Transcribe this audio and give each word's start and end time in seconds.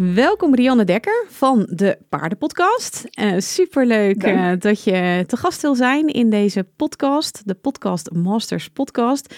Welkom 0.00 0.54
Rianne 0.54 0.84
Dekker 0.84 1.26
van 1.28 1.66
de 1.70 1.98
Paardenpodcast. 2.08 3.04
Uh, 3.20 3.38
superleuk 3.38 4.26
uh, 4.26 4.52
dat 4.58 4.84
je 4.84 5.24
te 5.26 5.36
gast 5.36 5.62
wil 5.62 5.74
zijn 5.74 6.06
in 6.06 6.30
deze 6.30 6.64
podcast, 6.76 7.48
de 7.48 7.54
Podcast 7.54 8.10
Masters 8.12 8.68
podcast. 8.68 9.34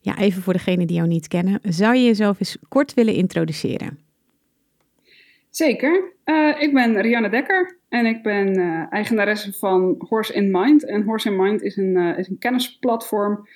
Ja, 0.00 0.18
even 0.18 0.42
voor 0.42 0.52
degenen 0.52 0.86
die 0.86 0.96
jou 0.96 1.08
niet 1.08 1.28
kennen, 1.28 1.60
zou 1.62 1.94
je 1.94 2.04
jezelf 2.04 2.40
eens 2.40 2.56
kort 2.68 2.94
willen 2.94 3.14
introduceren? 3.14 3.98
Zeker. 5.50 6.12
Uh, 6.24 6.62
ik 6.62 6.74
ben 6.74 7.00
Rianne 7.00 7.28
Dekker 7.28 7.78
en 7.88 8.06
ik 8.06 8.22
ben 8.22 8.56
eigenaresse 8.90 9.52
van 9.52 9.94
Horse 10.08 10.32
in 10.32 10.50
Mind. 10.50 10.84
En 10.84 11.02
Horse 11.02 11.28
in 11.28 11.36
Mind 11.36 11.62
is 11.62 11.76
een, 11.76 11.96
is 11.96 12.28
een 12.28 12.38
kennisplatform 12.38 13.48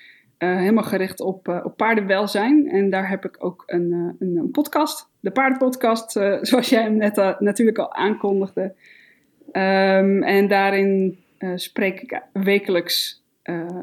helemaal 0.47 0.85
gericht 0.85 1.21
op, 1.21 1.61
op 1.65 1.77
paardenwelzijn. 1.77 2.69
En 2.69 2.91
daar 2.91 3.09
heb 3.09 3.25
ik 3.25 3.37
ook 3.39 3.63
een, 3.67 4.17
een, 4.19 4.37
een 4.37 4.51
podcast, 4.51 5.09
de 5.21 5.31
paardenpodcast, 5.31 6.11
zoals 6.49 6.69
jij 6.69 6.83
hem 6.83 6.97
net 6.97 7.17
natuurlijk 7.39 7.79
al 7.79 7.95
aankondigde. 7.95 8.75
Um, 9.53 10.23
en 10.23 10.49
daarin 10.49 11.19
spreek 11.55 12.01
ik 12.01 12.23
wekelijks 12.33 13.25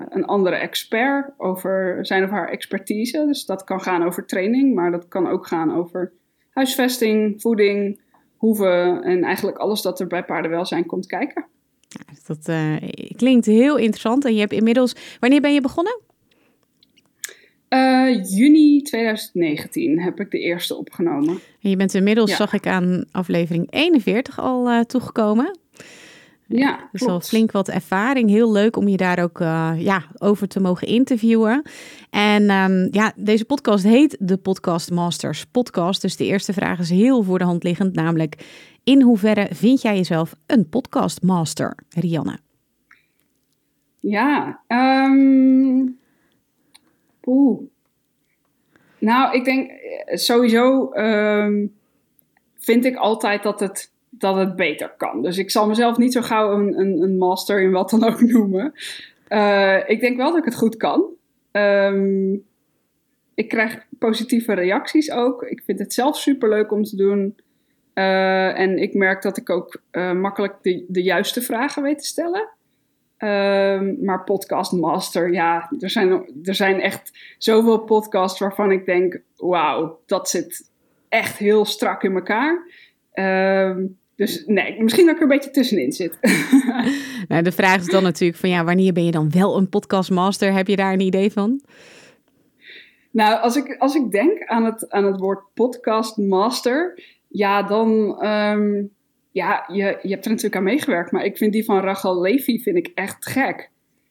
een 0.09 0.25
andere 0.25 0.55
expert 0.55 1.31
over 1.37 2.05
zijn 2.05 2.23
of 2.23 2.29
haar 2.29 2.49
expertise. 2.49 3.25
Dus 3.25 3.45
dat 3.45 3.63
kan 3.63 3.81
gaan 3.81 4.03
over 4.03 4.25
training, 4.25 4.75
maar 4.75 4.91
dat 4.91 5.07
kan 5.07 5.27
ook 5.27 5.47
gaan 5.47 5.75
over 5.75 6.11
huisvesting, 6.49 7.41
voeding, 7.41 7.99
hoeven 8.37 9.03
en 9.03 9.23
eigenlijk 9.23 9.57
alles 9.57 9.81
dat 9.81 9.99
er 9.99 10.07
bij 10.07 10.23
paardenwelzijn 10.23 10.85
komt 10.85 11.05
kijken. 11.05 11.45
Dat 12.27 12.47
uh, 12.49 12.75
klinkt 13.15 13.45
heel 13.45 13.77
interessant. 13.77 14.25
En 14.25 14.33
je 14.33 14.39
hebt 14.39 14.51
inmiddels, 14.51 14.95
wanneer 15.19 15.41
ben 15.41 15.53
je 15.53 15.61
begonnen? 15.61 15.99
Uh, 17.69 18.23
juni 18.23 18.81
2019 18.81 20.01
heb 20.01 20.19
ik 20.19 20.31
de 20.31 20.39
eerste 20.39 20.75
opgenomen. 20.75 21.39
En 21.61 21.69
je 21.69 21.75
bent 21.75 21.93
inmiddels, 21.93 22.35
zag 22.35 22.53
ik 22.53 22.67
aan 22.67 23.05
aflevering 23.11 23.67
41 23.69 24.39
al 24.39 24.69
uh, 24.69 24.79
toegekomen. 24.79 25.59
Ja, 26.49 26.89
dus 26.91 27.05
al 27.05 27.19
flink 27.19 27.51
wat 27.51 27.69
ervaring. 27.69 28.29
Heel 28.29 28.51
leuk 28.51 28.75
om 28.75 28.87
je 28.87 28.97
daar 28.97 29.23
ook 29.23 29.39
ja, 29.77 30.03
over 30.17 30.47
te 30.47 30.59
mogen 30.59 30.87
interviewen. 30.87 31.61
En 32.09 32.49
um, 32.49 32.87
ja, 32.91 33.13
deze 33.15 33.45
podcast 33.45 33.83
heet 33.83 34.17
de 34.19 34.37
Podcast 34.37 34.91
Masters 34.91 35.45
podcast. 35.45 36.01
Dus 36.01 36.15
de 36.15 36.25
eerste 36.25 36.53
vraag 36.53 36.79
is 36.79 36.89
heel 36.89 37.23
voor 37.23 37.37
de 37.37 37.45
hand 37.45 37.63
liggend, 37.63 37.95
namelijk 37.95 38.35
in 38.87 39.01
hoeverre 39.01 39.47
vind 39.51 39.81
jij 39.81 39.95
jezelf 39.95 40.35
een 40.45 40.69
podcast 40.69 41.21
master, 41.21 41.75
Rianne? 41.89 42.39
Ja, 43.99 44.61
um, 44.67 45.97
oeh. 47.27 47.61
Nou, 48.97 49.35
ik 49.35 49.45
denk 49.45 49.69
eh, 49.69 50.17
sowieso 50.17 50.93
um, 50.93 51.75
vind 52.57 52.85
ik 52.85 52.95
altijd 52.95 53.43
dat 53.43 53.59
het 53.59 53.91
dat 54.09 54.35
het 54.35 54.55
beter 54.55 54.93
kan. 54.97 55.21
Dus 55.21 55.37
ik 55.37 55.51
zal 55.51 55.67
mezelf 55.67 55.97
niet 55.97 56.13
zo 56.13 56.21
gauw 56.21 56.51
een, 56.51 56.79
een, 56.79 57.01
een 57.01 57.17
master 57.17 57.61
in 57.61 57.71
wat 57.71 57.89
dan 57.89 58.03
ook 58.03 58.21
noemen. 58.31 58.73
Uh, 59.29 59.89
ik 59.89 59.99
denk 59.99 60.17
wel 60.17 60.29
dat 60.29 60.37
ik 60.37 60.45
het 60.45 60.55
goed 60.55 60.77
kan. 60.77 61.05
Um, 61.51 62.43
ik 63.33 63.47
krijg 63.47 63.85
positieve 63.99 64.53
reacties 64.53 65.11
ook. 65.11 65.43
Ik 65.43 65.61
vind 65.65 65.79
het 65.79 65.93
zelf 65.93 66.17
super 66.17 66.49
leuk 66.49 66.71
om 66.71 66.83
te 66.83 66.95
doen. 66.95 67.35
Uh, 67.93 68.59
en 68.59 68.77
ik 68.77 68.93
merk 68.93 69.21
dat 69.21 69.37
ik 69.37 69.49
ook 69.49 69.81
makkelijk 70.13 70.55
de, 70.61 70.85
de 70.87 71.03
juiste 71.03 71.41
vragen 71.41 71.83
weet 71.83 71.99
te 71.99 72.05
stellen. 72.05 72.49
Um, 73.19 73.97
maar 74.03 74.23
podcast 74.23 74.71
master, 74.71 75.33
ja, 75.33 75.71
er 75.79 75.89
zijn, 75.89 76.09
er 76.43 76.55
zijn 76.55 76.81
echt 76.81 77.35
zoveel 77.37 77.79
podcasts 77.79 78.39
waarvan 78.39 78.71
ik 78.71 78.85
denk: 78.85 79.21
wauw, 79.35 79.99
dat 80.05 80.29
zit 80.29 80.69
echt 81.09 81.37
heel 81.37 81.65
strak 81.65 82.03
in 82.03 82.13
elkaar. 82.13 82.71
Um, 83.13 83.97
dus 84.15 84.43
nee, 84.45 84.83
misschien 84.83 85.05
dat 85.05 85.15
ik 85.15 85.21
er 85.21 85.27
een 85.27 85.37
beetje 85.37 85.51
tussenin 85.51 85.91
zit. 85.91 86.17
nou, 87.27 87.43
de 87.43 87.51
vraag 87.51 87.79
is 87.79 87.85
dan 87.85 88.03
natuurlijk 88.03 88.39
van 88.39 88.49
ja, 88.49 88.63
wanneer 88.63 88.93
ben 88.93 89.05
je 89.05 89.11
dan 89.11 89.31
wel 89.31 89.57
een 89.57 89.69
podcastmaster? 89.69 90.53
Heb 90.53 90.67
je 90.67 90.75
daar 90.75 90.93
een 90.93 90.99
idee 90.99 91.31
van? 91.31 91.61
Nou, 93.11 93.41
als 93.41 93.55
ik, 93.55 93.75
als 93.77 93.95
ik 93.95 94.11
denk 94.11 94.45
aan 94.45 94.65
het, 94.65 94.89
aan 94.89 95.05
het 95.05 95.19
woord 95.19 95.43
podcastmaster, 95.53 97.03
ja, 97.27 97.63
dan, 97.63 97.89
um, 98.25 98.89
ja, 99.37 99.63
je, 99.67 99.99
je 100.01 100.09
hebt 100.09 100.23
er 100.25 100.29
natuurlijk 100.29 100.55
aan 100.55 100.63
meegewerkt, 100.63 101.11
maar 101.11 101.25
ik 101.25 101.37
vind 101.37 101.53
die 101.53 101.65
van 101.65 101.79
Rachel 101.79 102.21
Levy 102.21 102.59
vind 102.59 102.77
ik 102.77 102.91
echt 102.95 103.25
gek. 103.25 103.69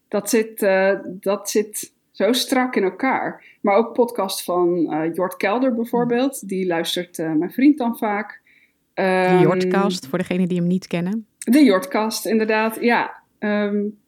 Dat 0.08 0.30
zit, 0.30 0.62
uh, 0.62 0.92
dat 1.04 1.50
zit 1.50 1.92
zo 2.10 2.32
strak 2.32 2.76
in 2.76 2.82
elkaar. 2.82 3.44
Maar 3.60 3.76
ook 3.76 3.92
podcast 3.92 4.44
van 4.44 4.94
uh, 4.94 5.14
Jort 5.14 5.36
Kelder 5.36 5.74
bijvoorbeeld, 5.74 6.48
die 6.48 6.66
luistert 6.66 7.18
uh, 7.18 7.32
mijn 7.32 7.50
vriend 7.52 7.78
dan 7.78 7.96
vaak. 7.96 8.40
De 8.94 9.38
Jortcast, 9.42 10.04
um, 10.04 10.10
voor 10.10 10.18
degenen 10.18 10.48
die 10.48 10.58
hem 10.58 10.66
niet 10.66 10.86
kennen. 10.86 11.26
De 11.38 11.64
Jortcast, 11.64 12.26
inderdaad. 12.26 12.78
Ja, 12.80 13.22
um, 13.38 13.98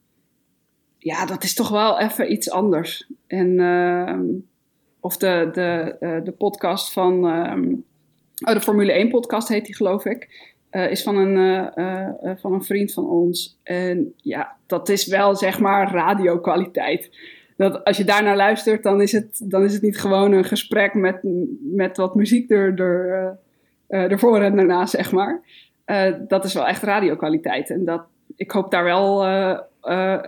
ja, 0.98 1.26
dat 1.26 1.44
is 1.44 1.54
toch 1.54 1.68
wel 1.68 2.00
even 2.00 2.32
iets 2.32 2.50
anders. 2.50 3.10
En, 3.26 3.48
uh, 3.48 4.18
of 5.00 5.16
de, 5.16 5.48
de, 5.52 6.20
de 6.24 6.32
podcast 6.32 6.92
van... 6.92 7.24
Um, 7.24 7.84
oh, 8.44 8.54
de 8.54 8.60
Formule 8.60 8.92
1 8.92 9.08
podcast 9.08 9.48
heet 9.48 9.64
die, 9.64 9.74
geloof 9.76 10.04
ik. 10.04 10.56
Uh, 10.70 10.90
is 10.90 11.02
van 11.02 11.16
een, 11.16 11.36
uh, 11.76 12.30
van 12.36 12.52
een 12.52 12.64
vriend 12.64 12.92
van 12.92 13.08
ons. 13.08 13.58
En 13.62 14.14
ja, 14.16 14.56
dat 14.66 14.88
is 14.88 15.06
wel 15.06 15.36
zeg 15.36 15.60
maar 15.60 15.92
radiokwaliteit. 15.92 17.16
Dat 17.56 17.84
als 17.84 17.96
je 17.96 18.04
daarnaar 18.04 18.36
luistert, 18.36 18.82
dan 18.82 19.00
is 19.00 19.12
het, 19.12 19.40
dan 19.44 19.64
is 19.64 19.72
het 19.72 19.82
niet 19.82 19.98
gewoon 19.98 20.32
een 20.32 20.44
gesprek 20.44 20.94
met, 20.94 21.18
met 21.60 21.96
wat 21.96 22.14
muziek 22.14 22.50
er, 22.50 22.80
er, 22.80 23.38
ervoor 23.88 24.40
en 24.40 24.56
daarna, 24.56 24.86
zeg 24.86 25.12
maar. 25.12 25.40
Dat 26.28 26.44
is 26.44 26.54
wel 26.54 26.66
echt 26.66 26.82
radiokwaliteit. 26.82 27.70
En 27.70 27.84
dat, 27.84 28.02
ik 28.36 28.50
hoop 28.50 28.70
daar 28.70 28.84
wel 28.84 29.26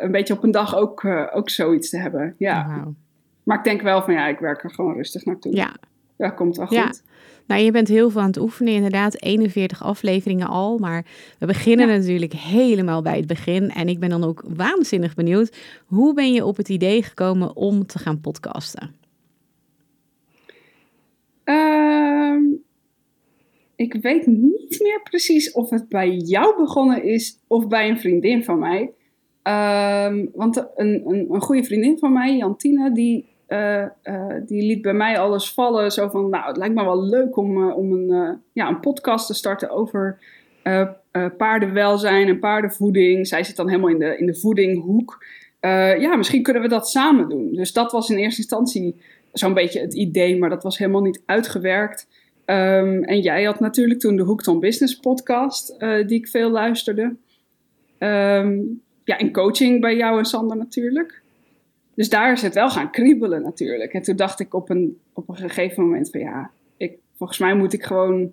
een 0.02 0.10
beetje 0.10 0.34
op 0.34 0.42
een 0.42 0.50
dag 0.50 0.76
ook, 0.76 1.04
ook 1.32 1.50
zoiets 1.50 1.90
te 1.90 1.98
hebben. 1.98 2.34
Ja. 2.38 2.66
Wow. 2.66 2.94
Maar 3.42 3.58
ik 3.58 3.64
denk 3.64 3.82
wel 3.82 4.02
van 4.02 4.14
ja, 4.14 4.26
ik 4.26 4.38
werk 4.38 4.64
er 4.64 4.70
gewoon 4.70 4.94
rustig 4.94 5.24
naartoe. 5.24 5.56
Ja. 5.56 5.74
Dat 6.16 6.34
komt 6.34 6.56
wel 6.56 6.66
goed. 6.66 6.76
Ja. 6.76 6.90
Nou, 7.50 7.62
je 7.62 7.70
bent 7.70 7.88
heel 7.88 8.10
veel 8.10 8.20
aan 8.20 8.26
het 8.26 8.38
oefenen, 8.38 8.72
inderdaad. 8.72 9.22
41 9.22 9.82
afleveringen 9.82 10.46
al. 10.46 10.78
Maar 10.78 11.06
we 11.38 11.46
beginnen 11.46 11.88
ja. 11.88 11.96
natuurlijk 11.96 12.32
helemaal 12.32 13.02
bij 13.02 13.16
het 13.16 13.26
begin. 13.26 13.70
En 13.70 13.88
ik 13.88 13.98
ben 13.98 14.08
dan 14.08 14.24
ook 14.24 14.44
waanzinnig 14.56 15.14
benieuwd. 15.14 15.56
Hoe 15.86 16.14
ben 16.14 16.32
je 16.32 16.44
op 16.44 16.56
het 16.56 16.68
idee 16.68 17.02
gekomen 17.02 17.56
om 17.56 17.86
te 17.86 17.98
gaan 17.98 18.20
podcasten? 18.20 18.94
Uh, 21.44 22.36
ik 23.76 23.94
weet 23.94 24.26
niet 24.26 24.80
meer 24.82 25.00
precies 25.02 25.52
of 25.52 25.70
het 25.70 25.88
bij 25.88 26.16
jou 26.16 26.56
begonnen 26.56 27.04
is 27.04 27.38
of 27.46 27.68
bij 27.68 27.88
een 27.88 27.98
vriendin 27.98 28.44
van 28.44 28.58
mij. 28.58 28.80
Um, 29.42 30.30
want 30.34 30.56
een, 30.76 31.02
een, 31.06 31.26
een, 31.30 31.40
goede 31.40 31.64
vriendin 31.64 31.98
van 31.98 32.12
mij, 32.12 32.36
Jantine, 32.36 32.92
die, 32.92 33.29
uh, 33.52 33.84
uh, 34.04 34.34
die 34.46 34.66
liet 34.66 34.82
bij 34.82 34.92
mij 34.92 35.18
alles 35.18 35.52
vallen. 35.52 35.92
Zo 35.92 36.08
van, 36.08 36.30
nou, 36.30 36.46
het 36.46 36.56
lijkt 36.56 36.74
me 36.74 36.84
wel 36.84 37.04
leuk 37.04 37.36
om, 37.36 37.68
uh, 37.68 37.76
om 37.76 37.92
een, 37.92 38.40
ja, 38.52 38.68
een 38.68 38.80
podcast 38.80 39.26
te 39.26 39.34
starten 39.34 39.70
over 39.70 40.18
paardenwelzijn 41.36 42.28
en 42.28 42.38
paardenvoeding. 42.38 43.26
Zij 43.26 43.44
zit 43.44 43.56
dan 43.56 43.68
helemaal 43.68 43.90
in 43.90 43.98
de, 43.98 44.18
in 44.18 44.26
de 44.26 44.34
voedinghoek. 44.34 45.24
ja, 45.98 46.16
misschien 46.16 46.42
kunnen 46.42 46.62
we 46.62 46.68
dat 46.68 46.88
samen 46.88 47.28
doen. 47.28 47.54
Dus 47.54 47.72
dat 47.72 47.92
was 47.92 48.10
in 48.10 48.16
eerste 48.16 48.40
instantie 48.40 49.00
zo'n 49.32 49.54
beetje 49.54 49.80
het 49.80 49.94
idee, 49.94 50.38
maar 50.38 50.48
dat 50.48 50.62
was 50.62 50.78
helemaal 50.78 51.02
niet 51.02 51.22
uitgewerkt. 51.26 52.06
Um, 52.46 53.04
en 53.04 53.20
jij 53.20 53.44
had 53.44 53.60
natuurlijk 53.60 54.00
toen 54.00 54.16
de 54.16 54.22
Hooked 54.22 54.48
on 54.48 54.60
Business 54.60 54.98
podcast, 54.98 55.78
die 55.78 56.18
ik 56.18 56.28
veel 56.28 56.50
luisterde. 56.50 57.02
Um, 57.98 58.82
ja, 59.04 59.18
en 59.18 59.32
coaching 59.32 59.80
bij 59.80 59.96
jou 59.96 60.18
en 60.18 60.24
Sander 60.24 60.56
natuurlijk. 60.56 61.19
Dus 62.00 62.08
daar 62.08 62.32
is 62.32 62.42
het 62.42 62.54
wel 62.54 62.70
gaan 62.70 62.90
kriebelen 62.90 63.42
natuurlijk. 63.42 63.92
En 63.92 64.02
toen 64.02 64.16
dacht 64.16 64.40
ik 64.40 64.54
op 64.54 64.70
een, 64.70 64.98
op 65.12 65.28
een 65.28 65.36
gegeven 65.36 65.82
moment 65.82 66.10
van 66.10 66.20
ja, 66.20 66.50
ik, 66.76 66.98
volgens 67.16 67.38
mij 67.38 67.54
moet 67.54 67.72
ik 67.72 67.84
gewoon... 67.84 68.32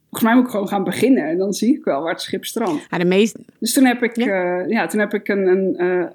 Volgens 0.00 0.22
mij 0.22 0.34
moet 0.34 0.44
ik 0.44 0.50
gewoon 0.50 0.68
gaan 0.68 0.84
beginnen 0.84 1.24
en 1.24 1.38
dan 1.38 1.52
zie 1.52 1.76
ik 1.76 1.84
wel 1.84 2.02
waar 2.02 2.12
het 2.12 2.20
schip 2.20 2.44
strandt. 2.44 2.86
Ja, 2.90 2.98
de 2.98 3.04
meeste... 3.04 3.38
Dus 3.58 3.72
toen 3.72 3.84
heb 3.84 4.02
ik, 4.02 4.16
ja. 4.16 4.60
Uh, 4.60 4.68
ja 4.68 4.86
toen 4.86 5.00
heb 5.00 5.14
ik 5.14 5.28
een, 5.28 5.46
een 5.46 6.12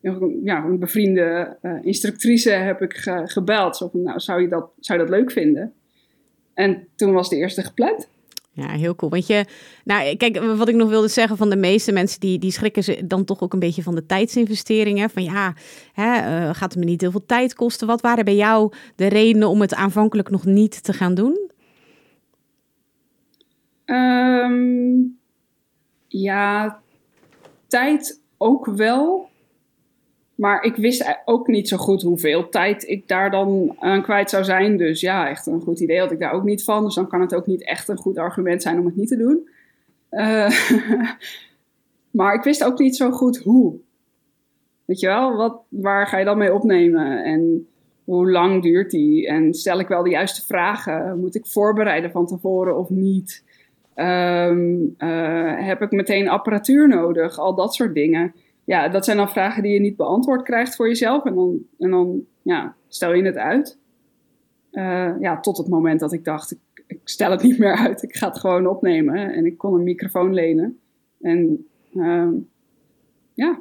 uh, 0.00 0.30
ja, 0.44 0.64
een 0.64 0.78
bevriende 0.78 1.56
instructrice 1.82 2.50
heb 2.50 2.82
ik 2.82 2.94
gebeld. 3.24 3.76
Zo 3.76 3.88
van, 3.88 4.02
nou, 4.02 4.20
zou 4.20 4.40
je, 4.42 4.48
dat, 4.48 4.70
zou 4.80 4.98
je 4.98 5.04
dat 5.04 5.14
leuk 5.14 5.30
vinden? 5.30 5.72
En 6.54 6.86
toen 6.94 7.12
was 7.12 7.28
de 7.28 7.36
eerste 7.36 7.62
gepland. 7.62 8.08
Ja, 8.54 8.68
heel 8.68 8.94
cool. 8.94 9.10
Want 9.10 9.26
je, 9.26 9.44
nou, 9.84 10.16
kijk, 10.16 10.38
wat 10.38 10.68
ik 10.68 10.74
nog 10.74 10.88
wilde 10.88 11.08
zeggen 11.08 11.36
van 11.36 11.50
de 11.50 11.56
meeste 11.56 11.92
mensen, 11.92 12.20
die, 12.20 12.38
die 12.38 12.50
schrikken 12.50 12.84
ze 12.84 13.06
dan 13.06 13.24
toch 13.24 13.40
ook 13.40 13.52
een 13.52 13.58
beetje 13.58 13.82
van 13.82 13.94
de 13.94 14.06
tijdsinvesteringen. 14.06 15.10
Van 15.10 15.22
ja, 15.22 15.54
hè, 15.92 16.16
uh, 16.16 16.54
gaat 16.54 16.72
het 16.72 16.76
me 16.76 16.84
niet 16.84 17.00
heel 17.00 17.10
veel 17.10 17.26
tijd 17.26 17.54
kosten? 17.54 17.86
Wat 17.86 18.00
waren 18.00 18.24
bij 18.24 18.36
jou 18.36 18.72
de 18.96 19.06
redenen 19.06 19.48
om 19.48 19.60
het 19.60 19.74
aanvankelijk 19.74 20.30
nog 20.30 20.44
niet 20.44 20.82
te 20.82 20.92
gaan 20.92 21.14
doen? 21.14 21.50
Um, 23.84 25.18
ja, 26.08 26.80
tijd 27.66 28.20
ook 28.38 28.66
wel. 28.66 29.30
Maar 30.42 30.62
ik 30.62 30.76
wist 30.76 31.20
ook 31.24 31.46
niet 31.46 31.68
zo 31.68 31.76
goed 31.76 32.02
hoeveel 32.02 32.48
tijd 32.48 32.88
ik 32.88 33.08
daar 33.08 33.30
dan 33.30 33.76
aan 33.78 34.02
kwijt 34.02 34.30
zou 34.30 34.44
zijn. 34.44 34.76
Dus 34.76 35.00
ja, 35.00 35.28
echt 35.28 35.46
een 35.46 35.60
goed 35.60 35.80
idee 35.80 35.98
had 35.98 36.10
ik 36.10 36.18
daar 36.18 36.32
ook 36.32 36.42
niet 36.42 36.64
van. 36.64 36.84
Dus 36.84 36.94
dan 36.94 37.08
kan 37.08 37.20
het 37.20 37.34
ook 37.34 37.46
niet 37.46 37.64
echt 37.64 37.88
een 37.88 37.96
goed 37.96 38.18
argument 38.18 38.62
zijn 38.62 38.78
om 38.78 38.86
het 38.86 38.96
niet 38.96 39.08
te 39.08 39.16
doen. 39.16 39.48
Uh, 40.10 40.50
maar 42.18 42.34
ik 42.34 42.42
wist 42.42 42.64
ook 42.64 42.78
niet 42.78 42.96
zo 42.96 43.10
goed 43.10 43.38
hoe. 43.38 43.74
Weet 44.84 45.00
je 45.00 45.06
wel, 45.06 45.36
wat, 45.36 45.60
waar 45.68 46.06
ga 46.06 46.18
je 46.18 46.24
dan 46.24 46.38
mee 46.38 46.54
opnemen? 46.54 47.24
En 47.24 47.68
hoe 48.04 48.30
lang 48.30 48.62
duurt 48.62 48.90
die? 48.90 49.26
En 49.26 49.54
stel 49.54 49.80
ik 49.80 49.88
wel 49.88 50.02
de 50.02 50.10
juiste 50.10 50.44
vragen? 50.46 51.20
Moet 51.20 51.34
ik 51.34 51.46
voorbereiden 51.46 52.10
van 52.10 52.26
tevoren 52.26 52.78
of 52.78 52.90
niet? 52.90 53.44
Um, 53.96 54.94
uh, 54.98 55.66
heb 55.66 55.82
ik 55.82 55.90
meteen 55.90 56.28
apparatuur 56.28 56.88
nodig? 56.88 57.38
Al 57.38 57.54
dat 57.54 57.74
soort 57.74 57.94
dingen 57.94 58.34
ja, 58.64 58.88
dat 58.88 59.04
zijn 59.04 59.16
dan 59.16 59.28
vragen 59.28 59.62
die 59.62 59.72
je 59.72 59.80
niet 59.80 59.96
beantwoord 59.96 60.42
krijgt 60.42 60.76
voor 60.76 60.88
jezelf. 60.88 61.24
En 61.24 61.34
dan, 61.34 61.58
en 61.78 61.90
dan 61.90 62.20
ja, 62.42 62.74
stel 62.88 63.14
je 63.14 63.24
het 63.24 63.36
uit. 63.36 63.78
Uh, 64.72 65.12
ja, 65.20 65.40
tot 65.40 65.56
het 65.56 65.68
moment 65.68 66.00
dat 66.00 66.12
ik 66.12 66.24
dacht, 66.24 66.52
ik, 66.52 66.84
ik, 66.86 67.00
stel 67.04 67.30
het 67.30 67.42
niet 67.42 67.58
meer 67.58 67.76
uit. 67.76 68.02
Ik 68.02 68.16
ga 68.16 68.28
het 68.28 68.38
gewoon 68.38 68.66
opnemen. 68.66 69.32
En 69.34 69.46
ik 69.46 69.58
kon 69.58 69.74
een 69.74 69.82
microfoon 69.82 70.34
lenen. 70.34 70.78
En 71.20 71.66
uh, 71.94 72.28
ja. 73.34 73.58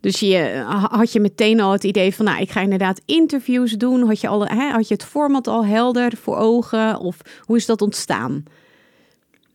Dus 0.00 0.20
je, 0.20 0.62
had 0.90 1.12
je 1.12 1.20
meteen 1.20 1.60
al 1.60 1.72
het 1.72 1.84
idee 1.84 2.14
van, 2.14 2.24
nou, 2.24 2.40
ik 2.40 2.50
ga 2.50 2.60
inderdaad 2.60 3.02
interviews 3.04 3.72
doen. 3.72 4.02
Had 4.02 4.20
je, 4.20 4.28
al, 4.28 4.46
hè, 4.46 4.70
had 4.70 4.88
je 4.88 4.94
het 4.94 5.04
format 5.04 5.46
al 5.46 5.64
helder 5.64 6.16
voor 6.16 6.36
ogen? 6.36 6.98
Of 7.00 7.20
hoe 7.44 7.56
is 7.56 7.66
dat 7.66 7.82
ontstaan? 7.82 8.44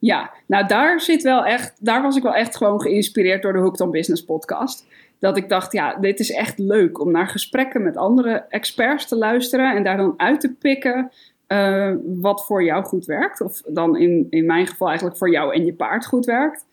Ja, 0.03 0.31
nou 0.47 0.67
daar 0.67 1.01
zit 1.01 1.21
wel 1.21 1.45
echt, 1.45 1.75
daar 1.79 2.01
was 2.01 2.15
ik 2.15 2.23
wel 2.23 2.35
echt 2.35 2.55
gewoon 2.55 2.81
geïnspireerd 2.81 3.41
door 3.41 3.53
de 3.53 3.59
Hooked 3.59 3.81
on 3.81 3.91
Business 3.91 4.25
podcast. 4.25 4.87
Dat 5.19 5.37
ik 5.37 5.49
dacht, 5.49 5.71
ja, 5.71 5.95
dit 5.95 6.19
is 6.19 6.31
echt 6.31 6.57
leuk 6.57 7.01
om 7.01 7.11
naar 7.11 7.27
gesprekken 7.27 7.83
met 7.83 7.97
andere 7.97 8.45
experts 8.49 9.07
te 9.07 9.15
luisteren 9.15 9.75
en 9.75 9.83
daar 9.83 9.97
dan 9.97 10.13
uit 10.17 10.39
te 10.39 10.53
pikken 10.53 11.11
uh, 11.47 11.93
wat 12.05 12.45
voor 12.45 12.63
jou 12.63 12.83
goed 12.83 13.05
werkt. 13.05 13.41
Of 13.41 13.61
dan 13.67 13.97
in, 13.97 14.27
in 14.29 14.45
mijn 14.45 14.67
geval 14.67 14.87
eigenlijk 14.87 15.17
voor 15.17 15.31
jou 15.31 15.53
en 15.53 15.65
je 15.65 15.73
paard 15.73 16.05
goed 16.05 16.25
werkt. 16.25 16.65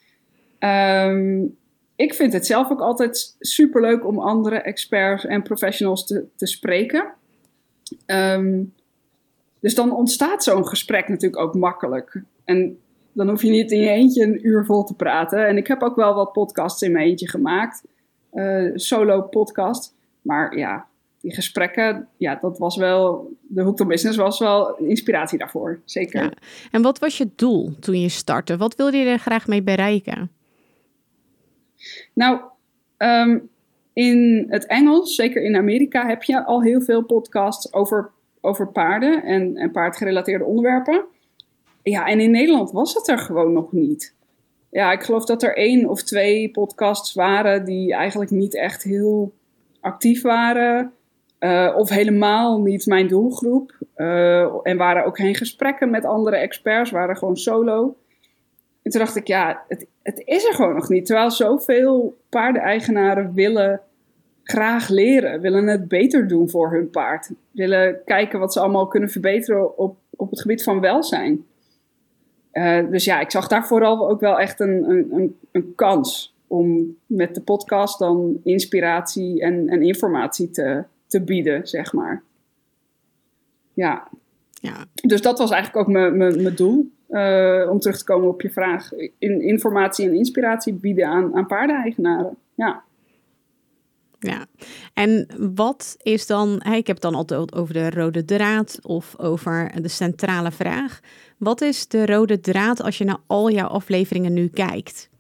Um, 0.59 1.56
ik 1.97 2.15
vind 2.15 2.32
het 2.32 2.47
zelf 2.47 2.71
ook 2.71 2.81
altijd 2.81 3.37
super 3.38 3.81
leuk 3.81 4.06
om 4.06 4.19
andere 4.19 4.56
experts 4.56 5.27
en 5.27 5.43
professionals 5.43 6.06
te, 6.06 6.25
te 6.37 6.47
spreken. 6.47 7.12
Um, 8.06 8.75
dus 9.61 9.75
dan 9.75 9.93
ontstaat 9.93 10.44
zo'n 10.44 10.67
gesprek 10.67 11.09
natuurlijk 11.09 11.43
ook 11.43 11.55
makkelijk. 11.55 12.23
En 12.44 12.79
dan 13.12 13.29
hoef 13.29 13.43
je 13.43 13.51
niet 13.51 13.71
in 13.71 13.81
je 13.81 13.89
eentje 13.89 14.25
een 14.25 14.47
uur 14.47 14.65
vol 14.65 14.85
te 14.85 14.95
praten. 14.95 15.47
En 15.47 15.57
ik 15.57 15.67
heb 15.67 15.83
ook 15.83 15.97
wel 15.97 16.15
wat 16.15 16.33
podcasts 16.33 16.83
in 16.83 16.93
mijn 16.93 17.07
eentje 17.07 17.29
gemaakt. 17.29 17.85
Uh, 18.33 18.71
solo 18.75 19.23
podcast. 19.23 19.95
Maar 20.23 20.59
ja, 20.59 20.87
die 21.21 21.35
gesprekken, 21.35 22.09
ja, 22.17 22.35
dat 22.35 22.59
was 22.59 22.77
wel, 22.77 23.33
de 23.41 23.62
Hoek 23.62 23.87
Business 23.87 24.17
was 24.17 24.39
wel 24.39 24.77
inspiratie 24.77 25.39
daarvoor, 25.39 25.81
zeker. 25.85 26.23
Ja. 26.23 26.33
En 26.71 26.83
wat 26.83 26.99
was 26.99 27.19
je 27.19 27.31
doel 27.37 27.75
toen 27.81 28.01
je 28.01 28.09
startte? 28.09 28.57
Wat 28.57 28.77
wilde 28.77 28.97
je 28.97 29.05
er 29.05 29.19
graag 29.19 29.47
mee 29.47 29.63
bereiken? 29.63 30.31
Nou, 32.13 32.41
um, 32.99 33.49
in 33.93 34.47
het 34.49 34.67
Engels, 34.67 35.15
zeker 35.15 35.43
in 35.43 35.56
Amerika, 35.56 36.06
heb 36.06 36.23
je 36.23 36.45
al 36.45 36.63
heel 36.63 36.81
veel 36.81 37.03
podcasts 37.03 37.73
over, 37.73 38.11
over 38.41 38.69
paarden 38.69 39.23
en, 39.23 39.56
en 39.56 39.71
paardgerelateerde 39.71 40.45
onderwerpen. 40.45 41.05
Ja, 41.82 42.06
en 42.06 42.21
in 42.21 42.31
Nederland 42.31 42.71
was 42.71 42.94
het 42.94 43.09
er 43.09 43.19
gewoon 43.19 43.53
nog 43.53 43.73
niet. 43.73 44.15
Ja, 44.71 44.93
ik 44.93 45.03
geloof 45.03 45.25
dat 45.25 45.43
er 45.43 45.56
één 45.56 45.88
of 45.88 46.03
twee 46.03 46.50
podcasts 46.50 47.15
waren 47.15 47.65
die 47.65 47.94
eigenlijk 47.94 48.31
niet 48.31 48.56
echt 48.56 48.82
heel 48.82 49.32
actief 49.81 50.23
waren. 50.23 50.93
Uh, 51.41 51.75
of 51.77 51.88
helemaal 51.88 52.61
niet 52.61 52.87
mijn 52.87 53.09
doelgroep. 53.09 53.73
Uh, 53.97 54.67
en 54.67 54.77
waren 54.77 55.05
ook 55.05 55.17
geen 55.17 55.35
gesprekken 55.35 55.91
met 55.91 56.05
andere 56.05 56.37
experts, 56.37 56.91
waren 56.91 57.17
gewoon 57.17 57.37
solo. 57.37 57.97
En 58.82 58.91
toen 58.91 59.00
dacht 59.00 59.17
ik, 59.17 59.27
ja, 59.27 59.65
het, 59.69 59.87
het 60.03 60.23
is 60.25 60.44
er 60.44 60.55
gewoon 60.55 60.75
nog 60.75 60.88
niet. 60.88 61.06
Terwijl 61.06 61.31
zoveel 61.31 62.17
paardeneigenaren 62.29 63.35
willen 63.35 63.81
graag 64.43 64.88
leren, 64.88 65.41
willen 65.41 65.67
het 65.67 65.88
beter 65.88 66.29
doen 66.29 66.50
voor 66.50 66.73
hun 66.73 66.91
paard. 66.91 67.31
Willen 67.50 68.00
kijken 68.05 68.38
wat 68.38 68.53
ze 68.53 68.61
allemaal 68.61 68.87
kunnen 68.87 69.09
verbeteren 69.09 69.79
op, 69.79 69.97
op 70.17 70.31
het 70.31 70.41
gebied 70.41 70.62
van 70.62 70.81
welzijn. 70.81 71.47
Uh, 72.52 72.91
dus 72.91 73.05
ja, 73.05 73.20
ik 73.20 73.31
zag 73.31 73.49
daar 73.49 73.67
vooral 73.67 74.08
ook 74.11 74.20
wel 74.20 74.38
echt 74.38 74.61
een, 74.61 74.91
een, 74.91 75.37
een, 75.52 75.73
kans 75.75 76.35
om 76.47 76.97
met 77.06 77.35
de 77.35 77.41
podcast 77.41 77.99
dan 77.99 78.41
inspiratie 78.44 79.41
en, 79.41 79.69
en 79.69 79.82
informatie 79.82 80.50
te, 80.50 80.85
te 81.06 81.20
bieden, 81.23 81.69
zeg 81.69 81.93
maar. 81.93 82.23
Ja. 83.73 84.08
ja. 84.52 84.85
Dus 84.93 85.23
dat 85.23 85.38
was 85.38 85.50
eigenlijk 85.50 85.88
ook 85.88 85.94
mijn 86.14 86.55
doel. 86.55 86.91
Uh, 87.11 87.69
om 87.70 87.79
terug 87.79 87.99
te 87.99 88.05
komen 88.05 88.29
op 88.29 88.43
je 88.43 88.50
vraag. 88.50 88.93
In, 89.19 89.41
informatie 89.41 90.08
en 90.08 90.14
inspiratie 90.14 90.73
bieden 90.73 91.06
aan, 91.06 91.35
aan 91.35 91.46
paardeneigenaren. 91.46 92.37
Ja. 92.55 92.82
Ja, 94.22 94.46
en 94.94 95.26
wat 95.55 95.96
is 96.02 96.26
dan, 96.26 96.62
ik 96.62 96.87
heb 96.87 96.96
het 96.96 97.00
dan 97.00 97.14
altijd 97.14 97.55
over 97.55 97.75
de 97.75 97.90
rode 97.90 98.25
draad 98.25 98.78
of 98.82 99.19
over 99.19 99.82
de 99.82 99.88
centrale 99.88 100.50
vraag. 100.50 101.00
Wat 101.38 101.61
is 101.61 101.88
de 101.88 102.06
rode 102.06 102.40
draad 102.40 102.82
als 102.82 102.99
je 102.99 103.05
naar 103.05 103.20
al 103.26 103.50
jouw 103.50 103.67
afleveringen 103.67 104.32
nu 104.32 104.49
kijkt? 104.49 105.11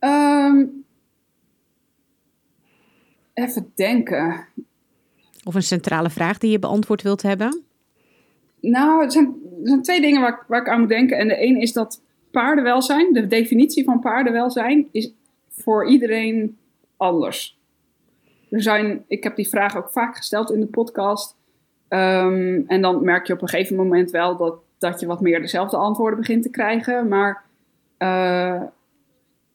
Um, 0.00 0.84
even 3.34 3.72
denken. 3.74 4.46
Of 5.44 5.54
een 5.54 5.62
centrale 5.62 6.10
vraag 6.10 6.38
die 6.38 6.50
je 6.50 6.58
beantwoord 6.58 7.02
wilt 7.02 7.22
hebben? 7.22 7.62
Nou, 8.60 9.04
er 9.04 9.12
zijn, 9.12 9.26
er 9.62 9.68
zijn 9.68 9.82
twee 9.82 10.00
dingen 10.00 10.20
waar 10.20 10.32
ik, 10.32 10.44
waar 10.48 10.60
ik 10.60 10.68
aan 10.68 10.80
moet 10.80 10.88
denken. 10.88 11.18
En 11.18 11.28
de 11.28 11.42
een 11.42 11.60
is 11.60 11.72
dat 11.72 12.02
paardenwelzijn, 12.30 13.12
de 13.12 13.26
definitie 13.26 13.84
van 13.84 14.00
paardenwelzijn, 14.00 14.88
is 14.92 15.12
voor 15.56 15.88
iedereen 15.88 16.58
anders. 16.96 17.58
Er 18.50 18.62
zijn, 18.62 19.04
ik 19.06 19.24
heb 19.24 19.36
die 19.36 19.48
vraag 19.48 19.76
ook 19.76 19.90
vaak 19.90 20.16
gesteld 20.16 20.50
in 20.50 20.60
de 20.60 20.66
podcast. 20.66 21.36
Um, 21.88 22.64
en 22.66 22.82
dan 22.82 23.04
merk 23.04 23.26
je 23.26 23.32
op 23.32 23.42
een 23.42 23.48
gegeven 23.48 23.76
moment 23.76 24.10
wel 24.10 24.36
dat, 24.36 24.58
dat 24.78 25.00
je 25.00 25.06
wat 25.06 25.20
meer 25.20 25.40
dezelfde 25.40 25.76
antwoorden 25.76 26.18
begint 26.18 26.42
te 26.42 26.50
krijgen. 26.50 27.08
Maar 27.08 27.44
uh, 27.98 28.62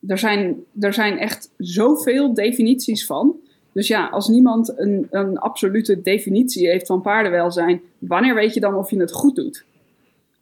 er, 0.06 0.18
zijn, 0.18 0.64
er 0.80 0.92
zijn 0.92 1.18
echt 1.18 1.52
zoveel 1.56 2.34
definities 2.34 3.06
van. 3.06 3.36
Dus 3.72 3.88
ja, 3.88 4.08
als 4.08 4.28
niemand 4.28 4.78
een, 4.78 5.06
een 5.10 5.38
absolute 5.38 6.00
definitie 6.00 6.68
heeft 6.68 6.86
van 6.86 7.00
paardenwelzijn, 7.00 7.80
wanneer 7.98 8.34
weet 8.34 8.54
je 8.54 8.60
dan 8.60 8.74
of 8.74 8.90
je 8.90 9.00
het 9.00 9.12
goed 9.12 9.34
doet? 9.34 9.64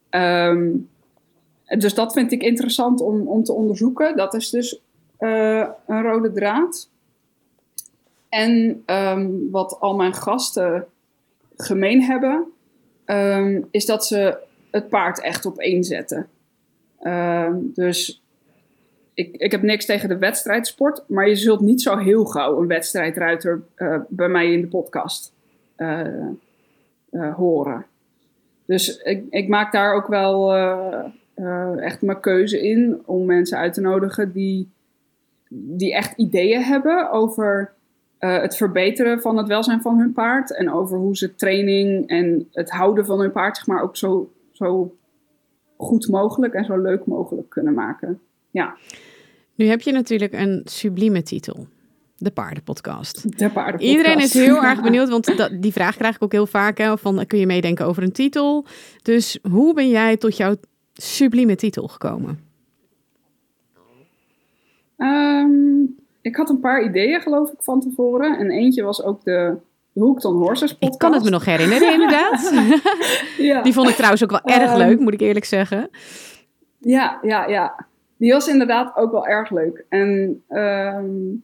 Um, 0.09 0.89
dus 1.77 1.93
dat 1.93 2.13
vind 2.13 2.31
ik 2.31 2.43
interessant 2.43 3.01
om, 3.01 3.27
om 3.27 3.43
te 3.43 3.53
onderzoeken. 3.53 4.17
Dat 4.17 4.33
is 4.33 4.49
dus 4.49 4.81
uh, 5.19 5.67
een 5.87 6.01
rode 6.01 6.31
draad. 6.31 6.89
En 8.29 8.83
um, 8.85 9.51
wat 9.51 9.77
al 9.79 9.95
mijn 9.95 10.13
gasten 10.13 10.85
gemeen 11.57 12.01
hebben, 12.01 12.51
um, 13.05 13.67
is 13.71 13.85
dat 13.85 14.05
ze 14.05 14.37
het 14.71 14.89
paard 14.89 15.21
echt 15.21 15.45
op 15.45 15.57
één 15.57 15.83
zetten. 15.83 16.27
Um, 17.01 17.71
dus 17.73 18.21
ik, 19.13 19.35
ik 19.35 19.51
heb 19.51 19.61
niks 19.61 19.85
tegen 19.85 20.09
de 20.09 20.17
wedstrijdsport, 20.17 21.03
maar 21.07 21.27
je 21.27 21.35
zult 21.35 21.59
niet 21.59 21.81
zo 21.81 21.97
heel 21.97 22.25
gauw 22.25 22.61
een 22.61 22.67
wedstrijdruiter 22.67 23.61
uh, 23.75 23.99
bij 24.07 24.29
mij 24.29 24.51
in 24.51 24.61
de 24.61 24.67
podcast 24.67 25.33
uh, 25.77 26.27
horen. 27.35 27.85
Dus 28.65 28.97
ik, 28.97 29.23
ik, 29.29 29.47
maak 29.47 29.71
daar 29.71 29.93
ook 29.93 30.07
wel 30.07 30.55
echt 31.77 32.01
mijn 32.01 32.19
keuze 32.19 32.67
in 32.67 33.01
om 33.05 33.25
mensen 33.25 33.57
uit 33.57 33.73
te 33.73 33.81
nodigen 33.81 34.31
die, 34.31 34.69
die 35.49 35.93
echt 35.93 36.17
ideeën 36.17 36.61
hebben 36.61 37.11
over 37.11 37.73
uh, 38.19 38.41
het 38.41 38.55
verbeteren 38.55 39.21
van 39.21 39.37
het 39.37 39.47
welzijn 39.47 39.81
van 39.81 39.97
hun 39.97 40.13
paard. 40.13 40.55
En 40.55 40.71
over 40.71 40.97
hoe 40.97 41.17
ze 41.17 41.35
training 41.35 42.07
en 42.07 42.47
het 42.51 42.69
houden 42.69 43.05
van 43.05 43.19
hun 43.19 43.31
paard 43.31 43.57
zeg 43.57 43.67
maar, 43.67 43.83
ook 43.83 43.97
zo, 43.97 44.31
zo 44.51 44.95
goed 45.77 46.07
mogelijk 46.07 46.53
en 46.53 46.65
zo 46.65 46.77
leuk 46.77 47.05
mogelijk 47.05 47.49
kunnen 47.49 47.73
maken. 47.73 48.19
Ja. 48.51 48.75
Nu 49.55 49.65
heb 49.65 49.81
je 49.81 49.91
natuurlijk 49.91 50.33
een 50.33 50.61
sublieme 50.65 51.21
titel. 51.21 51.67
De 52.17 52.31
paardenpodcast. 52.31 53.21
De 53.23 53.49
paardenpodcast. 53.49 53.97
Iedereen 53.97 54.19
is 54.19 54.33
heel 54.33 54.63
erg 54.63 54.81
benieuwd, 54.89 55.09
want 55.09 55.37
dat, 55.37 55.51
die 55.61 55.71
vraag 55.71 55.95
krijg 55.95 56.15
ik 56.15 56.23
ook 56.23 56.31
heel 56.31 56.47
vaak. 56.47 56.77
Hè, 56.77 56.97
van, 56.97 57.25
kun 57.25 57.39
je 57.39 57.45
meedenken 57.45 57.85
over 57.85 58.03
een 58.03 58.11
titel? 58.11 58.65
Dus 59.01 59.39
hoe 59.51 59.73
ben 59.73 59.89
jij 59.89 60.17
tot 60.17 60.37
jouw 60.37 60.55
sublieme 60.93 61.55
titel 61.55 61.87
gekomen? 61.87 62.48
Ehm, 64.99 65.81
ik 66.21 66.35
had 66.35 66.49
een 66.49 66.59
paar 66.59 66.83
ideeën, 66.83 67.21
geloof 67.21 67.51
ik, 67.51 67.61
van 67.61 67.81
tevoren. 67.81 68.37
En 68.37 68.51
eentje 68.51 68.83
was 68.83 69.03
ook 69.03 69.23
de, 69.23 69.57
Hooked 69.93 70.25
on 70.25 70.35
Horses 70.35 70.71
podcast. 70.71 70.93
Ik 70.93 70.99
kan 70.99 71.13
het 71.13 71.23
me 71.23 71.29
nog 71.29 71.45
herinneren, 71.45 71.93
inderdaad. 71.93 72.53
ja. 73.37 73.61
Die 73.61 73.73
vond 73.73 73.89
ik 73.89 73.95
trouwens 73.95 74.23
ook 74.23 74.29
wel 74.29 74.43
erg 74.43 74.75
leuk, 74.75 74.95
ehm, 74.95 75.03
moet 75.03 75.13
ik 75.13 75.21
eerlijk 75.21 75.45
zeggen. 75.45 75.89
Ja, 76.79 77.19
ja, 77.21 77.47
ja. 77.47 77.87
Die 78.17 78.31
was 78.31 78.47
inderdaad 78.47 78.95
ook 78.95 79.11
wel 79.11 79.27
erg 79.27 79.49
leuk. 79.49 79.85
En 79.89 80.41
um, 80.49 81.43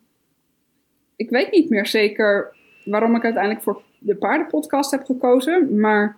ik 1.15 1.29
weet 1.29 1.51
niet 1.51 1.69
meer 1.69 1.85
zeker 1.85 2.55
waarom 2.85 3.15
ik 3.15 3.23
uiteindelijk 3.23 3.63
voor 3.63 3.81
de 3.99 4.15
paardenpodcast 4.15 4.91
heb 4.91 5.03
gekozen. 5.03 5.79
Maar 5.79 6.17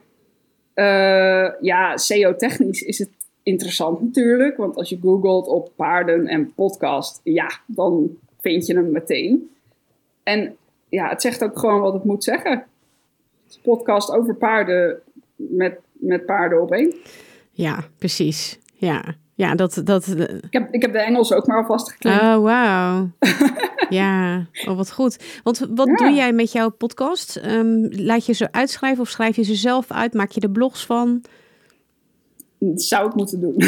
uh, 0.76 1.50
ja, 1.62 1.98
SEO-technisch 1.98 2.82
is 2.82 3.00
het 3.00 3.10
interessant 3.48 4.02
natuurlijk. 4.02 4.58
Want 4.58 4.76
als 4.76 4.90
je 4.90 5.00
googelt 5.02 5.48
op 5.48 5.72
paarden 5.76 6.28
en 6.28 6.54
podcast, 6.54 7.22
ja, 7.24 7.52
dan 7.66 8.10
vind 8.42 8.66
je 8.66 8.74
hem 8.74 8.92
meteen. 8.92 9.50
En 10.24 10.56
ja, 10.90 11.10
het 11.10 11.22
zegt 11.22 11.44
ook 11.44 11.60
gewoon 11.60 11.82
wat 11.82 11.94
het 11.94 12.04
moet 12.04 12.24
zeggen. 12.24 12.64
podcast 13.62 14.12
over 14.12 14.36
paarden 14.36 15.00
met, 15.36 15.80
met 15.92 16.26
paarden 16.26 16.62
op 16.62 16.72
één. 16.72 16.94
Ja, 17.52 17.84
precies. 17.98 18.60
Ja, 18.74 19.04
ja 19.36 19.56
dat... 19.56 19.82
dat 19.84 20.08
ik, 20.08 20.54
heb, 20.54 20.74
ik 20.74 20.82
heb 20.82 20.92
de 20.92 21.00
Engels 21.00 21.34
ook 21.34 21.48
maar 21.48 21.58
alvast 21.58 21.92
geklikt. 21.92 22.22
Oh, 22.22 22.42
wauw. 22.42 23.10
ja, 23.90 24.46
oh, 24.68 24.76
wat 24.78 24.92
goed. 24.92 25.42
Want 25.44 25.68
wat 25.70 25.98
doe 25.98 26.12
jij 26.12 26.34
met 26.34 26.52
jouw 26.52 26.70
podcast? 26.70 27.42
Um, 27.46 27.90
laat 27.92 28.26
je 28.26 28.34
ze 28.34 28.52
uitschrijven 28.52 29.02
of 29.02 29.10
schrijf 29.10 29.36
je 29.36 29.44
ze 29.44 29.56
zelf 29.56 29.92
uit? 29.92 30.14
Maak 30.14 30.32
je 30.32 30.42
er 30.42 30.50
blogs 30.50 30.86
van? 30.86 31.22
Zou 32.76 33.08
ik 33.08 33.16
moeten 33.16 33.40
doen. 33.40 33.56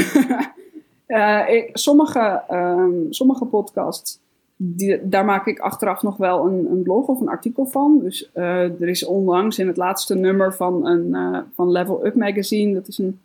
ik, 1.47 1.69
sommige, 1.73 2.41
um, 2.51 3.07
sommige 3.09 3.45
podcasts, 3.45 4.19
die, 4.55 5.09
daar 5.09 5.25
maak 5.25 5.47
ik 5.47 5.59
achteraf 5.59 6.01
nog 6.01 6.17
wel 6.17 6.45
een, 6.45 6.67
een 6.71 6.81
blog 6.81 7.07
of 7.07 7.21
een 7.21 7.29
artikel 7.29 7.65
van. 7.65 7.99
Dus 7.99 8.29
uh, 8.35 8.81
er 8.81 8.87
is 8.87 9.05
onlangs 9.05 9.59
in 9.59 9.67
het 9.67 9.77
laatste 9.77 10.15
nummer 10.15 10.53
van, 10.53 10.87
een, 10.87 11.07
uh, 11.07 11.39
van 11.55 11.71
Level 11.71 12.05
Up 12.05 12.15
Magazine, 12.15 12.73
dat 12.73 12.87
is 12.87 12.97
een, 12.97 13.19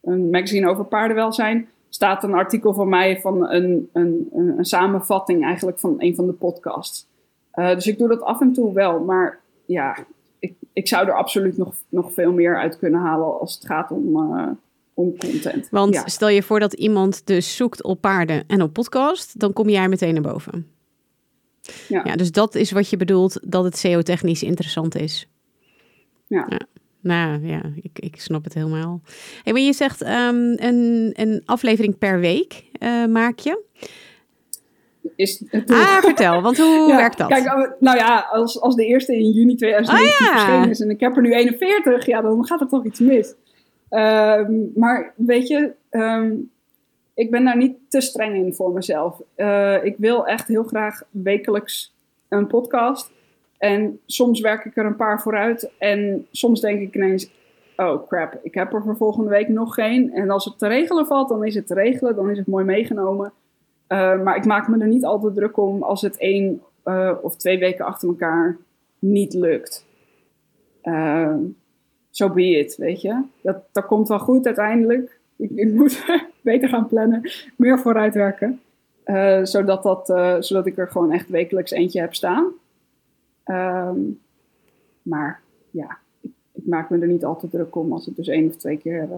een 0.00 0.30
magazine 0.30 0.68
over 0.68 0.84
paardenwelzijn, 0.84 1.68
staat 1.88 2.24
een 2.24 2.34
artikel 2.34 2.74
van 2.74 2.88
mij 2.88 3.20
van 3.20 3.50
een, 3.50 3.88
een, 3.92 4.28
een, 4.32 4.58
een 4.58 4.64
samenvatting 4.64 5.44
eigenlijk 5.44 5.78
van 5.78 5.94
een 5.98 6.14
van 6.14 6.26
de 6.26 6.32
podcasts. 6.32 7.06
dus 7.54 7.86
ik 7.86 7.98
doe 7.98 8.08
dat 8.08 8.22
af 8.22 8.40
en 8.40 8.52
toe 8.52 8.72
wel, 8.72 9.00
maar 9.00 9.40
ja, 9.64 9.96
ik, 10.72 10.88
zou 10.88 11.06
er 11.06 11.14
absoluut 11.14 11.56
nog, 11.56 11.74
nog 11.88 12.12
veel 12.12 12.32
meer 12.32 12.58
uit 12.58 12.78
kunnen 12.78 13.00
halen 13.00 13.40
als 13.40 13.54
het 13.54 13.66
gaat 13.66 13.90
om, 13.90 14.16
uh, 14.16 14.48
om 14.94 15.18
content. 15.18 15.68
Want 15.70 16.02
stel 16.04 16.28
je 16.28 16.42
voor 16.42 16.60
dat 16.60 16.72
iemand 16.72 17.26
dus 17.26 17.56
zoekt 17.56 17.82
op 17.82 18.00
paarden 18.00 18.44
en 18.46 18.62
op 18.62 18.72
podcast, 18.72 19.40
dan 19.40 19.52
kom 19.52 19.68
jij 19.68 19.88
meteen 19.88 20.14
naar 20.14 20.32
boven. 20.32 20.66
Ja. 21.88 22.00
ja 22.04 22.16
dus 22.16 22.32
dat 22.32 22.54
is 22.54 22.70
wat 22.70 22.90
je 22.90 22.96
bedoelt 22.96 23.40
dat 23.44 23.64
het 23.64 23.78
SEO-technisch 23.78 24.42
interessant 24.42 24.94
is. 24.94 25.28
Ja. 26.26 26.46
ja. 26.48 26.60
Nou 27.00 27.46
ja, 27.46 27.62
ik, 27.82 27.98
ik 27.98 28.20
snap 28.20 28.44
het 28.44 28.54
helemaal. 28.54 29.00
Hey, 29.42 29.52
maar 29.52 29.62
je 29.62 29.72
zegt 29.72 30.02
um, 30.02 30.54
een, 30.56 31.10
een 31.12 31.42
aflevering 31.44 31.98
per 31.98 32.20
week 32.20 32.64
uh, 32.78 33.06
maak 33.06 33.38
je 33.38 33.64
is 35.16 35.44
Ah, 35.66 35.98
vertel, 35.98 36.42
want 36.42 36.58
hoe 36.58 36.94
werkt 36.96 37.18
dat? 37.18 37.28
Kijk, 37.28 37.74
nou 37.78 37.96
ja, 37.96 38.28
als, 38.30 38.60
als 38.60 38.74
de 38.74 38.86
eerste 38.86 39.16
in 39.16 39.30
juni 39.30 39.56
2019 39.56 40.26
ah, 40.26 40.32
verschenen 40.32 40.70
is 40.70 40.80
en 40.80 40.90
ik 40.90 41.00
heb 41.00 41.16
er 41.16 41.22
nu 41.22 41.32
41, 41.32 42.06
ja, 42.06 42.20
dan 42.20 42.46
gaat 42.46 42.60
er 42.60 42.68
toch 42.68 42.84
iets 42.84 43.00
mis. 43.00 43.34
Ehm, 43.88 44.52
maar 44.74 45.12
weet 45.16 45.48
je, 45.48 45.72
ehm, 45.90 46.32
ik 47.14 47.30
ben 47.30 47.44
daar 47.44 47.56
niet 47.56 47.76
te 47.88 48.00
streng 48.00 48.34
in 48.34 48.54
voor 48.54 48.72
mezelf. 48.72 49.20
Uh, 49.36 49.84
ik 49.84 49.96
wil 49.98 50.26
echt 50.26 50.48
heel 50.48 50.64
graag 50.64 51.02
wekelijks 51.10 51.94
een 52.28 52.46
podcast. 52.46 53.10
En 53.58 54.00
soms 54.06 54.40
werk 54.40 54.64
ik 54.64 54.76
er 54.76 54.84
een 54.84 54.96
paar 54.96 55.20
vooruit. 55.20 55.70
En 55.78 56.26
soms 56.30 56.60
denk 56.60 56.80
ik 56.80 56.94
ineens, 56.94 57.30
oh 57.76 58.08
crap, 58.08 58.38
ik 58.42 58.54
heb 58.54 58.72
er 58.72 58.82
voor 58.82 58.96
volgende 58.96 59.30
week 59.30 59.48
nog 59.48 59.74
geen. 59.74 60.12
En 60.12 60.30
als 60.30 60.44
het 60.44 60.58
te 60.58 60.66
regelen 60.66 61.06
valt, 61.06 61.28
dan 61.28 61.44
is 61.44 61.54
het 61.54 61.66
te 61.66 61.74
regelen. 61.74 62.16
Dan 62.16 62.30
is 62.30 62.38
het 62.38 62.46
mooi 62.46 62.64
meegenomen. 62.64 63.32
Uh, 63.92 64.22
maar 64.22 64.36
ik 64.36 64.44
maak 64.44 64.68
me 64.68 64.78
er 64.78 64.86
niet 64.86 65.04
altijd 65.04 65.34
druk 65.34 65.56
om 65.56 65.82
als 65.82 66.02
het 66.02 66.16
één 66.16 66.62
uh, 66.84 67.12
of 67.22 67.36
twee 67.36 67.58
weken 67.58 67.84
achter 67.84 68.08
elkaar 68.08 68.56
niet 68.98 69.34
lukt. 69.34 69.86
Uh, 70.82 71.36
so 72.10 72.28
be 72.28 72.58
it, 72.58 72.76
weet 72.76 73.00
je. 73.00 73.22
Dat, 73.42 73.56
dat 73.72 73.86
komt 73.86 74.08
wel 74.08 74.18
goed 74.18 74.46
uiteindelijk. 74.46 75.20
Ik, 75.36 75.50
ik 75.50 75.72
moet 75.72 76.04
beter 76.40 76.68
gaan 76.68 76.88
plannen, 76.88 77.30
meer 77.56 77.78
vooruitwerken. 77.78 78.60
zodat, 79.42 79.82
dat, 79.82 80.06
zodat 80.44 80.66
ik 80.66 80.78
er 80.78 80.88
gewoon 80.88 81.12
echt 81.12 81.28
wekelijks 81.28 81.70
eentje 81.70 82.00
heb 82.00 82.14
staan. 82.14 82.52
Um, 83.44 84.20
maar 85.02 85.40
ja, 85.70 85.98
ik, 86.20 86.30
ik, 86.52 86.66
maak 86.66 86.90
me 86.90 86.98
er 86.98 87.06
niet 87.06 87.24
altijd 87.24 87.52
druk 87.52 87.76
om 87.76 87.92
als 87.92 88.06
het 88.06 88.16
dus 88.16 88.28
één 88.28 88.48
of 88.48 88.56
twee 88.56 88.78
keer 88.78 89.08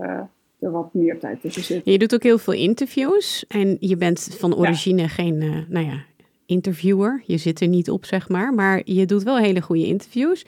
er 0.65 0.71
wat 0.71 0.95
meer 0.95 1.19
tijd 1.19 1.41
tussen 1.41 1.63
zit. 1.63 1.85
Je 1.85 1.99
doet 1.99 2.15
ook 2.15 2.23
heel 2.23 2.39
veel 2.39 2.53
interviews 2.53 3.45
en 3.49 3.77
je 3.81 3.97
bent 3.97 4.37
van 4.39 4.57
origine 4.57 5.09
geen, 5.09 5.41
uh, 5.41 5.59
nou 5.69 5.87
ja, 5.87 6.05
interviewer. 6.47 7.23
Je 7.27 7.37
zit 7.37 7.61
er 7.61 7.69
niet 7.69 7.91
op, 7.91 8.05
zeg 8.05 8.29
maar, 8.29 8.55
maar 8.55 8.83
je 8.85 9.07
doet 9.07 9.23
wel 9.23 9.39
hele 9.39 9.61
goede 9.61 9.87
interviews. 9.87 10.47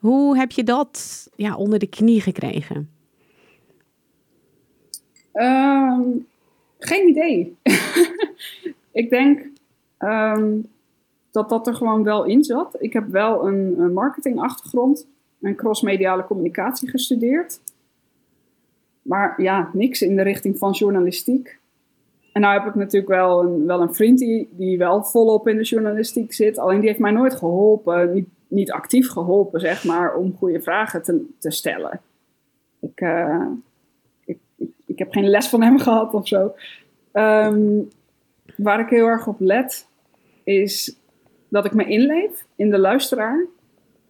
Hoe 0.00 0.36
heb 0.36 0.50
je 0.50 0.64
dat 0.64 1.26
ja, 1.36 1.56
onder 1.56 1.78
de 1.78 1.86
knie 1.86 2.20
gekregen? 2.20 2.90
Um, 5.32 6.26
geen 6.78 7.08
idee. 7.08 7.56
ik 8.92 9.10
denk 9.10 9.46
um, 9.98 10.66
dat 11.30 11.48
dat 11.48 11.66
er 11.66 11.74
gewoon 11.74 12.02
wel 12.02 12.24
in 12.24 12.44
zat. 12.44 12.76
Ik 12.78 12.92
heb 12.92 13.08
wel 13.08 13.46
een, 13.46 13.74
een 13.78 13.92
marketingachtergrond 13.92 15.06
en 15.40 15.54
crossmediale 15.54 16.24
communicatie 16.24 16.88
gestudeerd. 16.88 17.60
Maar 19.08 19.42
ja, 19.42 19.70
niks 19.72 20.02
in 20.02 20.16
de 20.16 20.22
richting 20.22 20.58
van 20.58 20.72
journalistiek. 20.72 21.58
En 22.32 22.40
nou 22.40 22.58
heb 22.58 22.68
ik 22.68 22.74
natuurlijk 22.74 23.12
wel 23.12 23.42
een, 23.42 23.66
wel 23.66 23.80
een 23.80 23.94
vriend 23.94 24.18
die, 24.18 24.48
die 24.50 24.78
wel 24.78 25.04
volop 25.04 25.48
in 25.48 25.56
de 25.56 25.62
journalistiek 25.62 26.32
zit. 26.32 26.58
Alleen 26.58 26.80
die 26.80 26.88
heeft 26.88 27.00
mij 27.00 27.10
nooit 27.10 27.34
geholpen, 27.34 28.12
niet, 28.12 28.28
niet 28.48 28.72
actief 28.72 29.08
geholpen, 29.08 29.60
zeg 29.60 29.84
maar, 29.84 30.14
om 30.14 30.36
goede 30.36 30.60
vragen 30.60 31.02
te, 31.02 31.26
te 31.38 31.50
stellen. 31.50 32.00
Ik, 32.80 33.00
uh, 33.00 33.46
ik, 34.24 34.38
ik, 34.86 34.98
heb 34.98 35.12
geen 35.12 35.28
les 35.28 35.48
van 35.48 35.62
hem 35.62 35.78
gehad 35.86 36.14
of 36.14 36.28
zo. 36.28 36.54
Um, 37.12 37.88
waar 38.56 38.80
ik 38.80 38.88
heel 38.88 39.06
erg 39.06 39.26
op 39.26 39.40
let, 39.40 39.86
is 40.44 40.96
dat 41.48 41.64
ik 41.64 41.74
me 41.74 41.86
inleef 41.86 42.46
in 42.56 42.70
de 42.70 42.78
luisteraar. 42.78 43.46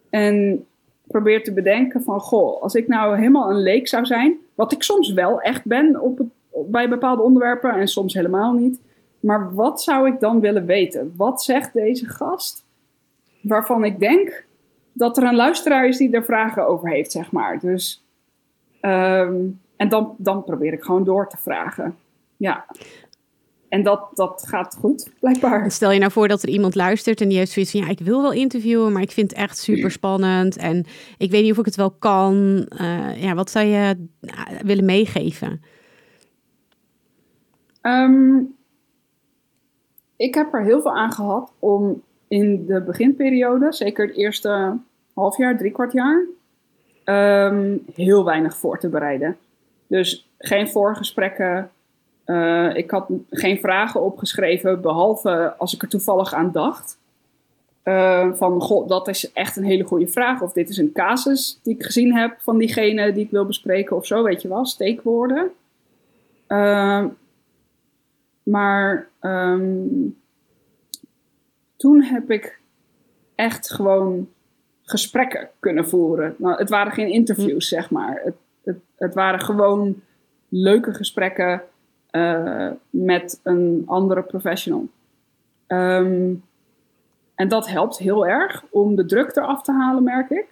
En 0.09 0.65
probeer 1.11 1.43
te 1.43 1.53
bedenken 1.53 2.03
van, 2.03 2.19
goh, 2.19 2.61
als 2.61 2.75
ik 2.75 2.87
nou 2.87 3.17
helemaal 3.17 3.49
een 3.49 3.61
leek 3.61 3.87
zou 3.87 4.05
zijn, 4.05 4.37
wat 4.55 4.71
ik 4.71 4.83
soms 4.83 5.13
wel 5.13 5.41
echt 5.41 5.65
ben 5.65 6.01
op 6.01 6.21
bij 6.65 6.89
bepaalde 6.89 7.21
onderwerpen 7.21 7.73
en 7.73 7.87
soms 7.87 8.13
helemaal 8.13 8.53
niet. 8.53 8.81
Maar 9.19 9.53
wat 9.53 9.81
zou 9.81 10.07
ik 10.07 10.19
dan 10.19 10.39
willen 10.39 10.65
weten? 10.65 11.13
Wat 11.17 11.43
zegt 11.43 11.73
deze 11.73 12.05
gast 12.05 12.65
waarvan 13.41 13.83
ik 13.83 13.99
denk 13.99 14.45
dat 14.93 15.17
er 15.17 15.23
een 15.23 15.35
luisteraar 15.35 15.87
is 15.87 15.97
die 15.97 16.11
er 16.11 16.23
vragen 16.23 16.67
over 16.67 16.89
heeft, 16.89 17.11
zeg 17.11 17.31
maar. 17.31 17.59
Dus, 17.59 18.05
um, 18.81 19.59
en 19.75 19.89
dan, 19.89 20.15
dan 20.17 20.43
probeer 20.43 20.73
ik 20.73 20.83
gewoon 20.83 21.03
door 21.03 21.29
te 21.29 21.37
vragen. 21.37 21.95
Ja. 22.37 22.65
En 23.69 23.83
dat, 23.83 24.09
dat 24.13 24.43
gaat 24.47 24.77
goed, 24.79 25.09
blijkbaar. 25.19 25.71
Stel 25.71 25.91
je 25.91 25.99
nou 25.99 26.11
voor 26.11 26.27
dat 26.27 26.43
er 26.43 26.49
iemand 26.49 26.75
luistert 26.75 27.21
en 27.21 27.29
die 27.29 27.37
heeft 27.37 27.51
zoiets 27.51 27.71
van... 27.71 27.79
ja, 27.79 27.87
ik 27.87 27.99
wil 27.99 28.21
wel 28.21 28.33
interviewen, 28.33 28.91
maar 28.91 29.01
ik 29.01 29.11
vind 29.11 29.29
het 29.29 29.39
echt 29.39 29.57
super 29.57 29.91
spannend... 29.91 30.57
en 30.57 30.85
ik 31.17 31.31
weet 31.31 31.43
niet 31.43 31.51
of 31.51 31.57
ik 31.57 31.65
het 31.65 31.75
wel 31.75 31.91
kan. 31.91 32.65
Uh, 32.81 33.21
ja, 33.23 33.33
wat 33.33 33.49
zou 33.49 33.65
je 33.65 34.07
uh, 34.21 34.31
willen 34.63 34.85
meegeven? 34.85 35.61
Um, 37.81 38.55
ik 40.15 40.35
heb 40.35 40.53
er 40.53 40.63
heel 40.63 40.81
veel 40.81 40.95
aan 40.95 41.11
gehad 41.11 41.51
om 41.59 42.01
in 42.27 42.65
de 42.65 42.81
beginperiode... 42.81 43.73
zeker 43.73 44.07
het 44.07 44.15
eerste 44.15 44.77
half 45.13 45.37
jaar, 45.37 45.57
drie 45.57 45.71
kwart 45.71 45.91
jaar... 45.91 46.25
Um, 47.05 47.83
heel 47.93 48.25
weinig 48.25 48.57
voor 48.57 48.79
te 48.79 48.89
bereiden. 48.89 49.37
Dus 49.87 50.29
geen 50.37 50.69
voorgesprekken 50.69 51.71
uh, 52.29 52.75
ik 52.75 52.91
had 52.91 53.09
geen 53.29 53.59
vragen 53.59 54.01
opgeschreven, 54.01 54.81
behalve 54.81 55.53
als 55.57 55.73
ik 55.73 55.81
er 55.81 55.87
toevallig 55.89 56.33
aan 56.33 56.51
dacht. 56.51 56.97
Uh, 57.83 58.33
van, 58.33 58.61
goh, 58.61 58.87
dat 58.87 59.07
is 59.07 59.31
echt 59.31 59.55
een 59.55 59.63
hele 59.63 59.83
goede 59.83 60.07
vraag. 60.07 60.41
Of 60.41 60.53
dit 60.53 60.69
is 60.69 60.77
een 60.77 60.91
casus 60.91 61.59
die 61.63 61.75
ik 61.75 61.83
gezien 61.83 62.15
heb 62.15 62.35
van 62.39 62.57
diegene 62.57 63.11
die 63.11 63.23
ik 63.23 63.31
wil 63.31 63.45
bespreken 63.45 63.95
of 63.95 64.05
zo, 64.05 64.23
weet 64.23 64.41
je 64.41 64.47
wel, 64.47 64.65
steekwoorden. 64.65 65.51
Uh, 66.47 67.05
Maar 68.43 69.09
ehm, 69.19 69.87
toen 71.77 72.01
heb 72.01 72.31
ik 72.31 72.59
echt 73.35 73.71
gewoon 73.71 74.29
gesprekken 74.83 75.49
kunnen 75.59 75.89
voeren. 75.89 76.35
Nou, 76.37 76.57
het 76.57 76.69
waren 76.69 76.91
geen 76.91 77.11
interviews, 77.11 77.67
zeg 77.67 77.89
maar. 77.89 78.21
Het, 78.23 78.35
het, 78.63 78.77
het 78.95 79.13
waren 79.13 79.39
gewoon 79.39 80.01
leuke 80.49 80.93
gesprekken 80.93 81.61
uh, 82.11 82.71
met 82.89 83.39
een 83.43 83.83
andere 83.85 84.21
professional. 84.21 84.87
Um, 85.67 86.43
en 87.35 87.47
dat 87.47 87.69
helpt 87.69 87.97
heel 87.97 88.27
erg 88.27 88.63
om 88.69 88.95
de 88.95 89.05
druk 89.05 89.35
eraf 89.35 89.61
te 89.61 89.71
halen, 89.71 90.03
merk 90.03 90.29
ik. 90.29 90.45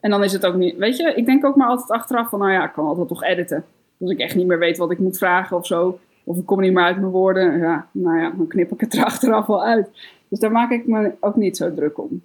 En 0.00 0.10
dan 0.10 0.24
is 0.24 0.32
het 0.32 0.46
ook 0.46 0.54
niet, 0.54 0.76
weet 0.76 0.96
je, 0.96 1.14
ik 1.14 1.26
denk 1.26 1.44
ook 1.44 1.56
maar 1.56 1.68
altijd 1.68 1.90
achteraf 1.90 2.28
van, 2.28 2.38
nou 2.38 2.52
ja, 2.52 2.64
ik 2.64 2.72
kan 2.72 2.86
altijd 2.86 3.08
toch 3.08 3.22
editen. 3.22 3.64
Als 4.00 4.10
ik 4.10 4.18
echt 4.18 4.34
niet 4.34 4.46
meer 4.46 4.58
weet 4.58 4.78
wat 4.78 4.90
ik 4.90 4.98
moet 4.98 5.18
vragen 5.18 5.56
of 5.56 5.66
zo, 5.66 5.98
of 6.24 6.36
ik 6.36 6.46
kom 6.46 6.60
niet 6.60 6.72
meer 6.72 6.84
uit 6.84 6.96
mijn 6.96 7.12
woorden, 7.12 7.58
ja, 7.58 7.86
nou 7.92 8.18
ja, 8.18 8.30
dan 8.30 8.46
knip 8.46 8.72
ik 8.72 8.80
het 8.80 8.94
er 8.98 9.04
achteraf 9.04 9.46
wel 9.46 9.64
uit. 9.64 9.88
Dus 10.28 10.38
daar 10.38 10.52
maak 10.52 10.70
ik 10.70 10.86
me 10.86 11.12
ook 11.20 11.36
niet 11.36 11.56
zo 11.56 11.74
druk 11.74 11.98
om. 11.98 12.22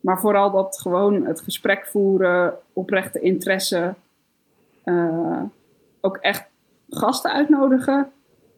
Maar 0.00 0.20
vooral 0.20 0.50
dat 0.50 0.78
gewoon 0.80 1.26
het 1.26 1.40
gesprek 1.40 1.86
voeren, 1.86 2.54
oprechte 2.72 3.20
interesse, 3.20 3.94
uh, 4.84 5.42
ook 6.00 6.16
echt 6.16 6.44
gasten 6.96 7.32
uitnodigen 7.32 8.10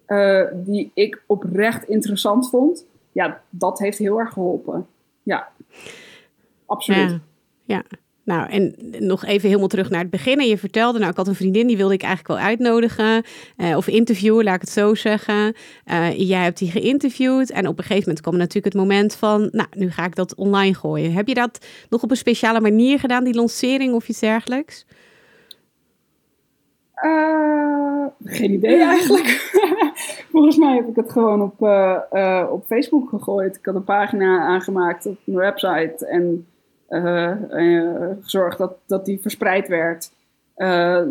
uh, 0.07 0.43
die 0.55 0.91
ik 0.95 1.23
oprecht 1.27 1.89
interessant 1.89 2.49
vond. 2.51 2.85
Ja, 3.13 3.41
dat 3.51 3.79
heeft 3.79 3.99
heel 3.99 4.19
erg 4.19 4.33
geholpen. 4.33 4.87
Ja, 5.23 5.49
absoluut. 6.67 7.19
Ja. 7.65 7.83
Nou, 8.27 8.51
en 8.51 8.75
nog 8.99 9.25
even 9.25 9.49
helemaal 9.49 9.69
terug 9.69 9.91
naar 9.91 10.01
het 10.01 10.11
begin. 10.11 10.41
Je 10.41 10.59
vertelde, 10.59 10.99
nou, 10.99 11.11
ik 11.11 11.17
had 11.17 11.29
een 11.29 11.35
vriendin, 11.35 11.67
die 11.67 11.77
wilde 11.77 11.95
ik 11.95 12.03
eigenlijk 12.03 12.41
wel 12.41 12.49
uitnodigen. 12.49 13.25
Uh, 13.57 13.77
of 13.77 13.87
interviewen, 13.87 14.45
laat 14.45 14.55
ik 14.55 14.61
het 14.61 14.71
zo 14.71 14.95
zeggen. 14.95 15.55
Uh, 15.87 16.19
jij 16.19 16.43
hebt 16.43 16.59
die 16.59 16.71
geïnterviewd. 16.71 17.51
En 17.51 17.67
op 17.67 17.79
een 17.79 17.85
gegeven 17.85 18.03
moment 18.03 18.21
kwam 18.21 18.37
natuurlijk 18.37 18.75
het 18.75 18.83
moment 18.83 19.15
van, 19.15 19.49
nou, 19.53 19.69
nu 19.71 19.91
ga 19.91 20.05
ik 20.05 20.15
dat 20.15 20.35
online 20.35 20.75
gooien. 20.75 21.13
Heb 21.13 21.29
je 21.29 21.35
dat 21.35 21.67
nog 21.89 22.03
op 22.03 22.11
een 22.11 22.17
speciale 22.17 22.61
manier 22.61 22.99
gedaan, 22.99 23.25
die 23.25 23.35
lancering 23.35 23.95
of 23.95 24.09
iets 24.09 24.21
dergelijks? 24.21 24.87
Uh, 27.05 28.07
geen 28.25 28.53
idee 28.53 28.83
eigenlijk. 28.83 29.27
Volgens 30.33 30.57
mij 30.57 30.75
heb 30.75 30.89
ik 30.89 30.97
het 30.97 31.13
gewoon 31.13 31.43
op, 31.43 31.61
uh, 31.61 32.47
op 32.51 32.65
Facebook 32.67 33.09
gegooid. 33.09 33.57
Ik 33.57 33.65
had 33.65 33.75
een 33.75 33.85
pagina 33.85 34.41
aangemaakt 34.41 35.07
op 35.07 35.19
mijn 35.25 35.39
website 35.39 36.07
en 36.07 36.47
gezorgd 38.21 38.59
dat, 38.59 38.77
dat 38.87 39.05
die 39.05 39.21
verspreid 39.21 39.69
werd. 39.69 40.13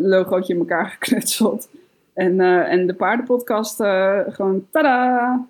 logootje 0.00 0.52
in 0.52 0.58
elkaar 0.58 0.88
geknutseld. 0.98 1.68
En, 2.14 2.40
en 2.40 2.86
de 2.86 2.94
paardenpodcast 2.94 3.76
gewoon, 4.28 4.66
tada! 4.70 5.46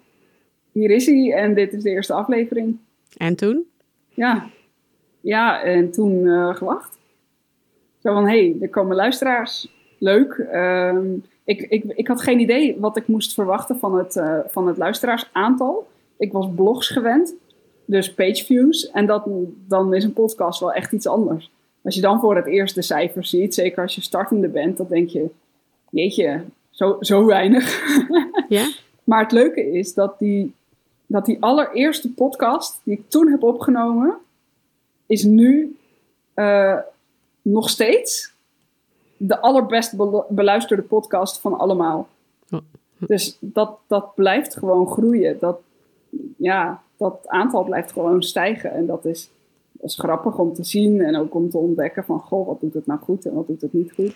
Hier 0.73 0.91
is 0.91 1.07
hij 1.07 1.33
en 1.33 1.55
dit 1.55 1.73
is 1.73 1.83
de 1.83 1.91
eerste 1.91 2.13
aflevering. 2.13 2.79
En 3.17 3.37
toen? 3.37 3.67
Ja, 4.09 4.47
ja 5.21 5.63
en 5.63 5.91
toen 5.91 6.27
gewacht. 6.55 6.99
Zo 7.99 8.13
van, 8.13 8.29
hé, 8.29 8.51
hey, 8.51 8.57
er 8.61 8.69
komen 8.69 8.97
luisteraars 8.97 9.76
leuk. 9.99 10.33
Ehm, 10.33 11.15
ik, 11.45 11.61
ik, 11.61 11.85
ik 11.85 12.09
had 12.09 12.21
geen 12.21 12.41
idee 12.41 12.77
wat 12.81 12.97
ik 12.97 13.07
moest 13.07 13.35
verwachten 13.35 13.79
van 13.79 13.99
het, 13.99 14.17
uh, 14.17 14.39
van 14.49 14.67
het 14.67 14.77
luisteraarsaantal. 14.77 15.87
Ik 16.17 16.33
was 16.33 16.49
blogs 16.55 16.89
gewend, 16.89 17.35
dus 17.85 18.15
pageviews. 18.15 18.91
En 18.91 19.07
dat, 19.07 19.29
dan 19.69 19.95
is 19.95 20.05
een 20.05 20.13
podcast 20.13 20.61
wel 20.61 20.73
echt 20.73 20.93
iets 20.93 21.07
anders. 21.07 21.51
Als 21.83 21.95
je 21.95 22.01
dan 22.01 22.21
voor 22.21 22.37
het 22.37 22.47
eerst 22.47 22.75
de 22.75 22.83
cijfers 22.83 23.31
ziet, 23.31 23.55
zeker 23.55 23.83
als 23.83 23.95
je 23.95 24.01
startende 24.01 24.49
bent, 24.49 24.77
dan 24.77 24.87
denk 24.89 25.09
je, 25.09 25.27
jeetje, 25.91 26.45
zo, 26.71 26.97
zo 27.01 27.25
weinig. 27.27 27.65
Ja? 28.49 28.71
maar 29.05 29.23
het 29.23 29.33
leuke 29.33 29.73
is 29.73 29.95
dat 29.95 30.19
die, 30.19 30.55
dat 31.07 31.27
die 31.27 31.37
allereerste 31.41 32.13
podcast 32.13 32.81
die 32.85 32.95
ik 32.95 33.11
toen 33.11 33.31
heb 33.31 33.43
opgenomen, 33.43 34.17
is 35.07 35.23
nu 35.23 35.77
uh, 36.35 36.79
nog 37.43 37.71
steeds 37.71 38.35
de 39.17 39.41
allerbest 39.41 39.95
beluisterde 40.29 40.83
podcast 40.83 41.41
van 41.41 41.59
allemaal. 41.59 42.09
Dus 42.99 43.37
dat, 43.41 43.79
dat 43.87 44.15
blijft 44.15 44.57
gewoon 44.57 44.89
groeien. 44.89 45.39
Dat, 45.39 45.59
ja, 46.37 46.83
dat 46.97 47.19
aantal 47.27 47.65
blijft 47.65 47.93
gewoon 47.93 48.23
stijgen. 48.23 48.73
En 48.73 48.87
dat 48.87 49.05
is, 49.05 49.31
dat 49.73 49.91
is 49.91 49.99
grappig 49.99 50.39
om 50.39 50.55
te 50.55 50.65
zien 50.65 51.01
en 51.01 51.17
ook 51.17 51.35
om 51.35 51.51
te 51.51 51.59
ontdekken 51.59 52.05
van... 52.05 52.21
goh, 52.21 52.47
wat 52.47 52.61
doet 52.61 52.75
het 52.75 52.87
nou 52.87 53.01
goed 53.01 53.27
en 53.27 53.35
wat 53.35 53.47
doet 53.47 53.61
het 53.61 53.73
niet 53.73 53.93
goed. 53.93 54.15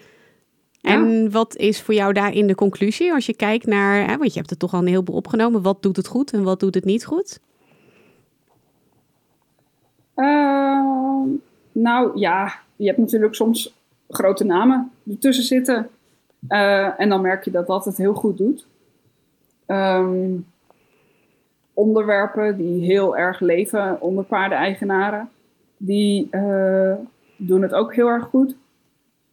En 0.82 1.30
wat 1.30 1.56
is 1.56 1.82
voor 1.82 1.94
jou 1.94 2.12
daarin 2.12 2.46
de 2.46 2.54
conclusie 2.54 3.12
als 3.12 3.26
je 3.26 3.34
kijkt 3.34 3.66
naar... 3.66 4.08
Hè, 4.08 4.16
want 4.16 4.32
je 4.32 4.38
hebt 4.38 4.50
het 4.50 4.58
toch 4.58 4.72
al 4.72 4.80
een 4.80 4.86
heleboel 4.86 5.16
opgenomen. 5.16 5.62
Wat 5.62 5.82
doet 5.82 5.96
het 5.96 6.06
goed 6.06 6.32
en 6.32 6.42
wat 6.42 6.60
doet 6.60 6.74
het 6.74 6.84
niet 6.84 7.04
goed? 7.04 7.40
Uh, 10.16 11.22
nou 11.72 12.18
ja, 12.18 12.52
je 12.76 12.86
hebt 12.86 12.98
natuurlijk 12.98 13.34
soms 13.34 13.79
grote 14.10 14.44
namen 14.44 14.90
ertussen 15.10 15.44
zitten. 15.44 15.88
Uh, 16.48 17.00
en 17.00 17.08
dan 17.08 17.20
merk 17.20 17.44
je 17.44 17.50
dat 17.50 17.66
dat 17.66 17.84
het 17.84 17.96
heel 17.96 18.14
goed 18.14 18.38
doet. 18.38 18.66
Um, 19.66 20.46
onderwerpen 21.74 22.56
die 22.56 22.84
heel 22.84 23.16
erg 23.16 23.40
leven 23.40 24.00
onder 24.00 24.24
paardeneigenaren, 24.24 25.28
die 25.76 26.28
uh, 26.30 26.94
doen 27.36 27.62
het 27.62 27.72
ook 27.72 27.94
heel 27.94 28.08
erg 28.08 28.24
goed. 28.24 28.54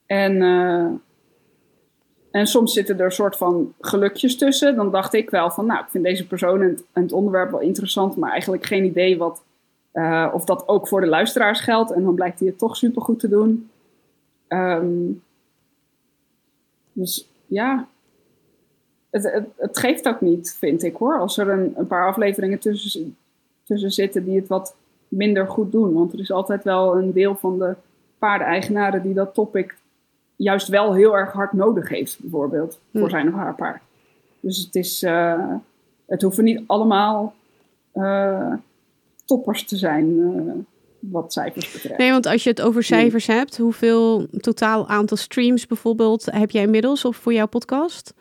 En, 0.05 0.35
uh, 0.35 0.87
en 2.31 2.47
soms 2.47 2.73
zitten 2.73 2.99
er 2.99 3.11
soort 3.11 3.37
van 3.37 3.73
gelukjes 3.79 4.37
tussen. 4.37 4.75
Dan 4.75 4.91
dacht 4.91 5.13
ik 5.13 5.29
wel 5.29 5.51
van, 5.51 5.65
nou, 5.65 5.79
ik 5.79 5.89
vind 5.89 6.03
deze 6.03 6.27
persoon 6.27 6.61
en 6.61 6.69
het, 6.69 6.83
het 6.93 7.11
onderwerp 7.11 7.51
wel 7.51 7.59
interessant, 7.59 8.15
maar 8.15 8.31
eigenlijk 8.31 8.65
geen 8.65 8.85
idee 8.85 9.17
wat, 9.17 9.43
of 10.33 10.45
dat 10.45 10.67
ook 10.67 10.87
voor 10.87 11.01
de 11.01 11.07
luisteraars 11.07 11.59
geldt. 11.59 11.91
En 11.91 12.03
dan 12.03 12.15
blijkt 12.15 12.39
hij 12.39 12.47
het 12.47 12.57
toch 12.57 12.77
super 12.77 13.01
goed 13.01 13.19
te 13.19 13.29
doen. 13.29 13.69
Um, 14.47 15.23
dus 16.93 17.29
ja, 17.45 17.87
het, 19.09 19.31
het, 19.31 19.45
het, 19.55 19.77
geeft 19.77 20.07
ook 20.07 20.21
niet, 20.21 20.55
vind 20.59 20.83
ik 20.83 20.95
hoor, 20.95 21.19
als 21.19 21.37
er 21.37 21.49
een, 21.49 21.73
een 21.75 21.87
paar 21.87 22.07
afleveringen 22.07 22.59
tussen, 22.59 23.17
tussen 23.63 23.91
zitten 23.91 24.25
die 24.25 24.35
het 24.35 24.47
wat 24.47 24.75
minder 25.07 25.47
goed 25.47 25.71
doen. 25.71 25.93
Want 25.93 26.13
er 26.13 26.19
is 26.19 26.31
altijd 26.31 26.63
wel 26.63 26.97
een 26.97 27.11
deel 27.13 27.35
van 27.35 27.59
de 27.59 27.75
paardeneigenaren 28.17 29.01
die 29.01 29.13
dat 29.13 29.33
topic 29.33 29.77
juist 30.35 30.67
wel 30.67 30.93
heel 30.93 31.17
erg 31.17 31.31
hard 31.31 31.53
nodig 31.53 31.89
heeft, 31.89 32.19
bijvoorbeeld, 32.19 32.79
voor 32.93 33.01
hm. 33.01 33.09
zijn 33.09 33.27
of 33.27 33.33
haar 33.33 33.55
paard. 33.55 33.81
Dus 34.39 34.57
het 34.57 34.75
is, 34.75 35.03
uh, 35.03 35.55
het 36.05 36.21
hoeven 36.21 36.43
niet 36.43 36.63
allemaal 36.67 37.33
uh, 37.93 38.53
toppers 39.25 39.65
te 39.65 39.77
zijn. 39.77 40.09
Uh, 40.09 40.53
wat 41.11 41.33
cijfers 41.33 41.71
betreft. 41.71 41.97
Nee, 41.97 42.11
want 42.11 42.25
als 42.25 42.43
je 42.43 42.49
het 42.49 42.61
over 42.61 42.83
cijfers 42.83 43.27
hebt, 43.27 43.57
hoeveel 43.57 44.27
totaal 44.37 44.87
aantal 44.87 45.17
streams 45.17 45.67
bijvoorbeeld 45.67 46.25
heb 46.31 46.51
jij 46.51 46.63
inmiddels 46.63 47.05
of 47.05 47.15
voor 47.17 47.33
jouw 47.33 47.47
podcast? 47.47 48.13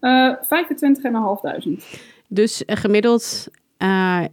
Uh, 0.00 0.34
25.500. 0.36 1.84
Dus 2.28 2.62
uh, 2.66 2.76
gemiddeld. 2.76 3.48
Uh, 3.78 4.24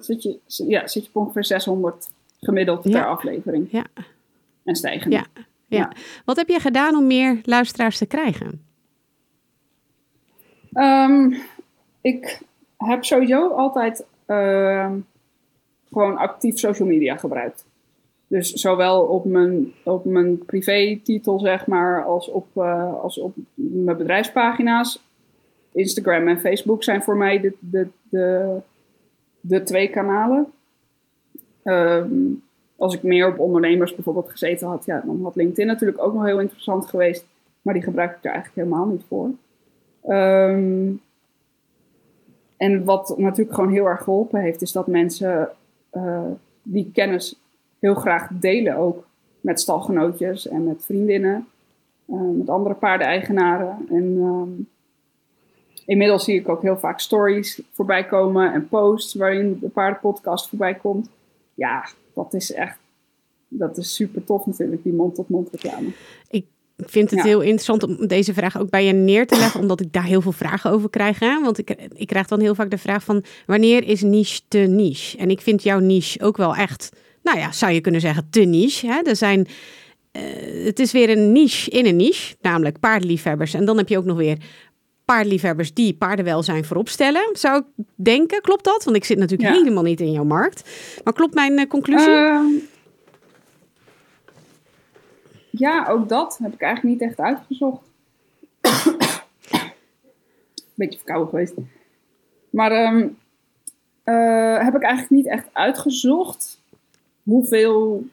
zit, 0.00 0.22
je, 0.22 0.38
ja, 0.46 0.86
zit 0.86 1.02
je 1.02 1.08
op 1.12 1.16
ongeveer 1.22 1.44
600 1.44 2.08
gemiddeld 2.40 2.90
per 2.90 3.06
aflevering. 3.06 3.68
Ja. 3.70 3.84
En 4.64 4.76
stijgen. 4.76 5.10
Ja, 5.10 5.26
ja. 5.34 5.78
ja. 5.78 5.92
Wat 6.24 6.36
heb 6.36 6.48
je 6.48 6.60
gedaan 6.60 6.96
om 6.96 7.06
meer 7.06 7.40
luisteraars 7.44 7.98
te 7.98 8.06
krijgen? 8.06 8.64
Um, 10.72 11.36
ik 12.00 12.42
heb 12.76 13.04
sowieso 13.04 13.48
altijd 13.48 14.04
uh, 14.26 14.92
gewoon 15.94 16.16
actief 16.16 16.58
social 16.58 16.88
media 16.88 17.16
gebruikt. 17.16 17.64
Dus 18.26 18.52
zowel 18.52 19.02
op 19.02 19.24
mijn, 19.24 19.72
op 19.84 20.04
mijn 20.04 20.44
privé-titel, 20.44 21.38
zeg 21.38 21.66
maar, 21.66 22.04
als 22.04 22.28
op, 22.28 22.46
uh, 22.56 23.02
als 23.02 23.18
op 23.18 23.34
mijn 23.54 23.96
bedrijfspagina's. 23.96 25.02
Instagram 25.72 26.28
en 26.28 26.40
Facebook 26.40 26.82
zijn 26.82 27.02
voor 27.02 27.16
mij 27.16 27.40
de, 27.40 27.54
de, 27.58 27.88
de, 28.08 28.56
de 29.40 29.62
twee 29.62 29.88
kanalen. 29.88 30.46
Um, 31.64 32.42
als 32.76 32.94
ik 32.94 33.02
meer 33.02 33.28
op 33.28 33.38
ondernemers 33.38 33.94
bijvoorbeeld 33.94 34.30
gezeten 34.30 34.66
had, 34.66 34.84
ja, 34.84 35.02
dan 35.06 35.22
had 35.22 35.36
LinkedIn 35.36 35.66
natuurlijk 35.66 36.02
ook 36.02 36.14
nog 36.14 36.24
heel 36.24 36.40
interessant 36.40 36.86
geweest. 36.86 37.26
Maar 37.62 37.74
die 37.74 37.82
gebruik 37.82 38.16
ik 38.16 38.24
er 38.24 38.30
eigenlijk 38.30 38.66
helemaal 38.66 38.86
niet 38.86 39.04
voor. 39.08 39.30
Um, 40.14 41.00
en 42.56 42.84
wat 42.84 43.18
natuurlijk 43.18 43.54
gewoon 43.54 43.72
heel 43.72 43.86
erg 43.86 44.02
geholpen 44.02 44.40
heeft, 44.40 44.62
is 44.62 44.72
dat 44.72 44.86
mensen 44.86 45.48
uh, 45.96 46.30
die 46.62 46.90
kennis 46.92 47.40
heel 47.78 47.94
graag 47.94 48.28
delen 48.32 48.76
ook 48.76 49.06
met 49.40 49.60
stalgenootjes 49.60 50.48
en 50.48 50.64
met 50.64 50.84
vriendinnen, 50.84 51.46
uh, 52.06 52.20
met 52.20 52.48
andere 52.48 52.74
paardeneigenaren. 52.74 53.86
En 53.88 54.04
um, 54.04 54.68
inmiddels 55.86 56.24
zie 56.24 56.40
ik 56.40 56.48
ook 56.48 56.62
heel 56.62 56.78
vaak 56.78 57.00
stories 57.00 57.62
voorbij 57.72 58.04
komen 58.06 58.52
en 58.52 58.68
posts 58.68 59.14
waarin 59.14 59.58
de 59.60 59.68
paardenpodcast 59.68 60.48
voorbij 60.48 60.74
komt. 60.74 61.08
Ja, 61.54 61.88
dat 62.14 62.34
is 62.34 62.52
echt, 62.52 62.78
dat 63.48 63.76
is 63.76 63.94
super 63.94 64.24
tof 64.24 64.46
natuurlijk, 64.46 64.82
die 64.82 64.92
mond-tot-mond 64.92 65.50
reclame. 65.50 65.88
Ik 66.30 66.46
ik 66.76 66.88
vind 66.88 67.10
het 67.10 67.22
heel 67.22 67.40
interessant 67.40 67.82
om 67.82 68.06
deze 68.06 68.34
vraag 68.34 68.58
ook 68.58 68.70
bij 68.70 68.84
je 68.84 68.92
neer 68.92 69.26
te 69.26 69.36
leggen, 69.36 69.60
omdat 69.60 69.80
ik 69.80 69.92
daar 69.92 70.04
heel 70.04 70.20
veel 70.20 70.32
vragen 70.32 70.70
over 70.70 70.90
krijg. 70.90 71.18
Hè? 71.18 71.40
Want 71.40 71.58
ik, 71.58 71.70
ik 71.94 72.06
krijg 72.06 72.26
dan 72.26 72.40
heel 72.40 72.54
vaak 72.54 72.70
de 72.70 72.78
vraag 72.78 73.04
van 73.04 73.24
wanneer 73.46 73.84
is 73.84 74.02
niche 74.02 74.40
te 74.48 74.58
niche? 74.58 75.16
En 75.18 75.30
ik 75.30 75.40
vind 75.40 75.62
jouw 75.62 75.78
niche 75.78 76.22
ook 76.22 76.36
wel 76.36 76.54
echt, 76.54 76.88
nou 77.22 77.38
ja, 77.38 77.52
zou 77.52 77.72
je 77.72 77.80
kunnen 77.80 78.00
zeggen, 78.00 78.26
te 78.30 78.40
niche. 78.40 78.86
Hè? 78.86 79.00
Er 79.02 79.16
zijn, 79.16 79.46
uh, 80.12 80.22
het 80.64 80.78
is 80.78 80.92
weer 80.92 81.10
een 81.10 81.32
niche 81.32 81.70
in 81.70 81.86
een 81.86 81.96
niche, 81.96 82.36
namelijk 82.40 82.80
paardenliefhebbers. 82.80 83.54
En 83.54 83.64
dan 83.64 83.76
heb 83.76 83.88
je 83.88 83.98
ook 83.98 84.04
nog 84.04 84.16
weer 84.16 84.38
paardliefhebbers 85.04 85.74
die 85.74 85.94
paardenwelzijn 85.94 86.64
voorop 86.64 86.88
stellen, 86.88 87.28
zou 87.32 87.58
ik 87.58 87.84
denken. 87.96 88.40
Klopt 88.40 88.64
dat? 88.64 88.84
Want 88.84 88.96
ik 88.96 89.04
zit 89.04 89.18
natuurlijk 89.18 89.54
helemaal 89.54 89.82
niet 89.82 90.00
in 90.00 90.12
jouw 90.12 90.24
markt. 90.24 90.70
Maar 91.04 91.12
klopt 91.12 91.34
mijn 91.34 91.58
uh, 91.58 91.66
conclusie? 91.66 92.08
Uh, 92.08 92.40
ja, 95.58 95.86
ook 95.88 96.08
dat 96.08 96.38
heb 96.42 96.52
ik 96.52 96.60
eigenlijk 96.60 96.94
niet 96.94 97.08
echt 97.08 97.20
uitgezocht. 97.20 97.90
Beetje 100.74 100.98
verkouden 100.98 101.28
geweest. 101.28 101.54
Maar 102.50 102.94
um, 102.94 103.16
uh, 104.04 104.64
heb 104.64 104.74
ik 104.74 104.82
eigenlijk 104.82 105.10
niet 105.10 105.26
echt 105.26 105.48
uitgezocht 105.52 106.60
hoeveel 107.22 108.04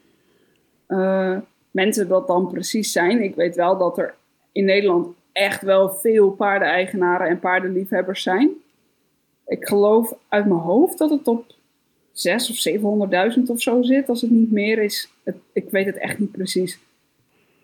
uh, 0.88 1.38
mensen 1.72 2.08
dat 2.08 2.28
dan 2.28 2.48
precies 2.48 2.92
zijn. 2.92 3.24
Ik 3.24 3.36
weet 3.36 3.56
wel 3.56 3.78
dat 3.78 3.98
er 3.98 4.16
in 4.52 4.66
Nederland 4.66 5.08
echt 5.32 5.62
wel 5.62 5.90
veel 5.90 6.32
paardeneigenaren 6.32 7.28
en 7.28 7.40
paardenliefhebbers 7.40 8.24
zijn. 8.24 8.50
Ik 9.48 9.68
geloof 9.68 10.14
uit 10.28 10.46
mijn 10.46 10.60
hoofd 10.60 10.98
dat 10.98 11.10
het 11.10 11.28
op 11.28 11.46
6 12.12 12.50
of 12.50 12.82
700.000 13.38 13.42
of 13.46 13.62
zo 13.62 13.82
zit, 13.82 14.10
als 14.10 14.22
het 14.22 14.32
niet 14.32 14.52
meer 14.52 14.80
is. 14.80 15.14
Ik 15.54 15.70
weet 15.70 15.86
het 15.86 15.98
echt 15.98 16.20
niet 16.20 16.32
precies. 16.32 16.80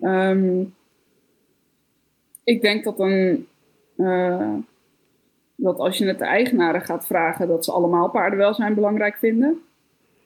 Um, 0.02 0.76
ik 2.44 2.62
denk 2.62 2.84
dat, 2.84 3.00
een, 3.00 3.48
uh, 3.98 4.54
dat 5.56 5.80
als 5.80 5.98
je 5.98 6.06
het 6.06 6.20
de 6.20 6.26
eigenaren 6.26 6.82
gaat 6.82 7.08
vragen, 7.08 7.48
dat 7.48 7.66
ze 7.66 7.72
allemaal 7.72 8.10
paardenwelzijn 8.10 8.74
belangrijk 8.74 9.18
vinden. 9.18 9.62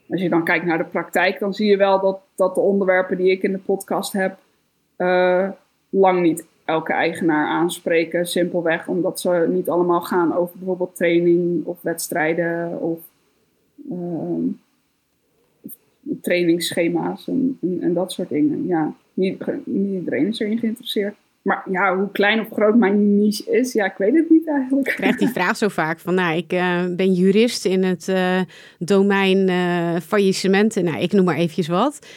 Als 0.09 0.21
je 0.21 0.29
dan 0.29 0.43
kijkt 0.43 0.65
naar 0.65 0.77
de 0.77 0.83
praktijk, 0.83 1.39
dan 1.39 1.53
zie 1.53 1.69
je 1.69 1.77
wel 1.77 1.99
dat, 1.99 2.19
dat 2.35 2.55
de 2.55 2.61
onderwerpen 2.61 3.17
die 3.17 3.31
ik 3.31 3.43
in 3.43 3.51
de 3.51 3.57
podcast 3.57 4.13
heb, 4.13 4.37
uh, 4.97 5.49
lang 5.89 6.21
niet 6.21 6.45
elke 6.65 6.93
eigenaar 6.93 7.47
aanspreken. 7.47 8.25
Simpelweg 8.25 8.87
omdat 8.87 9.19
ze 9.19 9.45
niet 9.49 9.69
allemaal 9.69 10.01
gaan 10.01 10.35
over 10.35 10.57
bijvoorbeeld 10.57 10.95
training 10.95 11.65
of 11.65 11.81
wedstrijden 11.81 12.79
of 12.79 12.99
uh, 13.91 14.53
trainingsschema's 16.21 17.27
en, 17.27 17.57
en, 17.61 17.81
en, 17.81 17.93
dat 17.93 18.11
soort 18.11 18.29
dingen. 18.29 18.67
Ja, 18.67 18.93
niet, 19.13 19.65
niet 19.65 19.93
iedereen 19.93 20.27
is 20.27 20.39
erin 20.39 20.59
geïnteresseerd. 20.59 21.15
Maar 21.41 21.63
ja, 21.71 21.97
hoe 21.97 22.11
klein 22.11 22.39
of 22.39 22.49
groot 22.51 22.75
mijn 22.75 23.15
niche 23.15 23.51
is, 23.51 23.73
ja, 23.73 23.85
ik 23.85 23.97
weet 23.97 24.15
het 24.15 24.29
niet 24.29 24.47
eigenlijk. 24.47 24.87
Ik 24.87 24.95
krijg 24.95 25.17
die 25.17 25.27
vraag 25.39 25.57
zo 25.57 25.67
vaak 25.67 25.99
van, 25.99 26.13
nou, 26.13 26.37
ik 26.37 26.53
uh, 26.53 26.85
ben 26.95 27.13
jurist 27.13 27.65
in 27.65 27.83
het 27.83 28.07
uh, 28.07 28.41
domein 28.79 29.49
uh, 29.49 29.99
faillissementen. 29.99 30.83
Nou, 30.83 31.01
ik 31.01 31.11
noem 31.11 31.25
maar 31.25 31.35
eventjes 31.35 31.67
wat. 31.67 32.07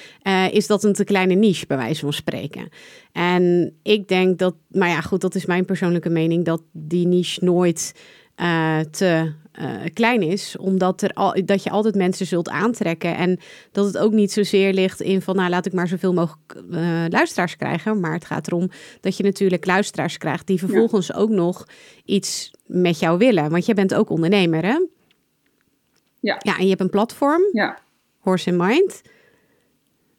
is 0.50 0.66
dat 0.66 0.84
een 0.84 0.92
te 0.92 1.04
kleine 1.04 1.34
niche, 1.34 1.66
bij 1.66 1.76
wijze 1.76 2.00
van 2.00 2.12
spreken? 2.12 2.68
En 3.12 3.74
ik 3.82 4.08
denk 4.08 4.38
dat, 4.38 4.54
maar 4.68 4.88
ja, 4.88 5.00
goed, 5.00 5.20
dat 5.20 5.34
is 5.34 5.46
mijn 5.46 5.64
persoonlijke 5.64 6.10
mening, 6.10 6.44
dat 6.44 6.62
die 6.72 7.06
niche 7.06 7.44
nooit 7.44 7.94
te 8.90 9.32
uh, 9.60 9.84
klein 9.92 10.22
is, 10.22 10.56
omdat 10.56 11.02
er 11.02 11.10
al, 11.10 11.44
dat 11.44 11.62
je 11.62 11.70
altijd 11.70 11.94
mensen 11.94 12.26
zult 12.26 12.48
aantrekken. 12.48 13.16
En 13.16 13.38
dat 13.72 13.86
het 13.86 13.98
ook 13.98 14.12
niet 14.12 14.32
zozeer 14.32 14.72
ligt 14.72 15.00
in 15.00 15.22
van 15.22 15.36
nou 15.36 15.50
laat 15.50 15.66
ik 15.66 15.72
maar 15.72 15.88
zoveel 15.88 16.12
mogelijk 16.12 16.62
uh, 16.70 17.04
luisteraars 17.08 17.56
krijgen. 17.56 18.00
Maar 18.00 18.12
het 18.12 18.24
gaat 18.24 18.46
erom 18.46 18.70
dat 19.00 19.16
je 19.16 19.22
natuurlijk 19.22 19.66
luisteraars 19.66 20.18
krijgt 20.18 20.46
die 20.46 20.58
vervolgens 20.58 21.14
ook 21.14 21.30
nog 21.30 21.66
iets 22.04 22.50
met 22.66 22.98
jou 22.98 23.18
willen. 23.18 23.50
Want 23.50 23.66
jij 23.66 23.74
bent 23.74 23.94
ook 23.94 24.10
ondernemer, 24.10 24.62
hè? 24.62 24.78
Ja. 26.20 26.40
Ja, 26.42 26.56
en 26.58 26.62
je 26.62 26.68
hebt 26.68 26.80
een 26.80 26.90
platform. 26.90 27.42
Ja. 27.52 27.78
Horse 28.18 28.50
in 28.50 28.56
Mind. 28.56 29.02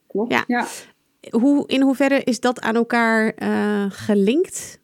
Klopt. 0.08 0.32
Ja. 0.32 0.44
ja. 0.48 0.68
Hoe, 1.30 1.68
in 1.68 1.82
hoeverre 1.82 2.24
is 2.24 2.40
dat 2.40 2.62
aan 2.62 2.76
elkaar 2.76 3.34
uh, 3.38 3.86
gelinkt? 3.90 4.80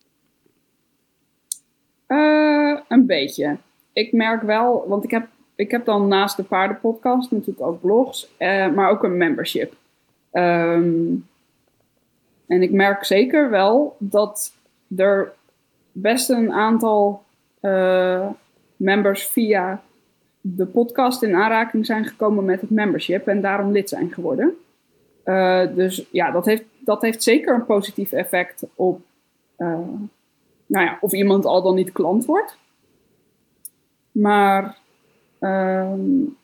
Een 2.87 3.05
beetje 3.05 3.57
ik 3.93 4.11
merk 4.11 4.41
wel, 4.41 4.85
want 4.87 5.03
ik 5.03 5.11
heb, 5.11 5.27
ik 5.55 5.71
heb 5.71 5.85
dan 5.85 6.07
naast 6.07 6.37
de 6.37 6.43
paardenpodcast 6.43 7.31
natuurlijk 7.31 7.67
ook 7.67 7.81
blogs, 7.81 8.31
eh, 8.37 8.73
maar 8.73 8.89
ook 8.89 9.03
een 9.03 9.17
membership. 9.17 9.73
Ehm, 10.31 11.13
en 12.47 12.61
ik 12.61 12.71
merk 12.71 13.03
zeker 13.03 13.49
wel 13.49 13.95
dat 13.97 14.53
er 14.97 15.33
best 15.91 16.29
een 16.29 16.51
aantal 16.51 17.23
uh, 17.61 18.27
members 18.75 19.27
via 19.27 19.81
de 20.41 20.65
podcast 20.65 21.23
in 21.23 21.35
aanraking 21.35 21.85
zijn 21.85 22.05
gekomen 22.05 22.45
met 22.45 22.61
het 22.61 22.69
membership 22.69 23.27
en 23.27 23.41
daarom 23.41 23.71
lid 23.71 23.89
zijn 23.89 24.11
geworden. 24.13 24.53
Uh, 25.25 25.75
dus 25.75 26.05
ja, 26.11 26.31
dat 26.31 26.45
heeft, 26.45 26.63
dat 26.79 27.01
heeft 27.01 27.23
zeker 27.23 27.53
een 27.53 27.65
positief 27.65 28.11
effect 28.11 28.63
op 28.75 29.01
nou 30.71 30.85
ja, 30.85 30.97
of 31.01 31.13
iemand 31.13 31.45
al 31.45 31.61
dan 31.61 31.75
niet 31.75 31.91
klant 31.91 32.25
wordt. 32.25 32.57
Maar 34.11 34.77
um, 35.39 36.37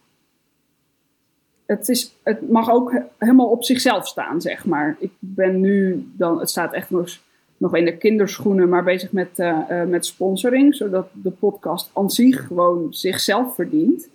het, 1.66 1.90
is, 1.90 2.16
het 2.24 2.50
mag 2.50 2.70
ook 2.70 3.02
helemaal 3.18 3.50
op 3.50 3.64
zichzelf 3.64 4.08
staan, 4.08 4.42
zeg 4.42 4.66
maar. 4.66 4.96
Ik 5.00 5.12
ben 5.20 5.60
nu 5.60 6.08
dan, 6.18 6.40
het 6.40 6.50
staat 6.50 6.74
echt 6.74 6.90
nog, 6.90 7.10
nog 7.58 7.76
in 7.76 7.86
de 7.86 7.98
kinderschoenen, 7.98 8.70
maar 8.70 8.84
bezig 8.84 9.12
met, 9.12 9.40
uh, 9.40 9.84
met 9.84 10.06
sponsoring, 10.06 10.76
zodat 10.76 11.08
de 11.14 11.32
podcast 11.32 11.92
aan 11.94 12.10
zich 12.10 12.48
gewoon 12.48 12.88
zichzelf 12.94 13.56
verdient. 13.56 14.10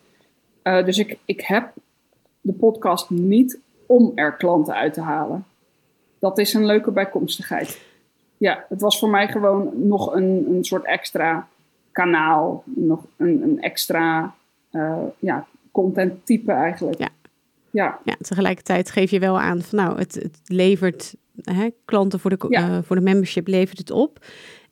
Uh, 0.62 0.84
dus 0.84 0.98
ik, 0.98 1.18
ik 1.24 1.40
heb 1.40 1.72
de 2.40 2.52
podcast 2.52 3.10
niet 3.10 3.58
om 3.86 4.12
er 4.14 4.36
klanten 4.36 4.74
uit 4.74 4.94
te 4.94 5.00
halen. 5.00 5.44
Dat 6.18 6.38
is 6.38 6.54
een 6.54 6.66
leuke 6.66 6.90
bijkomstigheid. 6.90 7.90
Ja, 8.42 8.64
het 8.68 8.80
was 8.80 8.98
voor 8.98 9.08
mij 9.08 9.28
gewoon 9.28 9.70
nog 9.74 10.14
een, 10.14 10.46
een 10.48 10.64
soort 10.64 10.84
extra 10.84 11.48
kanaal, 11.92 12.62
nog 12.66 13.04
een, 13.16 13.42
een 13.42 13.60
extra 13.60 14.34
uh, 14.72 14.98
ja, 15.18 15.46
content 15.70 16.26
type 16.26 16.52
eigenlijk. 16.52 16.98
Ja. 16.98 17.08
Ja. 17.70 17.98
ja, 18.04 18.14
tegelijkertijd 18.20 18.90
geef 18.90 19.10
je 19.10 19.18
wel 19.18 19.40
aan 19.40 19.62
van 19.62 19.78
nou, 19.78 19.98
het, 19.98 20.14
het 20.14 20.40
levert 20.44 21.14
hè, 21.42 21.68
klanten 21.84 22.20
voor 22.20 22.30
de, 22.30 22.46
ja. 22.48 22.68
uh, 22.68 22.78
voor 22.82 22.96
de 22.96 23.02
membership 23.02 23.46
levert 23.46 23.78
het 23.78 23.90
op. 23.90 24.24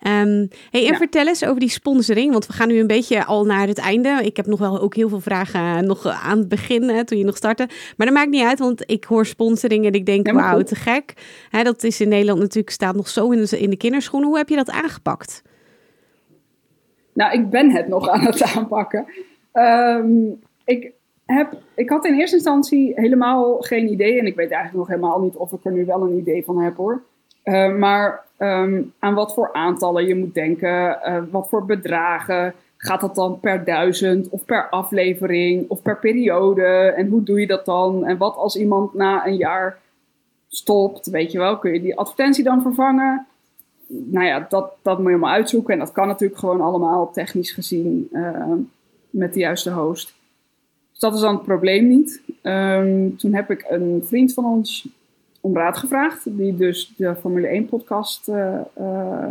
Um, 0.06 0.48
hey, 0.70 0.80
en 0.86 0.92
ja. 0.92 0.96
vertel 0.96 1.26
eens 1.26 1.44
over 1.44 1.60
die 1.60 1.68
sponsoring, 1.68 2.32
want 2.32 2.46
we 2.46 2.52
gaan 2.52 2.68
nu 2.68 2.78
een 2.78 2.86
beetje 2.86 3.24
al 3.24 3.44
naar 3.44 3.66
het 3.66 3.78
einde. 3.78 4.20
Ik 4.22 4.36
heb 4.36 4.46
nog 4.46 4.58
wel 4.58 4.80
ook 4.80 4.94
heel 4.94 5.08
veel 5.08 5.20
vragen 5.20 5.86
nog 5.86 6.06
aan 6.06 6.38
het 6.38 6.48
begin, 6.48 6.88
hè, 6.88 7.04
toen 7.04 7.18
je 7.18 7.24
nog 7.24 7.36
startte. 7.36 7.68
Maar 7.96 8.06
dat 8.06 8.16
maakt 8.16 8.30
niet 8.30 8.44
uit, 8.44 8.58
want 8.58 8.90
ik 8.90 9.04
hoor 9.04 9.26
sponsoring 9.26 9.86
en 9.86 9.92
ik 9.92 10.06
denk, 10.06 10.26
ja, 10.26 10.32
wauw, 10.32 10.62
te 10.62 10.74
gek. 10.74 11.14
Hè, 11.50 11.62
dat 11.62 11.82
is 11.82 12.00
in 12.00 12.08
Nederland 12.08 12.38
natuurlijk, 12.38 12.70
staat 12.70 12.94
nog 12.94 13.08
zo 13.08 13.30
in 13.30 13.44
de, 13.44 13.60
in 13.60 13.70
de 13.70 13.76
kinderschoenen. 13.76 14.28
Hoe 14.28 14.38
heb 14.38 14.48
je 14.48 14.56
dat 14.56 14.70
aangepakt? 14.70 15.42
Nou, 17.12 17.32
ik 17.32 17.50
ben 17.50 17.70
het 17.70 17.88
nog 17.88 18.08
aan 18.12 18.24
het 18.24 18.42
aanpakken. 18.42 19.06
Um, 19.52 20.40
ik, 20.64 20.92
heb, 21.26 21.52
ik 21.74 21.90
had 21.90 22.04
in 22.04 22.14
eerste 22.14 22.36
instantie 22.36 22.92
helemaal 22.94 23.56
geen 23.60 23.92
idee. 23.92 24.18
En 24.18 24.26
ik 24.26 24.36
weet 24.36 24.50
eigenlijk 24.50 24.78
nog 24.78 24.88
helemaal 24.88 25.20
niet 25.20 25.36
of 25.36 25.52
ik 25.52 25.64
er 25.64 25.72
nu 25.72 25.84
wel 25.84 26.02
een 26.02 26.18
idee 26.18 26.44
van 26.44 26.58
heb 26.58 26.76
hoor. 26.76 27.02
Uh, 27.44 27.76
maar 27.76 28.28
um, 28.40 28.92
aan 28.98 29.14
wat 29.14 29.34
voor 29.34 29.52
aantallen 29.52 30.06
je 30.06 30.14
moet 30.14 30.34
denken. 30.34 30.98
Uh, 31.04 31.22
wat 31.30 31.48
voor 31.48 31.64
bedragen. 31.64 32.54
Gaat 32.76 33.00
dat 33.00 33.14
dan 33.14 33.40
per 33.40 33.64
duizend 33.64 34.28
of 34.28 34.44
per 34.44 34.68
aflevering 34.68 35.68
of 35.68 35.82
per 35.82 35.98
periode? 35.98 36.64
En 36.96 37.08
hoe 37.08 37.22
doe 37.22 37.40
je 37.40 37.46
dat 37.46 37.64
dan? 37.64 38.04
En 38.06 38.16
wat 38.16 38.36
als 38.36 38.56
iemand 38.56 38.94
na 38.94 39.26
een 39.26 39.36
jaar 39.36 39.78
stopt? 40.48 41.06
Weet 41.06 41.32
je 41.32 41.38
wel, 41.38 41.58
kun 41.58 41.72
je 41.72 41.80
die 41.80 41.98
advertentie 41.98 42.44
dan 42.44 42.62
vervangen? 42.62 43.26
nou 43.90 44.26
ja, 44.26 44.46
dat, 44.48 44.72
dat 44.82 44.98
moet 44.98 45.10
je 45.10 45.16
maar 45.16 45.32
uitzoeken. 45.32 45.72
En 45.72 45.78
dat 45.78 45.92
kan 45.92 46.06
natuurlijk 46.06 46.40
gewoon 46.40 46.60
allemaal 46.60 47.12
technisch 47.12 47.50
gezien 47.50 48.08
uh, 48.12 48.52
met 49.10 49.32
de 49.32 49.40
juiste 49.40 49.70
host. 49.70 50.14
Dus 50.90 51.00
dat 51.00 51.14
is 51.14 51.20
dan 51.20 51.34
het 51.34 51.44
probleem 51.44 51.88
niet. 51.88 52.22
Um, 52.42 53.16
toen 53.16 53.34
heb 53.34 53.50
ik 53.50 53.64
een 53.68 54.02
vriend 54.04 54.34
van 54.34 54.44
ons 54.44 54.88
om 55.40 55.56
raad 55.56 55.76
gevraagd, 55.76 56.36
die 56.36 56.56
dus 56.56 56.94
de 56.96 57.16
Formule 57.16 57.46
1 57.46 57.66
podcast 57.66 58.28
uh, 58.28 58.60
uh, 58.78 59.26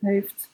heeft. 0.00 0.50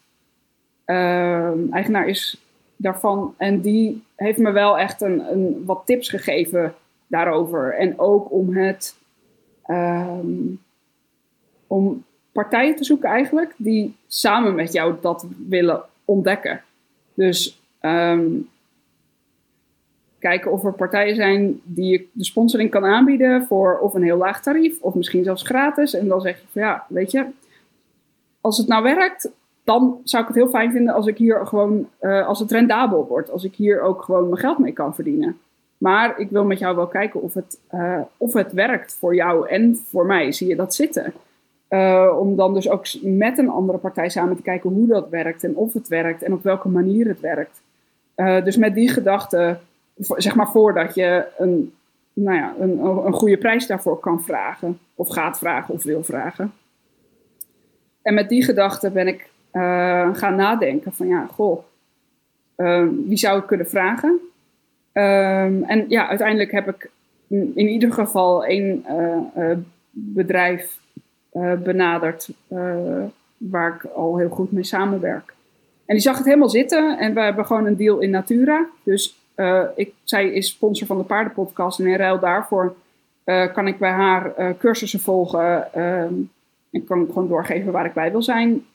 Ehm, 0.84 1.58
eigenaar 1.70 2.08
is 2.08 2.40
daarvan. 2.76 3.34
En 3.36 3.60
die 3.60 4.04
heeft 4.16 4.38
me 4.38 4.50
wel 4.50 4.78
echt 4.78 5.00
een, 5.00 5.62
wat 5.64 5.82
tips 5.84 6.08
gegeven 6.08 6.74
daarover. 7.06 7.74
En 7.74 7.98
ook 7.98 8.32
om 8.32 8.56
het. 8.56 8.96
Um, 9.66 10.60
om 11.66 12.04
partijen 12.32 12.76
te 12.76 12.84
zoeken 12.84 13.08
eigenlijk 13.08 13.54
die 13.56 13.96
samen 14.06 14.54
met 14.54 14.72
jou 14.72 14.94
dat 15.00 15.26
willen 15.48 15.82
ontdekken. 16.04 16.62
Dus 17.14 17.60
um, 17.80 18.48
kijken 20.28 20.52
of 20.52 20.64
er 20.64 20.72
partijen 20.72 21.14
zijn 21.14 21.60
die 21.64 21.90
je 21.92 22.06
de 22.12 22.24
sponsoring 22.24 22.70
kan 22.70 22.84
aanbieden 22.84 23.46
voor 23.46 23.78
of 23.78 23.94
een 23.94 24.02
heel 24.02 24.16
laag 24.16 24.42
tarief 24.42 24.80
of 24.80 24.94
misschien 24.94 25.24
zelfs 25.24 25.42
gratis. 25.42 25.94
En 25.94 26.08
dan 26.08 26.20
zeg 26.20 26.40
je 26.40 26.46
van 26.52 26.62
ja, 26.62 26.84
weet 26.88 27.10
je, 27.10 27.26
als 28.40 28.58
het 28.58 28.68
nou 28.68 28.82
werkt, 28.82 29.30
dan 29.64 30.00
zou 30.04 30.22
ik 30.22 30.28
het 30.28 30.36
heel 30.36 30.48
fijn 30.48 30.72
vinden 30.72 30.94
als 30.94 31.06
ik 31.06 31.18
hier 31.18 31.46
gewoon, 31.46 31.88
uh, 32.00 32.26
als 32.26 32.38
het 32.38 32.50
rendabel 32.50 33.06
wordt. 33.06 33.30
Als 33.30 33.44
ik 33.44 33.54
hier 33.54 33.80
ook 33.80 34.02
gewoon 34.02 34.28
mijn 34.28 34.40
geld 34.40 34.58
mee 34.58 34.72
kan 34.72 34.94
verdienen. 34.94 35.38
Maar 35.78 36.18
ik 36.18 36.30
wil 36.30 36.44
met 36.44 36.58
jou 36.58 36.76
wel 36.76 36.86
kijken 36.86 37.22
of 37.22 37.34
het, 37.34 37.58
uh, 37.74 38.00
of 38.16 38.32
het 38.32 38.52
werkt 38.52 38.96
voor 38.98 39.14
jou 39.14 39.48
en 39.48 39.76
voor 39.76 40.06
mij. 40.06 40.32
Zie 40.32 40.48
je 40.48 40.56
dat 40.56 40.74
zitten? 40.74 41.12
Uh, 41.68 42.16
om 42.18 42.36
dan 42.36 42.54
dus 42.54 42.68
ook 42.68 42.86
met 43.02 43.38
een 43.38 43.48
andere 43.48 43.78
partij 43.78 44.08
samen 44.08 44.36
te 44.36 44.42
kijken 44.42 44.70
hoe 44.70 44.86
dat 44.86 45.08
werkt 45.08 45.44
en 45.44 45.56
of 45.56 45.72
het 45.72 45.88
werkt 45.88 46.22
en 46.22 46.32
op 46.32 46.42
welke 46.42 46.68
manier 46.68 47.06
het 47.06 47.20
werkt. 47.20 47.60
dus 48.44 48.56
met 48.56 48.74
die 48.74 48.88
gedachte, 48.88 49.58
zeg 49.96 50.34
maar 50.34 50.50
voordat 50.50 50.94
je 50.94 51.26
een, 51.38 51.74
nou 52.12 52.36
ja, 52.36 52.54
een, 52.58 52.78
een 52.78 53.12
goede 53.12 53.38
prijs 53.38 53.66
daarvoor 53.66 53.98
kan 53.98 54.22
vragen, 54.22 54.78
of 54.94 55.08
gaat 55.08 55.38
vragen 55.38 55.74
of 55.74 55.82
wil 55.82 56.04
vragen. 56.04 56.52
En 58.02 58.14
met 58.14 58.28
die 58.28 58.44
gedachte 58.44 58.90
ben 58.90 59.06
ik 59.06 59.30
uh, 59.52 60.14
gaan 60.14 60.34
nadenken 60.34 60.92
van 60.92 61.06
ja, 61.06 61.26
goh, 61.26 61.64
uh, 62.56 62.86
wie 63.06 63.16
zou 63.16 63.38
ik 63.38 63.46
kunnen 63.46 63.68
vragen? 63.68 64.10
Um, 64.92 65.64
en 65.64 65.84
ja, 65.88 66.08
uiteindelijk 66.08 66.50
heb 66.50 66.68
ik 66.68 66.90
in 67.28 67.68
ieder 67.68 67.92
geval 67.92 68.44
één 68.44 68.84
uh, 69.36 69.50
bedrijf 69.90 70.78
benaderd 71.58 72.28
waar 73.36 73.74
ik 73.74 73.84
al 73.84 74.16
heel 74.18 74.28
goed 74.28 74.52
mee 74.52 74.64
samenwerk. 74.64 75.34
En 75.86 75.94
die 75.94 76.02
zag 76.02 76.16
het 76.16 76.26
helemaal 76.26 76.48
zitten 76.48 76.98
en 76.98 77.14
we 77.14 77.20
hebben 77.20 77.46
gewoon 77.46 77.66
een 77.66 77.76
deal 77.76 77.98
in 77.98 78.10
Natura. 78.10 78.66
Dus 78.82 79.18
ik, 79.74 79.92
zij 80.04 80.28
is 80.28 80.48
sponsor 80.48 80.86
van 80.86 80.98
de 80.98 81.04
paardenpodcast 81.04 81.78
en 81.78 81.86
in 81.86 81.96
ruil 81.96 82.18
daarvoor 82.18 82.74
kan 83.24 83.66
ik 83.66 83.78
bij 83.78 83.90
haar 83.90 84.54
cursussen 84.58 85.00
volgen 85.00 85.80
um, 85.82 86.30
en 86.70 86.84
kan 86.84 87.00
ik 87.00 87.08
gewoon 87.08 87.28
doorgeven 87.28 87.72
waar 87.72 87.86
ik 87.86 87.94
bij 87.94 88.10
wil 88.10 88.22
zijn. 88.22 88.66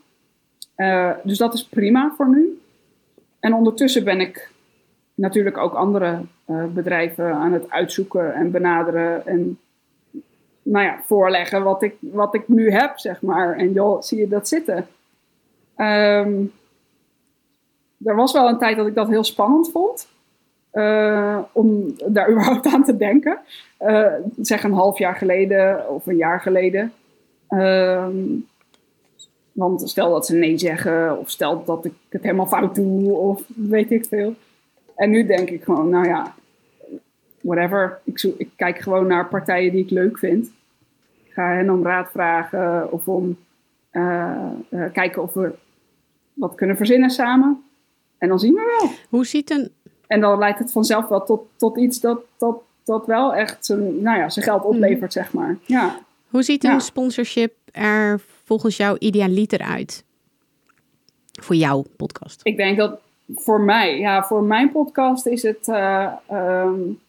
Dus 1.24 1.38
dat 1.38 1.54
is 1.54 1.66
prima 1.66 2.14
voor 2.18 2.30
nu. 2.30 2.62
En 3.40 3.54
ondertussen 3.54 4.04
ben 4.04 4.20
ik 4.20 4.52
natuurlijk 5.16 5.58
ook 5.58 5.74
andere 5.74 6.22
bedrijven 6.74 7.34
aan 7.34 7.54
het 7.54 7.70
uitzoeken 7.70 8.34
en 8.34 8.52
benaderen 8.52 9.28
en 9.28 9.60
nou 10.62 10.86
ja, 10.86 11.02
voorleggen 11.06 11.64
wat 11.64 11.82
ik, 11.82 11.96
wat 12.00 12.34
ik 12.34 12.48
nu 12.48 12.72
heb, 12.72 13.00
zeg 13.00 13.22
maar. 13.22 13.58
En 13.58 13.72
joh, 13.72 14.02
zie 14.02 14.18
je 14.18 14.28
dat 14.28 14.48
zitten? 14.48 14.88
Um, 15.78 16.52
er 18.04 18.16
was 18.16 18.34
wel 18.34 18.48
een 18.48 18.58
tijd 18.58 18.78
dat 18.78 18.88
ik 18.88 18.96
dat 18.96 19.08
heel 19.08 19.24
spannend 19.24 19.72
vond. 19.72 20.08
Uh, 20.74 21.40
om 21.52 21.96
daar 22.08 22.30
überhaupt 22.32 22.66
aan 22.68 22.84
te 22.84 22.98
denken. 22.98 23.40
zeg 24.42 24.64
een 24.64 24.74
half 24.74 24.98
jaar 24.98 25.16
geleden 25.16 25.90
of 25.90 26.06
een 26.06 26.18
jaar 26.18 26.42
geleden. 26.42 26.94
Um, 27.50 28.48
want 29.52 29.90
stel 29.90 30.12
dat 30.12 30.26
ze 30.26 30.36
nee 30.36 30.58
zeggen, 30.58 31.20
of 31.20 31.30
stel 31.30 31.64
dat 31.64 31.86
ik 31.86 31.94
het 32.10 32.24
helemaal 32.24 32.48
fout 32.48 32.76
doe, 32.76 33.14
of 33.14 33.44
weet 33.56 33.92
ik 33.92 34.06
veel. 34.06 34.36
En 34.96 35.10
nu 35.10 35.26
denk 35.26 35.50
ik 35.50 35.64
gewoon, 35.64 35.90
nou 35.90 36.08
ja, 36.08 36.34
whatever. 37.42 38.00
Ik, 38.04 38.22
ik 38.38 38.50
kijk 38.56 38.80
gewoon 38.80 39.08
naar 39.08 39.28
partijen 39.28 39.72
die 39.72 39.84
ik 39.84 39.90
leuk 39.90 40.18
vind. 40.18 40.52
Ik 41.26 41.34
ga 41.34 41.54
hen 41.54 41.70
om 41.70 41.84
raad 41.84 42.12
vragen 42.12 42.92
of 42.92 43.08
om 43.08 43.38
uh, 43.92 44.52
kijken 44.94 45.22
of 45.22 45.34
we 45.34 45.52
wat 46.34 46.56
kunnen 46.56 46.78
verzinnen 46.78 47.10
samen. 47.10 47.64
En 48.18 48.28
dan 48.28 48.40
zien 48.40 48.54
we 48.54 48.78
wel. 48.80 48.90
Hoe 49.10 49.26
ziet 49.26 49.52
een. 49.52 49.72
En 50.10 50.22
dan 50.22 50.40
leidt 50.40 50.60
het 50.60 50.72
vanzelf 50.72 51.08
wel 51.08 51.24
tot, 51.24 51.42
tot 51.56 51.78
iets 51.78 52.00
dat, 52.00 52.20
dat, 52.38 52.56
dat 52.84 53.06
wel 53.06 53.34
echt 53.34 53.66
zijn, 53.66 54.02
nou 54.02 54.18
ja, 54.18 54.30
zijn 54.30 54.46
geld 54.46 54.64
oplevert, 54.64 55.02
mm. 55.02 55.10
zeg 55.10 55.34
maar. 55.34 55.58
Ja. 55.66 56.00
Hoe 56.28 56.44
ziet 56.44 56.64
een 56.64 56.72
ja. 56.72 56.80
sponsorship 56.80 57.54
er 57.72 58.22
volgens 58.44 58.78
jou 58.78 58.98
idealiter 59.00 59.60
uit? 59.60 60.04
Voor 61.42 61.56
jouw 61.56 61.86
podcast? 61.98 62.40
Ik 62.44 62.58
denk 62.58 62.78
dat 62.78 63.00
voor 63.36 63.62
mij, 63.62 64.00
ja, 64.00 64.24
voor 64.24 64.44
mijn 64.44 64.72
podcast 64.72 65.26
is 65.26 65.44
het. 65.44 65.68
Uh, 65.68 66.14
um, 66.32 67.00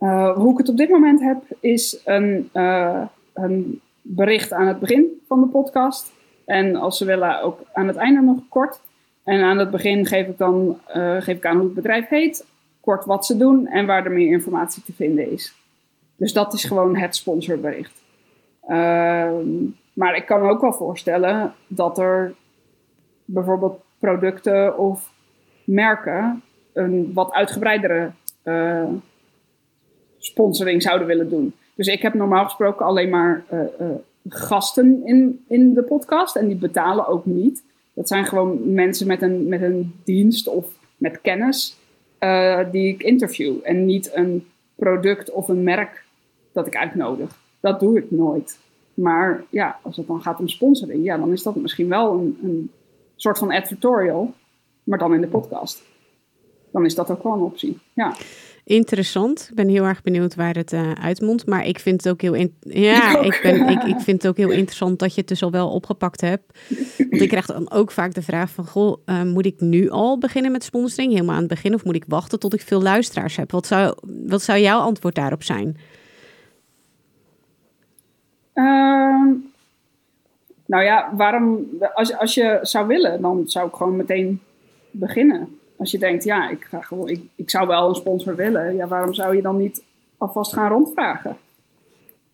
uh, 0.00 0.36
hoe 0.36 0.52
ik 0.52 0.58
het 0.58 0.68
op 0.68 0.76
dit 0.76 0.88
moment 0.88 1.20
heb, 1.20 1.42
is 1.60 2.00
een, 2.04 2.50
uh, 2.54 3.02
een 3.32 3.80
bericht 4.02 4.52
aan 4.52 4.66
het 4.66 4.80
begin 4.80 5.20
van 5.28 5.40
de 5.40 5.46
podcast. 5.46 6.12
En 6.44 6.76
als 6.76 6.98
ze 6.98 7.04
willen, 7.04 7.42
ook 7.42 7.60
aan 7.72 7.86
het 7.86 7.96
einde 7.96 8.20
nog 8.20 8.38
kort. 8.48 8.80
En 9.24 9.42
aan 9.42 9.58
het 9.58 9.70
begin 9.70 10.06
geef 10.06 10.26
ik 10.26 10.38
dan 10.38 10.78
geef 11.18 11.36
ik 11.36 11.46
aan 11.46 11.56
hoe 11.56 11.64
het 11.64 11.74
bedrijf 11.74 12.08
heet, 12.08 12.46
kort 12.80 13.04
wat 13.04 13.26
ze 13.26 13.36
doen 13.36 13.66
en 13.66 13.86
waar 13.86 14.04
er 14.04 14.12
meer 14.12 14.30
informatie 14.30 14.82
te 14.82 14.92
vinden 14.92 15.30
is. 15.30 15.54
Dus 16.16 16.32
dat 16.32 16.52
is 16.52 16.64
gewoon 16.64 16.96
het 16.96 17.16
sponsorbericht. 17.16 18.02
Ehm, 18.66 19.46
maar 19.92 20.16
ik 20.16 20.26
kan 20.26 20.40
me 20.40 20.48
ook 20.48 20.60
wel 20.60 20.72
voorstellen 20.72 21.54
dat 21.66 21.98
er 21.98 22.34
bijvoorbeeld 23.24 23.80
producten 23.98 24.78
of 24.78 25.12
merken 25.64 26.42
een 26.72 27.10
wat 27.14 27.32
uitgebreidere 27.32 28.10
uh, 28.44 28.88
sponsoring 30.18 30.82
zouden 30.82 31.06
willen 31.06 31.28
doen. 31.28 31.54
Dus 31.74 31.86
ik 31.86 32.02
heb 32.02 32.14
normaal 32.14 32.44
gesproken 32.44 32.86
alleen 32.86 33.08
maar 33.08 33.44
uh, 33.52 33.60
gasten 34.28 35.00
in, 35.04 35.44
in 35.48 35.74
de 35.74 35.82
podcast 35.82 36.36
en 36.36 36.46
die 36.46 36.56
betalen 36.56 37.06
ook 37.06 37.24
niet. 37.26 37.64
Dat 37.94 38.08
zijn 38.08 38.26
gewoon 38.26 38.74
mensen 38.74 39.06
met 39.06 39.22
een, 39.22 39.48
met 39.48 39.62
een 39.62 39.94
dienst 40.04 40.48
of 40.48 40.66
met 40.96 41.20
kennis 41.20 41.76
die 42.70 42.88
ik 42.88 43.02
interview 43.02 43.56
en 43.62 43.84
niet 43.84 44.10
een 44.14 44.46
product 44.74 45.30
of 45.30 45.48
een 45.48 45.62
merk 45.62 46.04
dat 46.52 46.66
ik 46.66 46.76
uitnodig. 46.76 47.38
Dat 47.60 47.80
doe 47.80 47.98
ik 47.98 48.10
nooit. 48.10 48.58
Maar 48.94 49.44
ja, 49.50 49.78
als 49.82 49.96
het 49.96 50.06
dan 50.06 50.22
gaat 50.22 50.38
om 50.38 50.48
sponsoring, 50.48 51.04
ja, 51.04 51.16
dan 51.16 51.32
is 51.32 51.42
dat 51.42 51.56
misschien 51.56 51.88
wel 51.88 52.12
een, 52.12 52.38
een 52.42 52.70
soort 53.16 53.38
van 53.38 53.50
advertorial, 53.50 54.34
maar 54.84 54.98
dan 54.98 55.14
in 55.14 55.20
de 55.20 55.28
podcast. 55.28 55.82
Dan 56.70 56.84
is 56.84 56.94
dat 56.94 57.10
ook 57.10 57.22
wel 57.22 57.32
een 57.32 57.40
optie. 57.40 57.78
Ja. 57.92 58.14
Interessant. 58.64 59.46
Ik 59.48 59.54
ben 59.54 59.68
heel 59.68 59.84
erg 59.84 60.02
benieuwd 60.02 60.34
waar 60.34 60.54
het 60.54 60.72
uh, 60.72 60.92
uitmondt. 60.92 61.46
Maar 61.46 61.66
ik 61.66 61.78
vind 61.78 62.02
het 62.04 62.12
ook 62.12 62.20
heel, 62.20 62.34
in... 62.34 62.56
ja, 62.60 63.20
ik, 63.20 63.40
ben, 63.42 63.68
ik, 63.68 63.82
ik 63.82 64.00
vind 64.00 64.22
het 64.22 64.26
ook 64.26 64.36
heel 64.36 64.50
interessant 64.50 64.98
dat 64.98 65.14
je 65.14 65.20
het 65.20 65.28
dus 65.28 65.42
al 65.42 65.50
wel 65.50 65.70
opgepakt 65.70 66.20
hebt. 66.20 66.58
Want 66.98 67.22
ik 67.22 67.28
krijg 67.28 67.46
dan 67.46 67.70
ook 67.70 67.90
vaak 67.90 68.14
de 68.14 68.22
vraag 68.22 68.50
van, 68.50 68.66
goh, 68.66 68.98
uh, 69.06 69.22
moet 69.22 69.46
ik 69.46 69.60
nu 69.60 69.90
al 69.90 70.18
beginnen 70.18 70.52
met 70.52 70.64
sponsoring? 70.64 71.12
Helemaal 71.12 71.34
aan 71.34 71.40
het 71.40 71.48
begin 71.48 71.74
of 71.74 71.84
moet 71.84 71.94
ik 71.94 72.04
wachten 72.08 72.38
tot 72.38 72.54
ik 72.54 72.60
veel 72.60 72.82
luisteraars 72.82 73.36
heb? 73.36 73.50
Wat 73.50 73.66
zou, 73.66 73.96
wat 74.26 74.42
zou 74.42 74.58
jouw 74.58 74.80
antwoord 74.80 75.14
daarop 75.14 75.42
zijn? 75.42 75.76
Uh, 78.54 79.24
nou 80.66 80.84
ja, 80.84 81.12
waarom, 81.16 81.66
als, 81.94 82.16
als 82.16 82.34
je 82.34 82.58
zou 82.62 82.86
willen, 82.86 83.20
dan 83.22 83.42
zou 83.46 83.68
ik 83.68 83.74
gewoon 83.74 83.96
meteen 83.96 84.40
beginnen. 84.90 85.60
Als 85.82 85.90
je 85.90 85.98
denkt, 85.98 86.24
ja, 86.24 86.48
ik, 86.50 86.64
ga 86.64 86.80
gewoon, 86.80 87.08
ik, 87.08 87.22
ik 87.34 87.50
zou 87.50 87.66
wel 87.66 87.88
een 87.88 87.94
sponsor 87.94 88.36
willen, 88.36 88.76
ja, 88.76 88.86
waarom 88.86 89.14
zou 89.14 89.36
je 89.36 89.42
dan 89.42 89.56
niet 89.56 89.82
alvast 90.16 90.52
gaan 90.52 90.70
rondvragen? 90.70 91.36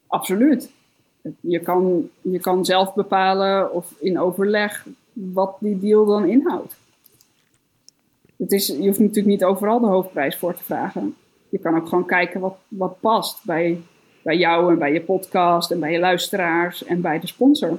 Absoluut. 0.06 0.70
Je 1.40 1.61
kan, 1.61 2.08
je 2.20 2.38
kan 2.38 2.64
zelf 2.64 2.94
bepalen 2.94 3.72
of 3.72 3.94
in 3.98 4.18
overleg 4.18 4.87
wat 5.12 5.56
die 5.61 5.78
deal 5.78 6.04
dan 6.04 6.24
inhoudt. 6.26 6.76
Het 8.37 8.52
is, 8.52 8.66
je 8.66 8.87
hoeft 8.87 8.98
natuurlijk 8.98 9.26
niet 9.26 9.44
overal 9.44 9.80
de 9.80 9.87
hoofdprijs 9.87 10.37
voor 10.37 10.54
te 10.54 10.64
vragen. 10.64 11.14
Je 11.48 11.58
kan 11.58 11.76
ook 11.76 11.88
gewoon 11.88 12.06
kijken 12.06 12.40
wat, 12.40 12.56
wat 12.68 13.00
past 13.00 13.44
bij 13.44 13.80
bij 14.22 14.37
jou 14.37 14.72
en 14.72 14.78
bij 14.78 14.92
je 14.92 15.00
podcast 15.00 15.70
en 15.70 15.80
bij 15.80 15.92
je 15.92 15.98
luisteraars 15.98 16.84
en 16.84 17.00
bij 17.00 17.20
de 17.20 17.26
sponsor. 17.26 17.78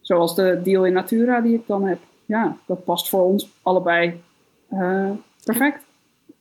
Zoals 0.00 0.34
de 0.34 0.60
deal 0.62 0.86
in 0.86 0.92
Natura 0.92 1.40
die 1.40 1.54
ik 1.54 1.66
dan 1.66 1.84
heb. 1.84 1.98
Ja, 2.26 2.56
dat 2.66 2.84
past 2.84 3.08
voor 3.08 3.22
ons 3.22 3.48
allebei 3.62 4.22
uh, 4.70 5.10
perfect. 5.44 5.84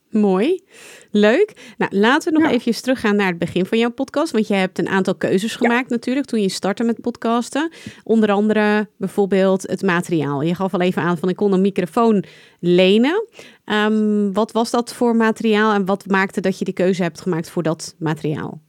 Mooi, 0.10 0.64
leuk. 1.12 1.74
Nou, 1.78 1.96
laten 1.96 2.34
we 2.34 2.40
nog 2.40 2.50
ja. 2.50 2.56
even 2.56 2.82
teruggaan 2.82 3.16
naar 3.16 3.28
het 3.28 3.38
begin 3.38 3.66
van 3.66 3.78
jouw 3.78 3.92
podcast. 3.92 4.32
Want 4.32 4.48
je 4.48 4.54
hebt 4.54 4.80
een 4.80 4.90
aantal 4.90 5.16
keuzes 5.16 5.56
gemaakt 5.56 5.90
ja. 5.90 5.96
natuurlijk 5.96 6.26
toen 6.26 6.42
je 6.42 6.50
startte 6.50 6.84
met 6.84 7.02
podcasten. 7.02 7.72
Onder 8.04 8.32
andere 8.32 8.88
bijvoorbeeld 8.98 9.62
het 9.62 9.82
materiaal. 9.82 10.42
Je 10.42 10.56
gaf 10.56 10.74
al 10.74 10.82
even 10.82 11.02
aan 11.02 11.18
van 11.18 11.30
ik 11.30 11.36
kon 11.36 11.54
een 11.54 11.62
microfoon 11.62 12.24
lenen. 12.60 13.28
Um, 13.66 14.34
wat 14.34 14.52
was 14.52 14.72
dat 14.72 14.94
voor 14.94 15.16
materiaal 15.16 15.74
en 15.74 15.86
wat 15.86 16.08
maakte 16.08 16.42
dat 16.42 16.60
je 16.60 16.66
die 16.66 16.74
keuze 16.74 17.04
hebt 17.04 17.22
gemaakt 17.22 17.50
voor 17.50 17.64
dat 17.64 17.96
materiaal? 17.98 18.60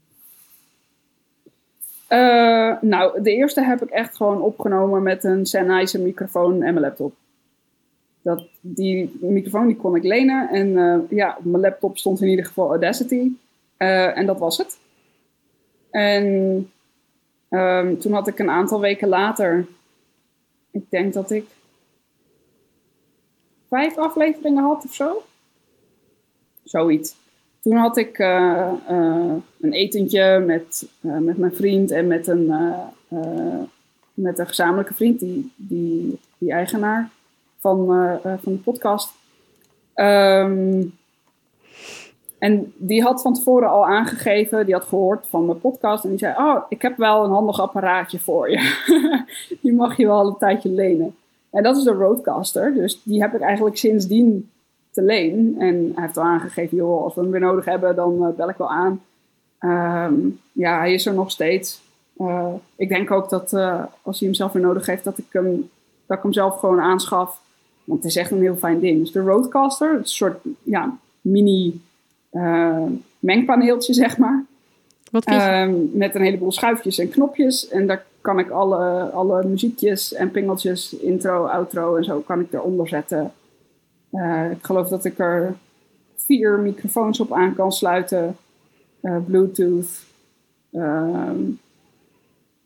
Uh, 2.09 2.77
nou, 2.81 3.23
de 3.23 3.31
eerste 3.31 3.63
heb 3.65 3.83
ik 3.83 3.91
echt 3.91 4.17
gewoon 4.17 4.41
opgenomen 4.41 5.03
met 5.03 5.25
een 5.25 5.47
Sennheiser 5.47 6.01
microfoon 6.01 6.53
en 6.53 6.75
mijn 6.75 6.81
laptop. 6.81 7.15
Dat, 8.23 8.45
die 8.67 9.17
microfoon 9.21 9.67
die 9.67 9.77
kon 9.77 9.97
ik 9.97 10.03
lenen 10.03 10.49
en 10.49 10.69
uh, 10.69 10.99
ja, 11.11 11.35
op 11.39 11.45
mijn 11.45 11.63
laptop 11.63 11.99
stond 11.99 12.21
in 12.21 12.29
ieder 12.29 12.45
geval 12.45 12.69
Audacity. 12.69 13.31
Uh, 13.79 14.19
en 14.19 14.27
dat 14.27 14.39
was 14.39 14.59
het. 14.59 14.79
En 15.91 16.25
um, 17.51 17.99
toen 17.99 18.13
had 18.13 18.29
ik 18.29 18.39
een 18.39 18.51
aantal 18.51 18.81
weken 18.81 19.09
later, 19.09 19.67
ik 20.71 20.85
denk 20.89 21.13
dat 21.13 21.31
ik 21.31 21.47
vijf 23.69 23.97
afleveringen 23.97 24.65
had 24.65 24.85
of 24.85 24.95
zo. 24.95 25.23
Zoiets. 26.63 27.15
Toen 27.61 27.77
had 27.77 27.97
ik 27.97 28.19
uh, 28.19 28.73
een 29.61 29.73
etentje 29.73 30.43
met, 30.47 30.89
met 31.01 31.39
mijn 31.39 31.55
vriend 31.55 31.91
en 31.91 32.07
met 32.07 32.27
een 32.27 32.53
met 34.15 34.39
een 34.39 34.47
gezamenlijke 34.47 34.95
vriend, 34.95 35.21
die, 35.21 35.53
die, 35.57 36.19
die 36.39 36.53
eigenaar 36.53 37.11
van, 37.65 37.93
eh, 37.93 38.33
eh, 38.33 38.39
van 38.43 38.53
de 38.53 38.59
podcast. 38.59 39.13
Ehm, 39.95 40.83
en 42.39 42.73
die 42.77 43.03
had 43.03 43.23
van 43.23 43.35
tevoren 43.35 43.69
al 43.69 43.87
aangegeven, 43.87 44.65
die 44.65 44.75
had 44.75 44.85
gehoord 44.85 45.27
van 45.29 45.47
de 45.47 45.55
podcast. 45.55 46.05
En 46.05 46.11
die 46.11 46.19
zei: 46.19 46.35
Oh, 46.37 46.63
ik 46.69 46.83
heb 46.83 46.97
wel 46.97 47.25
een 47.25 47.31
handig 47.31 47.61
apparaatje 47.61 48.19
voor 48.19 48.51
je. 48.51 48.85
die 49.63 49.73
mag 49.73 49.97
je 49.97 50.07
wel 50.07 50.27
een 50.27 50.37
tijdje 50.37 50.69
lenen. 50.69 51.17
En 51.51 51.63
dat 51.63 51.77
is 51.77 51.83
de 51.83 51.93
Roadcaster. 51.93 52.75
Dus 52.75 53.03
die 53.03 53.21
heb 53.21 53.35
ik 53.35 53.41
eigenlijk 53.41 53.77
sindsdien 53.77 54.51
te 54.91 55.03
leen. 55.03 55.57
En 55.59 55.93
hij 55.95 56.05
heeft 56.05 56.17
al 56.17 56.25
aangegeven: 56.25 56.77
joh, 56.77 57.03
als 57.03 57.15
we 57.15 57.21
hem 57.21 57.31
weer 57.31 57.41
nodig 57.41 57.65
hebben, 57.65 57.97
dan 57.97 58.35
bel 58.37 58.49
ik 58.49 58.57
wel 58.57 58.71
aan. 58.71 59.03
Ehm, 59.59 60.15
ja, 60.53 60.79
hij 60.79 60.95
is 60.95 61.07
er 61.07 61.15
nog 61.15 61.31
steeds. 61.31 61.83
Ik 62.77 62.89
denk 62.89 63.11
ook 63.11 63.29
dat 63.29 63.53
als 64.03 64.19
hij 64.19 64.29
hem 64.29 64.35
zelf 64.35 64.53
weer 64.53 64.63
nodig 64.63 64.87
heeft, 64.87 65.05
dat 65.05 65.19
ik 65.19 65.27
hem, 65.31 65.71
dat 66.07 66.17
ik 66.17 66.23
hem 66.23 66.33
zelf 66.33 66.59
gewoon 66.59 66.81
aanschaf. 66.81 67.43
Want 67.85 68.03
het 68.03 68.11
is 68.11 68.17
echt 68.17 68.31
een 68.31 68.41
heel 68.41 68.57
fijn 68.57 68.81
ding. 68.81 68.99
Dus 68.99 69.13
de 69.13 69.21
Roadcaster, 69.21 69.93
het 69.93 70.05
is 70.05 70.11
een 70.11 70.17
soort 70.17 70.39
ja, 70.63 70.99
mini 71.21 71.81
uh, 72.33 72.87
mengpaneeltje, 73.19 73.93
zeg 73.95 74.19
maar. 74.19 74.45
Wat 75.11 75.29
uh, 75.29 75.69
met 75.93 76.15
een 76.15 76.23
heleboel 76.23 76.53
schuifjes 76.53 76.99
en 76.99 77.09
knopjes. 77.09 77.69
En 77.69 77.87
daar 77.87 78.05
kan 78.21 78.39
ik 78.39 78.51
alle, 78.51 79.11
alle 79.11 79.45
muziekjes 79.45 80.13
en 80.13 80.31
pingeltjes, 80.31 80.97
intro, 80.97 81.45
outro 81.45 81.97
en 81.97 82.05
zo, 82.05 82.21
kan 82.21 82.41
ik 82.41 82.53
eronder 82.53 82.89
zetten. 82.89 83.33
ik 84.51 84.65
geloof 84.65 84.89
dat 84.89 85.05
ik 85.05 85.19
er 85.19 85.57
vier 86.17 86.59
microfoons 86.59 87.21
op 87.21 87.33
aan 87.33 87.55
kan 87.55 87.73
sluiten. 87.73 88.37
Bluetooth. 89.01 90.05
Ehm, 90.73 91.41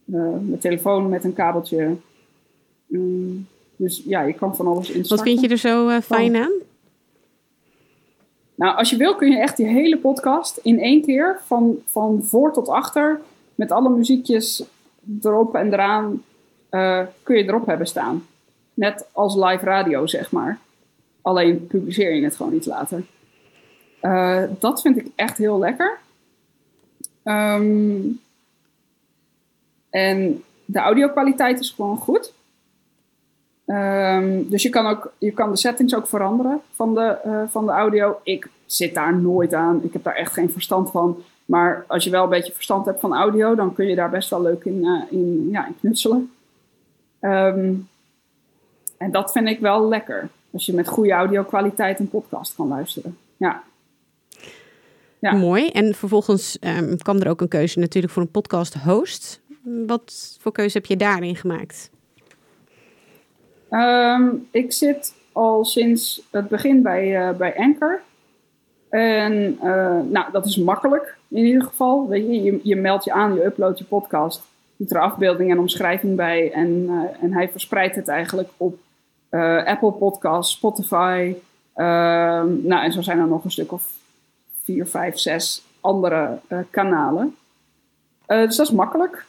mijn 0.05 0.59
telefoon 0.59 1.09
met 1.09 1.25
een 1.25 1.33
kabeltje. 1.33 1.97
Um, 2.91 3.49
dus 3.79 4.03
ja, 4.07 4.23
je 4.23 4.33
kan 4.33 4.57
van 4.57 4.67
alles 4.67 4.91
instarten. 4.91 5.17
Wat 5.17 5.27
vind 5.27 5.41
je 5.41 5.49
er 5.49 5.71
zo 5.71 5.89
uh, 5.89 6.01
fijn 6.01 6.37
aan? 6.37 6.53
Nou, 8.55 8.77
als 8.77 8.91
je 8.91 8.97
wil 8.97 9.15
kun 9.15 9.31
je 9.31 9.39
echt 9.39 9.57
die 9.57 9.67
hele 9.67 9.99
podcast 9.99 10.57
in 10.57 10.81
één 10.81 11.03
keer, 11.03 11.41
van, 11.45 11.77
van 11.87 12.21
voor 12.23 12.53
tot 12.53 12.69
achter, 12.69 13.21
met 13.55 13.73
alle 13.73 13.89
muziekjes 13.89 14.65
erop 15.23 15.55
en 15.55 15.73
eraan, 15.73 16.23
uh, 16.71 17.03
kun 17.23 17.37
je 17.37 17.45
erop 17.45 17.67
hebben 17.67 17.87
staan. 17.87 18.27
Net 18.75 19.07
als 19.13 19.35
live 19.35 19.65
radio, 19.65 20.07
zeg 20.07 20.31
maar. 20.31 20.59
Alleen 21.23 21.67
publiceer 21.67 22.15
je 22.15 22.25
het 22.25 22.37
gewoon 22.37 22.55
iets 22.55 22.67
later. 22.67 23.05
Uh, 24.03 24.43
dat 24.59 24.81
vind 24.81 24.97
ik 24.97 25.07
echt 25.15 25.39
heel 25.39 25.59
lekker. 25.59 25.99
Um, 27.25 28.21
en 29.91 30.43
de 30.65 30.79
audio-kwaliteit 30.79 31.61
is 31.61 31.71
gewoon 31.71 31.97
goed. 31.97 32.33
Um, 33.71 34.49
dus 34.49 34.63
je 34.63 34.69
kan, 34.69 34.87
ook, 34.87 35.13
je 35.19 35.31
kan 35.31 35.51
de 35.51 35.57
settings 35.57 35.95
ook 35.95 36.07
veranderen 36.07 36.61
van 36.73 36.95
de, 36.95 37.17
uh, 37.27 37.43
van 37.49 37.67
de 37.67 37.73
audio. 37.73 38.21
Ik 38.23 38.49
zit 38.67 38.95
daar 38.95 39.17
nooit 39.17 39.55
aan. 39.55 39.81
Ik 39.85 39.93
heb 39.93 40.05
daar 40.05 40.15
echt 40.15 40.33
geen 40.33 40.51
verstand 40.51 40.91
van. 40.91 41.23
Maar 41.45 41.85
als 41.89 42.05
je 42.05 42.11
wel 42.11 42.23
een 42.23 42.29
beetje 42.29 42.53
verstand 42.53 42.87
hebt 42.87 43.01
van 43.01 43.15
audio, 43.15 43.55
dan 43.55 43.75
kun 43.75 43.87
je 43.87 43.95
daar 43.95 44.11
best 44.11 44.31
wel 44.31 44.43
leuk 44.43 44.65
in, 44.65 44.85
uh, 44.85 45.03
in, 45.11 45.49
ja, 45.51 45.69
knutselen. 45.81 46.33
Um, 47.21 47.89
en 48.97 49.11
dat 49.11 49.33
vind 49.33 49.49
ik 49.49 49.61
wel 49.61 49.89
lekker. 49.89 50.29
Als 50.51 50.67
je 50.67 50.75
met 50.75 50.89
goede 50.89 51.13
audio-kwaliteit 51.13 51.99
een 51.99 52.09
podcast 52.09 52.55
kan 52.55 52.69
luisteren. 52.69 53.19
Ja. 53.37 53.63
ja. 55.19 55.33
Mooi. 55.33 55.69
En 55.69 55.95
vervolgens 55.95 56.59
um, 56.61 56.99
kwam 56.99 57.19
er 57.19 57.29
ook 57.29 57.41
een 57.41 57.49
keuze 57.49 57.79
natuurlijk 57.79 58.13
voor 58.13 58.23
een 58.23 58.31
podcast 58.31 58.75
host. 58.75 59.41
Wat 59.87 60.37
voor 60.41 60.53
keuze 60.53 60.77
heb 60.77 60.87
je 60.87 60.97
daarin 60.97 61.37
gemaakt? 61.37 61.91
Um, 63.71 64.49
ik 64.51 64.73
zit 64.73 65.15
al 65.33 65.65
sinds 65.65 66.23
het 66.31 66.49
begin 66.49 66.83
bij, 66.83 67.29
uh, 67.29 67.37
bij 67.37 67.57
Anchor. 67.57 68.01
En 68.89 69.59
uh, 69.63 70.01
nou, 70.11 70.33
dat 70.33 70.47
is 70.47 70.57
makkelijk 70.57 71.17
in 71.29 71.45
ieder 71.45 71.63
geval. 71.63 72.09
Weet 72.09 72.27
je, 72.27 72.61
je, 72.63 72.77
meldt 72.77 73.05
je 73.05 73.13
aan, 73.13 73.35
je 73.35 73.45
uploadt 73.45 73.79
je 73.79 73.85
podcast, 73.85 74.43
doet 74.77 74.91
er 74.91 75.01
afbeelding 75.01 75.51
en 75.51 75.59
omschrijving 75.59 76.17
bij. 76.17 76.53
En, 76.53 76.69
uh, 76.69 77.23
en 77.23 77.33
hij 77.33 77.49
verspreidt 77.49 77.97
het 77.97 78.09
eigenlijk 78.09 78.49
op 78.57 78.79
Apple 79.65 79.93
Podcasts, 79.93 80.55
Spotify. 80.55 81.35
Ehm, 81.75 82.67
nou, 82.67 82.85
en 82.85 82.93
zo 82.93 83.01
zijn 83.01 83.19
er 83.19 83.27
nog 83.27 83.45
een 83.45 83.51
stuk 83.51 83.73
of 83.73 83.93
vier, 84.63 84.87
vijf, 84.87 85.19
zes 85.19 85.63
andere 85.81 86.39
kanalen. 86.71 87.37
dus 88.27 88.57
dat 88.57 88.67
is 88.67 88.73
makkelijk. 88.73 89.27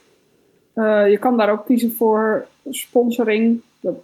Je 1.10 1.18
kan 1.20 1.38
daar 1.38 1.50
ook 1.50 1.66
kiezen 1.66 1.94
voor 1.94 2.48
sponsoring. 2.70 3.62
Dat 3.80 3.96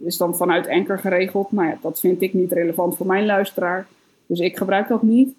is 0.00 0.16
dan 0.16 0.36
vanuit 0.36 0.68
Anchor 0.68 0.98
geregeld. 0.98 1.50
Maar 1.50 1.66
ja, 1.66 1.78
dat 1.80 2.00
vind 2.00 2.22
ik 2.22 2.34
niet 2.34 2.52
relevant 2.52 2.96
voor 2.96 3.06
mijn 3.06 3.26
luisteraar. 3.26 3.86
Dus 4.26 4.40
ik 4.40 4.56
gebruik 4.56 4.88
dat 4.88 5.02
niet. 5.02 5.34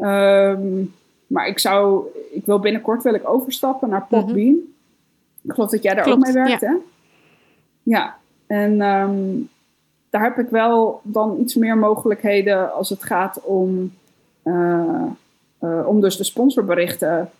Um, 0.00 0.94
maar 1.26 1.46
ik 1.46 1.58
zou, 1.58 2.04
ik 2.30 2.46
wil 2.46 2.58
binnenkort 2.58 3.02
wil 3.02 3.14
ik 3.14 3.28
overstappen 3.28 3.88
naar 3.88 4.06
Podbean. 4.08 4.46
Mm 4.46 4.54
-hmm. 4.54 4.74
Ik 5.42 5.52
geloof 5.52 5.70
dat 5.70 5.82
jij 5.82 5.94
daar 5.94 6.04
Klopt, 6.04 6.18
ook 6.18 6.24
mee 6.24 6.44
werkt, 6.44 6.60
ja. 6.60 6.68
hè? 6.68 6.76
Ja, 7.82 8.16
en 8.46 8.80
um, 8.80 9.48
daar 10.10 10.22
heb 10.22 10.38
ik 10.38 10.48
wel 10.48 11.00
dan 11.02 11.36
iets 11.40 11.54
meer 11.54 11.78
mogelijkheden 11.78 12.72
als 12.72 12.88
het 12.88 13.04
gaat 13.04 13.40
om, 13.44 13.92
uh, 14.44 15.02
uh, 15.62 15.86
om 15.86 16.00
dus 16.00 16.16
de 16.16 16.24
sponsorberichten 16.24 17.30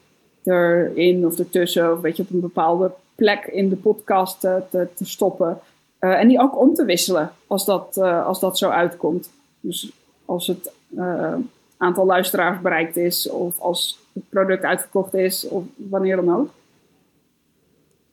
erin 0.44 1.26
of 1.26 1.38
ertussen, 1.38 1.92
of 1.92 2.00
weet 2.00 2.16
je, 2.16 2.22
op 2.22 2.30
een 2.30 2.40
bepaalde 2.40 2.90
plek 3.14 3.44
in 3.44 3.68
de 3.68 3.76
podcast 3.76 4.40
te, 4.40 4.62
te, 4.70 4.88
te 4.94 5.04
stoppen. 5.04 5.58
Uh, 6.00 6.20
en 6.20 6.28
die 6.28 6.40
ook 6.40 6.58
om 6.58 6.74
te 6.74 6.84
wisselen 6.84 7.32
als 7.46 7.64
dat, 7.64 7.96
uh, 7.98 8.26
als 8.26 8.40
dat 8.40 8.58
zo 8.58 8.68
uitkomt. 8.68 9.30
Dus 9.60 9.92
als 10.24 10.46
het 10.46 10.72
uh, 10.96 11.34
aantal 11.76 12.06
luisteraars 12.06 12.60
bereikt 12.60 12.96
is, 12.96 13.28
of 13.30 13.60
als 13.60 13.98
het 14.12 14.28
product 14.28 14.64
uitverkocht 14.64 15.14
is, 15.14 15.48
of 15.48 15.64
wanneer 15.76 16.16
dan 16.16 16.34
ook. 16.36 16.50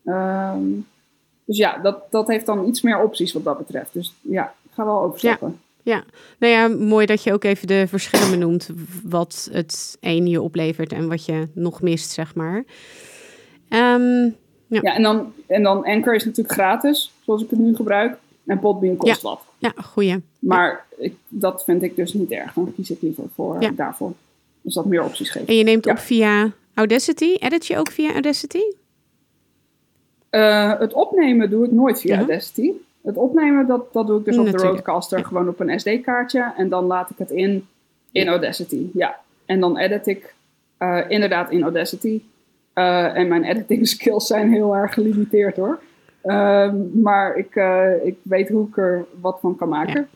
Um, 0.04 0.86
dus 1.44 1.56
ja, 1.56 1.78
dat, 1.78 2.10
dat 2.10 2.28
heeft 2.28 2.46
dan 2.46 2.66
iets 2.68 2.82
meer 2.82 3.02
opties 3.02 3.32
wat 3.32 3.44
dat 3.44 3.58
betreft. 3.58 3.92
Dus 3.92 4.14
ja, 4.20 4.54
ik 4.62 4.70
ga 4.72 4.84
wel 4.84 5.02
overstappen. 5.02 5.48
Ja. 5.48 5.66
Ja, 5.82 6.04
nou 6.38 6.52
ja, 6.52 6.68
mooi 6.84 7.06
dat 7.06 7.22
je 7.22 7.32
ook 7.32 7.44
even 7.44 7.66
de 7.66 7.84
verschillen 7.88 8.30
benoemt. 8.30 8.70
Wat 9.04 9.48
het 9.52 9.96
een 10.00 10.26
je 10.26 10.42
oplevert 10.42 10.92
en 10.92 11.08
wat 11.08 11.24
je 11.24 11.48
nog 11.52 11.82
mist, 11.82 12.10
zeg 12.10 12.34
maar. 12.34 12.64
Um, 13.68 14.36
ja. 14.68 14.80
ja, 14.82 14.94
en, 14.94 15.02
dan, 15.02 15.32
en 15.46 15.62
dan 15.62 15.84
Anchor 15.84 16.14
is 16.14 16.24
natuurlijk 16.24 16.54
gratis, 16.54 17.12
zoals 17.24 17.42
ik 17.42 17.50
het 17.50 17.58
nu 17.58 17.74
gebruik. 17.74 18.16
En 18.46 18.58
Podbean 18.58 18.96
kost 18.96 19.22
ja. 19.22 19.28
wat. 19.28 19.40
Ja, 19.58 19.72
goeie. 19.84 20.22
Maar 20.38 20.86
ik, 20.96 21.14
dat 21.28 21.64
vind 21.64 21.82
ik 21.82 21.96
dus 21.96 22.12
niet 22.12 22.30
erg. 22.30 22.52
Dan 22.52 22.72
kies 22.74 22.90
ik 22.90 23.02
liever 23.02 23.24
voor 23.34 23.60
ja. 23.60 23.70
daarvoor. 23.70 24.12
Dus 24.60 24.74
dat 24.74 24.84
meer 24.84 25.04
opties 25.04 25.30
geeft. 25.30 25.48
En 25.48 25.54
je 25.54 25.64
neemt 25.64 25.86
op 25.86 25.98
via 25.98 26.52
Audacity. 26.74 27.34
Edit 27.38 27.66
je 27.66 27.76
ook 27.76 27.90
via 27.90 28.12
Audacity? 28.12 28.62
Uh, 30.30 30.78
het 30.78 30.92
opnemen 30.92 31.50
doe 31.50 31.64
ik 31.64 31.72
nooit 31.72 32.00
via 32.00 32.16
Audacity. 32.16 32.72
Het 33.02 33.16
opnemen, 33.16 33.66
dat, 33.66 33.92
dat 33.92 34.06
doe 34.06 34.18
ik 34.18 34.24
dus 34.24 34.36
Natuurlijk. 34.36 34.62
op 34.64 34.68
de 34.68 34.74
Roadcaster, 34.74 35.24
gewoon 35.24 35.48
op 35.48 35.60
een 35.60 35.80
SD-kaartje. 35.80 36.52
En 36.56 36.68
dan 36.68 36.84
laat 36.84 37.10
ik 37.10 37.18
het 37.18 37.30
in, 37.30 37.66
in 38.12 38.28
Audacity. 38.28 38.86
Ja. 38.92 39.20
En 39.44 39.60
dan 39.60 39.78
edit 39.78 40.06
ik 40.06 40.34
uh, 40.78 41.00
inderdaad 41.08 41.50
in 41.50 41.62
Audacity. 41.62 42.20
Uh, 42.78 43.16
en 43.16 43.28
mijn 43.28 43.44
editing 43.44 43.88
skills 43.88 44.26
zijn 44.26 44.50
heel 44.50 44.76
erg 44.76 44.94
gelimiteerd 44.94 45.56
hoor. 45.56 45.78
Uh, 46.24 46.72
maar 46.92 47.36
ik, 47.36 47.54
uh, 47.54 48.04
ik 48.04 48.16
weet 48.22 48.48
hoe 48.48 48.68
ik 48.68 48.76
er 48.76 49.04
wat 49.20 49.38
van 49.40 49.56
kan 49.56 49.68
maken. 49.68 50.08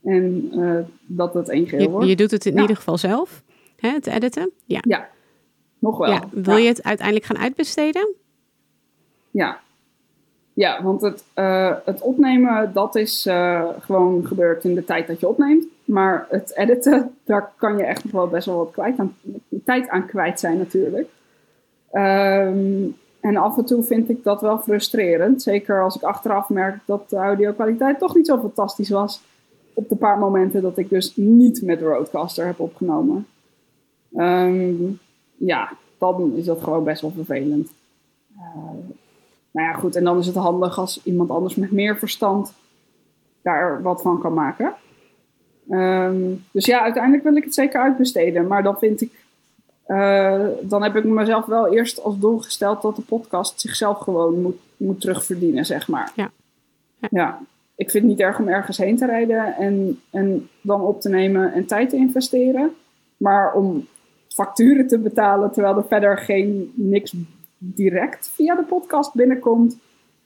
Ja. 0.00 0.10
En 0.12 0.50
dat 1.06 1.34
het 1.34 1.48
één 1.48 1.66
geheel 1.66 1.90
wordt. 1.90 2.08
Je 2.08 2.16
doet 2.16 2.30
het 2.30 2.46
in 2.46 2.54
ja. 2.54 2.60
ieder 2.60 2.76
geval 2.76 2.98
zelf, 2.98 3.42
hè, 3.76 3.88
het 3.88 4.06
editen? 4.06 4.50
Ja. 4.64 4.80
ja, 4.82 5.08
nog 5.78 5.98
wel. 5.98 6.10
Ja. 6.10 6.22
Wil 6.30 6.56
je 6.56 6.68
het 6.68 6.82
uiteindelijk 6.82 7.26
gaan 7.26 7.38
uitbesteden? 7.38 8.14
Ja, 9.30 9.60
ja, 10.52 10.82
want 10.82 11.00
het, 11.00 11.24
het 11.84 12.00
opnemen, 12.00 12.72
dat 12.72 12.96
is 12.96 13.28
gewoon 13.80 14.26
gebeurd 14.26 14.64
in 14.64 14.74
de 14.74 14.84
tijd 14.84 15.06
dat 15.06 15.20
je 15.20 15.28
opneemt. 15.28 15.64
Maar 15.84 16.26
het 16.28 16.56
editen, 16.56 17.14
daar 17.24 17.52
kan 17.56 17.76
je 17.76 17.84
echt 17.84 18.04
nog 18.04 18.12
wel 18.12 18.28
best 18.28 18.46
wel 18.46 18.56
wat 18.56 18.70
kwijt 18.70 18.98
aan, 18.98 19.16
tijd 19.64 19.88
aan 19.88 20.06
kwijt 20.06 20.40
zijn 20.40 20.58
natuurlijk. 20.58 21.08
Um, 21.92 22.96
en 23.20 23.36
af 23.36 23.58
en 23.58 23.64
toe 23.64 23.82
vind 23.82 24.08
ik 24.08 24.24
dat 24.24 24.40
wel 24.40 24.58
frustrerend. 24.58 25.42
Zeker 25.42 25.82
als 25.82 25.96
ik 25.96 26.02
achteraf 26.02 26.48
merk 26.48 26.80
dat 26.84 27.10
de 27.10 27.16
audio-kwaliteit 27.16 27.98
toch 27.98 28.14
niet 28.14 28.26
zo 28.26 28.38
fantastisch 28.38 28.88
was. 28.88 29.22
Op 29.74 29.88
de 29.88 29.96
paar 29.96 30.18
momenten 30.18 30.62
dat 30.62 30.78
ik 30.78 30.88
dus 30.88 31.16
niet 31.16 31.62
met 31.62 31.78
de 31.78 31.84
Roadcaster 31.84 32.46
heb 32.46 32.60
opgenomen. 32.60 33.26
Um, 34.16 34.98
ja, 35.36 35.72
dan 35.98 36.32
is 36.36 36.44
dat 36.44 36.62
gewoon 36.62 36.84
best 36.84 37.00
wel 37.00 37.10
vervelend. 37.10 37.70
Uh, 38.36 38.42
nou 39.50 39.66
ja, 39.68 39.72
goed. 39.72 39.96
En 39.96 40.04
dan 40.04 40.18
is 40.18 40.26
het 40.26 40.36
handig 40.36 40.78
als 40.78 41.00
iemand 41.04 41.30
anders 41.30 41.54
met 41.54 41.70
meer 41.70 41.96
verstand 41.96 42.52
daar 43.42 43.82
wat 43.82 44.02
van 44.02 44.20
kan 44.20 44.34
maken. 44.34 44.74
Um, 45.70 46.44
dus 46.52 46.66
ja, 46.66 46.82
uiteindelijk 46.82 47.22
wil 47.22 47.36
ik 47.36 47.44
het 47.44 47.54
zeker 47.54 47.80
uitbesteden. 47.80 48.46
Maar 48.46 48.62
dan 48.62 48.78
vind 48.78 49.00
ik. 49.00 49.28
Uh, 49.90 50.46
dan 50.60 50.82
heb 50.82 50.96
ik 50.96 51.04
mezelf 51.04 51.46
wel 51.46 51.74
eerst 51.74 52.02
als 52.02 52.18
doel 52.18 52.38
gesteld 52.38 52.82
dat 52.82 52.96
de 52.96 53.02
podcast 53.02 53.60
zichzelf 53.60 53.98
gewoon 53.98 54.40
moet 54.40 54.56
moet 54.80 55.00
terugverdienen, 55.00 55.66
zeg 55.66 55.88
maar. 55.88 56.12
Ja. 56.14 56.30
ja. 56.98 57.08
ja. 57.10 57.38
Ik 57.74 57.90
vind 57.90 58.02
het 58.02 58.12
niet 58.12 58.20
erg 58.20 58.38
om 58.38 58.48
ergens 58.48 58.76
heen 58.76 58.96
te 58.96 59.06
rijden 59.06 59.56
en, 59.56 60.00
en 60.10 60.48
dan 60.60 60.80
op 60.80 61.00
te 61.00 61.08
nemen 61.08 61.52
en 61.52 61.66
tijd 61.66 61.90
te 61.90 61.96
investeren. 61.96 62.74
Maar 63.16 63.52
om 63.52 63.86
facturen 64.28 64.86
te 64.86 64.98
betalen 64.98 65.52
terwijl 65.52 65.76
er 65.76 65.84
verder 65.88 66.18
geen 66.18 66.72
niks 66.74 67.14
direct 67.58 68.30
via 68.34 68.54
de 68.54 68.62
podcast 68.62 69.14
binnenkomt, 69.14 69.72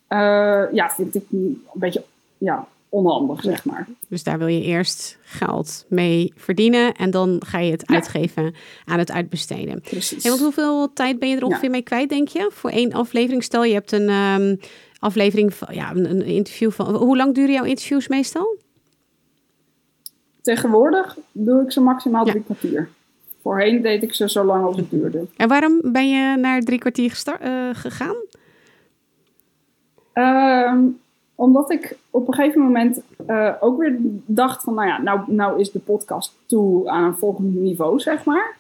uh, 0.08 0.64
ja, 0.72 0.90
vind 0.90 1.14
ik 1.14 1.24
een 1.30 1.62
beetje 1.72 2.04
ja, 2.38 2.66
onhandig, 2.94 3.42
zeg 3.42 3.64
maar. 3.64 3.86
Dus 4.08 4.22
daar 4.22 4.38
wil 4.38 4.46
je 4.46 4.62
eerst 4.62 5.18
geld 5.22 5.84
mee 5.88 6.32
verdienen 6.36 6.94
en 6.94 7.10
dan 7.10 7.42
ga 7.46 7.58
je 7.58 7.70
het 7.70 7.86
uitgeven 7.86 8.54
aan 8.84 8.98
het 8.98 9.10
uitbesteden. 9.10 9.80
Precies. 9.80 10.24
En 10.24 10.30
want 10.30 10.42
hoeveel 10.42 10.92
tijd 10.92 11.18
ben 11.18 11.28
je 11.28 11.36
er 11.36 11.44
ongeveer 11.44 11.70
mee 11.70 11.82
kwijt, 11.82 12.08
denk 12.08 12.28
je? 12.28 12.50
Voor 12.52 12.70
één 12.70 12.92
aflevering? 12.92 13.42
Stel, 13.42 13.64
je 13.64 13.72
hebt 13.72 13.92
een 13.92 14.10
um, 14.10 14.58
aflevering 14.98 15.54
van, 15.54 15.74
ja, 15.74 15.90
een, 15.90 16.10
een, 16.10 16.22
interview 16.22 16.70
van. 16.70 16.94
Hoe 16.94 17.16
lang 17.16 17.34
duren 17.34 17.52
jouw 17.52 17.64
interviews 17.64 18.08
meestal? 18.08 18.56
Tegenwoordig 20.42 21.18
doe 21.32 21.62
ik 21.62 21.72
ze 21.72 21.80
maximaal 21.80 22.24
drie 22.24 22.42
kwartier. 22.42 22.88
Voorheen 23.42 23.82
deed 23.82 24.02
ik 24.02 24.14
ze 24.14 24.28
zo 24.28 24.44
lang 24.44 24.64
als 24.64 24.76
het 24.76 24.90
duurde. 24.90 25.26
En 25.36 25.48
waarom 25.48 25.80
ben 25.82 26.08
je 26.08 26.36
naar 26.36 26.60
drie 26.60 26.78
kwartier 26.78 27.22
uh, 27.42 27.68
gegaan? 27.72 28.16
Um, 30.14 31.02
omdat 31.34 31.70
ik 31.70 31.98
op 32.10 32.28
een 32.28 32.34
gegeven 32.34 32.60
moment 32.60 33.02
uh, 33.26 33.52
ook 33.60 33.78
weer 33.78 33.96
dacht 34.26 34.62
van, 34.62 34.74
nou 34.74 34.88
ja, 34.88 35.02
nou, 35.02 35.20
nou 35.26 35.60
is 35.60 35.72
de 35.72 35.78
podcast 35.78 36.38
toe 36.46 36.88
aan 36.88 37.04
een 37.04 37.16
volgend 37.16 37.54
niveau, 37.54 38.00
zeg 38.00 38.24
maar. 38.24 38.56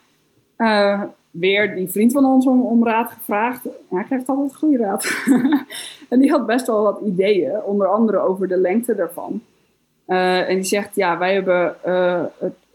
Uh, 0.58 1.02
weer 1.30 1.74
die 1.74 1.90
vriend 1.90 2.12
van 2.12 2.24
ons 2.24 2.46
om, 2.46 2.62
om 2.62 2.84
raad 2.84 3.10
gevraagd. 3.10 3.64
Hij 3.90 4.04
krijgt 4.04 4.28
altijd 4.28 4.56
goede 4.56 4.76
raad. 4.76 5.24
en 6.10 6.18
die 6.18 6.30
had 6.30 6.46
best 6.46 6.66
wel 6.66 6.82
wat 6.82 7.00
ideeën, 7.04 7.62
onder 7.62 7.86
andere 7.86 8.18
over 8.18 8.48
de 8.48 8.56
lengte 8.56 8.94
daarvan. 8.94 9.42
Uh, 10.06 10.48
en 10.48 10.54
die 10.54 10.64
zegt, 10.64 10.94
ja, 10.96 11.18
wij 11.18 11.34
hebben, 11.34 11.76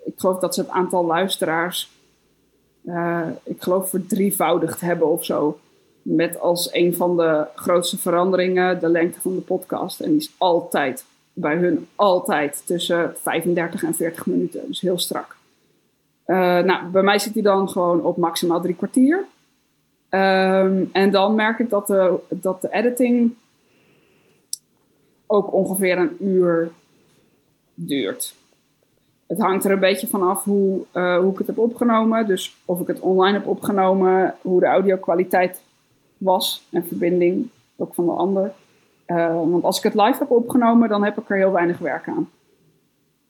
ik 0.05 0.13
geloof 0.15 0.39
dat 0.39 0.53
ze 0.53 0.61
het 0.61 0.69
aantal 0.69 1.05
luisteraars, 1.05 1.91
ik 3.43 3.61
geloof 3.61 3.89
verdrievoudigd 3.89 4.81
hebben 4.81 5.07
of 5.07 5.25
zo. 5.25 5.59
Met 6.15 6.39
als 6.39 6.73
een 6.73 6.95
van 6.95 7.17
de 7.17 7.45
grootste 7.55 7.97
veranderingen 7.97 8.79
de 8.79 8.89
lengte 8.89 9.21
van 9.21 9.35
de 9.35 9.41
podcast. 9.41 9.99
En 9.99 10.09
die 10.09 10.19
is 10.19 10.31
altijd, 10.37 11.05
bij 11.33 11.55
hun 11.55 11.87
altijd, 11.95 12.61
tussen 12.65 13.13
35 13.17 13.83
en 13.83 13.95
40 13.95 14.25
minuten. 14.25 14.61
Dus 14.67 14.81
heel 14.81 14.99
strak. 14.99 15.35
Uh, 16.25 16.35
nou, 16.37 16.85
bij 16.85 17.03
mij 17.03 17.19
zit 17.19 17.33
die 17.33 17.43
dan 17.43 17.69
gewoon 17.69 18.03
op 18.03 18.17
maximaal 18.17 18.61
drie 18.61 18.75
kwartier. 18.75 19.17
Um, 20.09 20.89
en 20.91 21.11
dan 21.11 21.35
merk 21.35 21.59
ik 21.59 21.69
dat 21.69 21.87
de, 21.87 22.19
dat 22.29 22.61
de 22.61 22.71
editing 22.71 23.33
ook 25.27 25.53
ongeveer 25.53 25.97
een 25.97 26.17
uur 26.19 26.71
duurt. 27.73 28.35
Het 29.27 29.39
hangt 29.39 29.65
er 29.65 29.71
een 29.71 29.79
beetje 29.79 30.07
vanaf 30.07 30.43
hoe, 30.43 30.81
uh, 30.93 31.17
hoe 31.17 31.31
ik 31.31 31.37
het 31.37 31.47
heb 31.47 31.57
opgenomen. 31.57 32.27
Dus 32.27 32.55
of 32.65 32.79
ik 32.79 32.87
het 32.87 32.99
online 32.99 33.37
heb 33.37 33.47
opgenomen, 33.47 34.35
hoe 34.41 34.59
de 34.59 34.65
audio-kwaliteit 34.65 35.61
was 36.19 36.63
en 36.69 36.87
verbinding, 36.87 37.49
ook 37.75 37.93
van 37.93 38.05
de 38.05 38.11
ander. 38.11 38.53
Uh, 39.07 39.33
want 39.33 39.63
als 39.63 39.77
ik 39.77 39.83
het 39.83 39.93
live 39.93 40.19
heb 40.19 40.31
opgenomen, 40.31 40.89
dan 40.89 41.03
heb 41.03 41.17
ik 41.17 41.29
er 41.29 41.37
heel 41.37 41.51
weinig 41.51 41.77
werk 41.77 42.07
aan. 42.07 42.29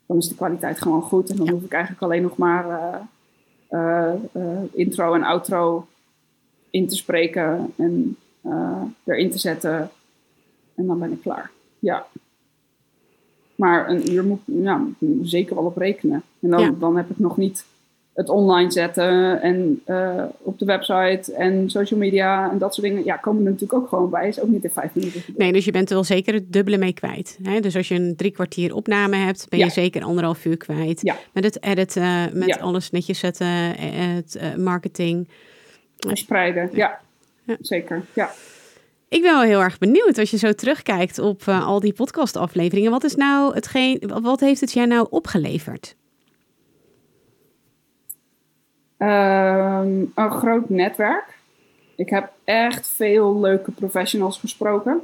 Dan 0.05 0.17
is 0.17 0.27
de 0.27 0.35
kwaliteit 0.35 0.81
gewoon 0.81 1.01
goed 1.01 1.29
en 1.29 1.35
dan 1.35 1.49
hoef 1.49 1.63
ik 1.63 1.71
eigenlijk 1.71 2.03
alleen 2.03 2.21
nog 2.21 2.37
maar 2.37 2.65
uh, 3.69 4.13
uh, 4.33 4.63
intro 4.71 5.13
en 5.13 5.23
outro 5.23 5.87
in 6.69 6.87
te 6.87 6.95
spreken 6.95 7.73
en 7.75 8.17
erin 9.03 9.31
te 9.31 9.37
zetten. 9.37 9.89
En 10.75 10.85
dan 10.85 10.99
ben 10.99 11.11
ik 11.11 11.21
klaar. 11.21 11.51
Ja. 11.79 12.05
Maar 13.55 13.89
een 13.89 14.11
uur 14.11 14.23
moet 14.23 14.41
ja, 14.45 14.85
zeker 15.21 15.55
wel 15.55 15.65
op 15.65 15.77
rekenen. 15.77 16.23
En 16.39 16.49
dan, 16.49 16.61
ja. 16.61 16.71
dan 16.79 16.97
heb 16.97 17.09
ik 17.09 17.19
nog 17.19 17.37
niet 17.37 17.65
het 18.13 18.29
online 18.29 18.71
zetten 18.71 19.41
en 19.41 19.81
uh, 19.87 20.23
op 20.41 20.59
de 20.59 20.65
website 20.65 21.33
en 21.33 21.69
social 21.69 21.99
media 21.99 22.51
en 22.51 22.57
dat 22.57 22.73
soort 22.73 22.87
dingen, 22.87 23.05
ja, 23.05 23.15
komen 23.15 23.45
er 23.45 23.51
natuurlijk 23.51 23.81
ook 23.81 23.89
gewoon 23.89 24.09
bij. 24.09 24.27
Is 24.27 24.41
ook 24.41 24.47
niet 24.47 24.63
in 24.63 24.69
vijf 24.69 24.93
minuten. 24.93 25.21
Nee, 25.37 25.51
dus 25.51 25.65
je 25.65 25.71
bent 25.71 25.89
er 25.89 25.95
wel 25.95 26.03
zeker 26.03 26.33
het 26.33 26.53
dubbele 26.53 26.77
mee 26.77 26.93
kwijt. 26.93 27.39
Hè? 27.43 27.59
Dus 27.59 27.75
als 27.75 27.87
je 27.87 27.95
een 27.95 28.15
drie 28.15 28.31
kwartier 28.31 28.75
opname 28.75 29.15
hebt, 29.15 29.49
ben 29.49 29.59
je 29.59 29.65
ja. 29.65 29.71
zeker 29.71 30.03
anderhalf 30.03 30.45
uur 30.45 30.57
kwijt. 30.57 31.01
Ja. 31.01 31.15
Met 31.33 31.43
het 31.43 31.63
editen, 31.63 32.37
met 32.37 32.47
ja. 32.47 32.55
alles 32.55 32.91
netjes 32.91 33.19
zetten, 33.19 33.47
het 33.47 34.37
uh, 34.41 34.55
marketing. 34.55 35.27
Verspreiden, 35.97 36.69
ja. 36.73 36.99
Zeker, 37.59 38.05
ja. 38.13 38.31
Ik 39.09 39.21
ben 39.21 39.33
wel 39.33 39.41
heel 39.41 39.61
erg 39.61 39.77
benieuwd 39.77 40.17
als 40.17 40.31
je 40.31 40.37
zo 40.37 40.53
terugkijkt 40.53 41.19
op 41.19 41.43
uh, 41.49 41.67
al 41.67 41.79
die 41.79 41.93
podcastafleveringen. 41.93 42.91
Wat 42.91 43.03
is 43.03 43.15
nou 43.15 43.53
hetgeen, 43.53 44.11
wat 44.21 44.39
heeft 44.39 44.61
het 44.61 44.71
jij 44.71 44.85
nou 44.85 45.07
opgeleverd? 45.09 45.95
Um, 49.01 50.11
een 50.15 50.31
groot 50.31 50.69
netwerk. 50.69 51.37
Ik 51.95 52.09
heb 52.09 52.31
echt 52.43 52.87
veel 52.87 53.39
leuke 53.39 53.71
professionals 53.71 54.39
gesproken. 54.39 55.01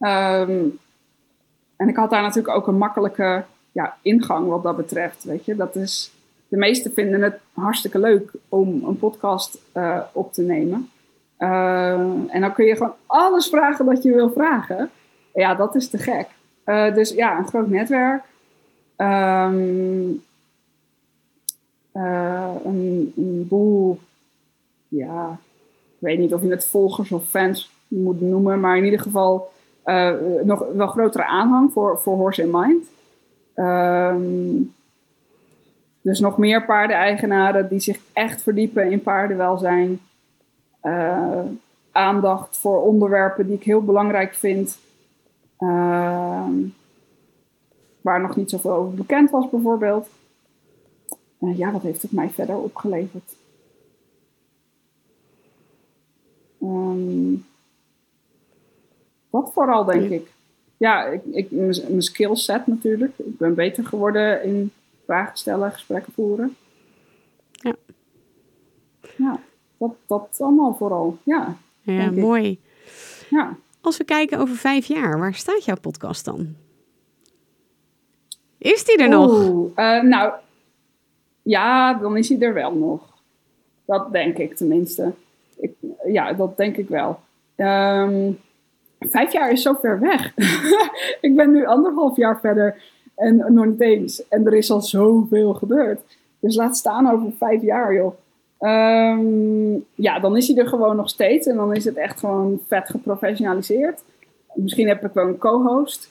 Um, 0.00 0.78
en 1.76 1.88
ik 1.88 1.96
had 1.96 2.10
daar 2.10 2.22
natuurlijk 2.22 2.56
ook 2.56 2.66
een 2.66 2.78
makkelijke 2.78 3.44
ja, 3.72 3.96
ingang 4.02 4.48
wat 4.48 4.62
dat 4.62 4.76
betreft. 4.76 5.24
Weet 5.24 5.44
je? 5.44 5.56
Dat 5.56 5.76
is, 5.76 6.12
de 6.48 6.56
meesten 6.56 6.92
vinden 6.92 7.22
het 7.22 7.38
hartstikke 7.52 7.98
leuk 7.98 8.30
om 8.48 8.84
een 8.84 8.98
podcast 8.98 9.58
uh, 9.74 10.00
op 10.12 10.32
te 10.32 10.42
nemen. 10.42 10.90
Uh, 11.38 11.90
en 12.28 12.40
dan 12.40 12.52
kun 12.52 12.64
je 12.64 12.76
gewoon 12.76 12.94
alles 13.06 13.48
vragen 13.48 13.84
wat 13.84 14.02
je 14.02 14.14
wil 14.14 14.30
vragen. 14.30 14.90
Ja, 15.34 15.54
dat 15.54 15.74
is 15.74 15.90
te 15.90 15.98
gek. 15.98 16.28
Uh, 16.66 16.94
dus 16.94 17.10
ja, 17.10 17.38
een 17.38 17.46
groot 17.46 17.68
netwerk. 17.68 18.22
Um, 18.96 20.24
uh, 21.96 22.54
een, 22.64 23.12
een, 23.16 23.46
boel, 23.48 23.98
ja, 24.88 25.38
ik 25.88 25.98
weet 25.98 26.18
niet 26.18 26.34
of 26.34 26.42
je 26.42 26.50
het 26.50 26.66
volgers 26.66 27.12
of 27.12 27.28
fans 27.28 27.70
moet 27.88 28.20
noemen, 28.20 28.60
maar 28.60 28.76
in 28.76 28.84
ieder 28.84 29.00
geval 29.00 29.50
uh, 29.84 30.14
nog 30.42 30.66
wel 30.72 30.86
grotere 30.86 31.24
aanhang 31.24 31.72
voor, 31.72 31.98
voor 31.98 32.16
Horse 32.16 32.42
in 32.42 32.50
Mind. 32.50 32.84
Um, 33.54 34.74
dus 36.00 36.20
nog 36.20 36.38
meer 36.38 36.64
paardeneigenaren 36.64 37.68
die 37.68 37.80
zich 37.80 37.98
echt 38.12 38.42
verdiepen 38.42 38.90
in 38.90 39.02
paardenwelzijn. 39.02 40.00
Uh, 40.82 41.40
aandacht 41.92 42.56
voor 42.56 42.82
onderwerpen 42.82 43.46
die 43.46 43.56
ik 43.56 43.62
heel 43.62 43.84
belangrijk 43.84 44.34
vind. 44.34 44.78
Uh, 45.58 46.46
waar 48.00 48.20
nog 48.20 48.36
niet 48.36 48.50
zoveel 48.50 48.72
over 48.72 48.94
bekend 48.94 49.30
was, 49.30 49.50
bijvoorbeeld. 49.50 50.08
Uh, 51.40 51.58
ja, 51.58 51.72
wat 51.72 51.82
heeft 51.82 52.02
het 52.02 52.12
mij 52.12 52.30
verder 52.30 52.56
opgeleverd? 52.56 53.36
Um, 56.62 57.46
wat 59.30 59.52
vooral, 59.52 59.84
denk 59.84 60.10
ik. 60.10 60.34
Ja, 60.76 61.04
ik, 61.04 61.22
ik, 61.24 61.50
mijn 61.50 62.02
skillset 62.02 62.66
natuurlijk. 62.66 63.18
Ik 63.18 63.38
ben 63.38 63.54
beter 63.54 63.84
geworden 63.84 64.42
in 64.44 64.72
vragen 65.04 65.38
stellen, 65.38 65.72
gesprekken 65.72 66.12
voeren. 66.12 66.56
Ja. 67.50 67.74
Ja, 69.16 69.40
dat, 69.78 69.94
dat 70.06 70.36
allemaal 70.40 70.74
vooral. 70.74 71.18
Ja, 71.22 71.56
ja 71.82 72.10
mooi. 72.10 72.50
Ik. 72.50 72.60
Ja. 73.30 73.56
Als 73.80 73.96
we 73.96 74.04
kijken 74.04 74.38
over 74.38 74.56
vijf 74.56 74.86
jaar, 74.86 75.18
waar 75.18 75.34
staat 75.34 75.64
jouw 75.64 75.80
podcast 75.80 76.24
dan? 76.24 76.54
Is 78.58 78.84
die 78.84 78.96
er 78.96 79.08
nog? 79.08 79.32
Uh, 79.76 80.02
nou, 80.02 80.32
ja, 81.46 81.94
dan 81.94 82.16
is 82.16 82.28
hij 82.28 82.40
er 82.40 82.54
wel 82.54 82.74
nog. 82.74 83.00
Dat 83.84 84.12
denk 84.12 84.38
ik 84.38 84.56
tenminste. 84.56 85.12
Ik, 85.56 85.72
ja, 86.06 86.32
dat 86.32 86.56
denk 86.56 86.76
ik 86.76 86.88
wel. 86.88 87.18
Um, 87.56 88.38
vijf 89.00 89.32
jaar 89.32 89.52
is 89.52 89.62
zo 89.62 89.74
ver 89.80 90.00
weg. 90.00 90.32
ik 91.26 91.36
ben 91.36 91.52
nu 91.52 91.66
anderhalf 91.66 92.16
jaar 92.16 92.40
verder 92.40 92.82
en 93.14 93.44
nog 93.48 93.66
niet 93.66 93.80
eens. 93.80 94.28
En 94.28 94.46
er 94.46 94.54
is 94.54 94.70
al 94.70 94.80
zoveel 94.80 95.54
gebeurd. 95.54 96.00
Dus 96.38 96.56
laat 96.56 96.76
staan 96.76 97.10
over 97.10 97.32
vijf 97.38 97.62
jaar, 97.62 97.94
joh. 97.94 98.14
Um, 98.60 99.84
ja, 99.94 100.20
dan 100.20 100.36
is 100.36 100.48
hij 100.48 100.56
er 100.56 100.68
gewoon 100.68 100.96
nog 100.96 101.08
steeds. 101.08 101.46
En 101.46 101.56
dan 101.56 101.74
is 101.74 101.84
het 101.84 101.96
echt 101.96 102.18
gewoon 102.18 102.60
vet 102.66 102.88
geprofessionaliseerd. 102.88 104.02
Misschien 104.54 104.88
heb 104.88 105.04
ik 105.04 105.12
wel 105.12 105.26
een 105.26 105.38
co-host. 105.38 106.10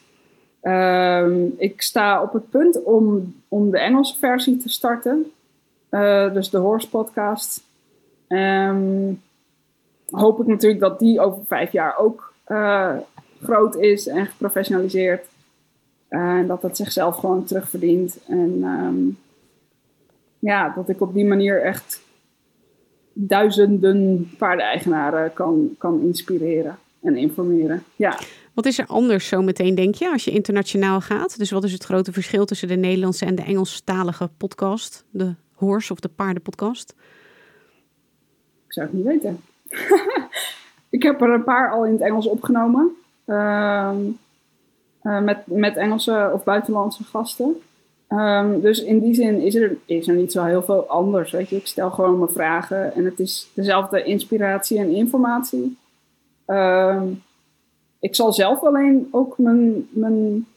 Um, 0.67 1.53
ik 1.57 1.81
sta 1.81 2.21
op 2.21 2.33
het 2.33 2.49
punt 2.49 2.83
om, 2.83 3.35
om 3.47 3.71
de 3.71 3.79
Engelse 3.79 4.17
versie 4.17 4.57
te 4.57 4.69
starten. 4.69 5.31
Uh, 5.91 6.33
dus 6.33 6.49
de 6.49 6.57
Horse 6.57 6.89
Podcast. 6.89 7.63
Um, 8.27 9.21
hoop 10.09 10.39
ik 10.39 10.47
natuurlijk 10.47 10.81
dat 10.81 10.99
die 10.99 11.19
over 11.19 11.45
vijf 11.45 11.71
jaar 11.71 11.97
ook 11.97 12.33
uh, 12.47 12.95
groot 13.41 13.75
is 13.75 14.07
en 14.07 14.25
geprofessionaliseerd. 14.25 15.25
Uh, 16.09 16.19
en 16.19 16.47
dat 16.47 16.61
het 16.61 16.77
zichzelf 16.77 17.15
gewoon 17.17 17.43
terugverdient. 17.43 18.19
En 18.27 18.63
um, 18.63 19.17
ja, 20.39 20.69
dat 20.75 20.89
ik 20.89 21.01
op 21.01 21.13
die 21.13 21.25
manier 21.25 21.61
echt 21.61 22.01
duizenden 23.13 24.29
paardeneigenaren 24.37 25.33
kan, 25.33 25.75
kan 25.77 26.01
inspireren. 26.01 26.77
en 27.05 27.17
informeren. 27.17 27.83
Ja. 27.95 28.19
Wat 28.55 28.65
is 28.65 28.79
er 28.79 28.85
anders 28.87 29.27
zo 29.27 29.41
meteen, 29.41 29.75
denk 29.75 29.95
je, 29.95 30.11
als 30.11 30.25
je 30.25 30.31
internationaal 30.31 31.01
gaat? 31.01 31.37
Dus 31.37 31.51
wat 31.51 31.63
is 31.63 31.71
het 31.71 31.83
grote 31.83 32.11
verschil 32.11 32.45
tussen 32.45 32.67
de 32.67 32.75
Nederlandse 32.75 33.25
en 33.25 33.35
de 33.35 33.43
Engelstalige 33.43 34.29
podcast? 34.37 35.05
De 35.09 35.33
horse 35.53 35.91
of 35.91 35.99
de 35.99 36.09
paardenpodcast? 36.09 36.93
Ik 38.65 38.73
zou 38.73 38.85
het 38.85 38.95
niet 38.95 39.05
weten. 39.05 39.41
ik 40.97 41.03
heb 41.03 41.21
er 41.21 41.29
een 41.29 41.43
paar 41.43 41.71
al 41.71 41.85
in 41.85 41.91
het 41.91 42.01
Engels 42.01 42.27
opgenomen. 42.27 42.91
Ehm, 43.25 43.97
eh, 45.01 45.21
met, 45.21 45.37
met 45.45 45.75
Engelse 45.75 46.29
of 46.33 46.43
buitenlandse 46.43 47.03
gasten. 47.03 47.61
Ehm, 48.07 48.59
dus 48.59 48.83
in 48.83 48.99
die 48.99 49.13
zin 49.13 49.41
is 49.41 49.55
er, 49.55 49.77
is 49.85 50.07
er 50.07 50.15
niet 50.15 50.31
zo 50.31 50.43
heel 50.43 50.63
veel 50.63 50.87
anders. 50.87 51.31
Weet 51.31 51.49
je? 51.49 51.55
Ik 51.55 51.67
stel 51.67 51.91
gewoon 51.91 52.17
mijn 52.17 52.31
vragen 52.31 52.93
en 52.93 53.05
het 53.05 53.19
is 53.19 53.49
dezelfde 53.53 54.03
inspiratie 54.03 54.79
en 54.79 54.95
informatie. 54.95 55.77
Ehm, 56.45 57.07
ik 58.05 58.15
zal 58.15 58.33
zelf 58.33 58.63
alleen 58.63 59.07
ook 59.11 59.37
mijn. 59.37 59.87
mijn 59.91 60.47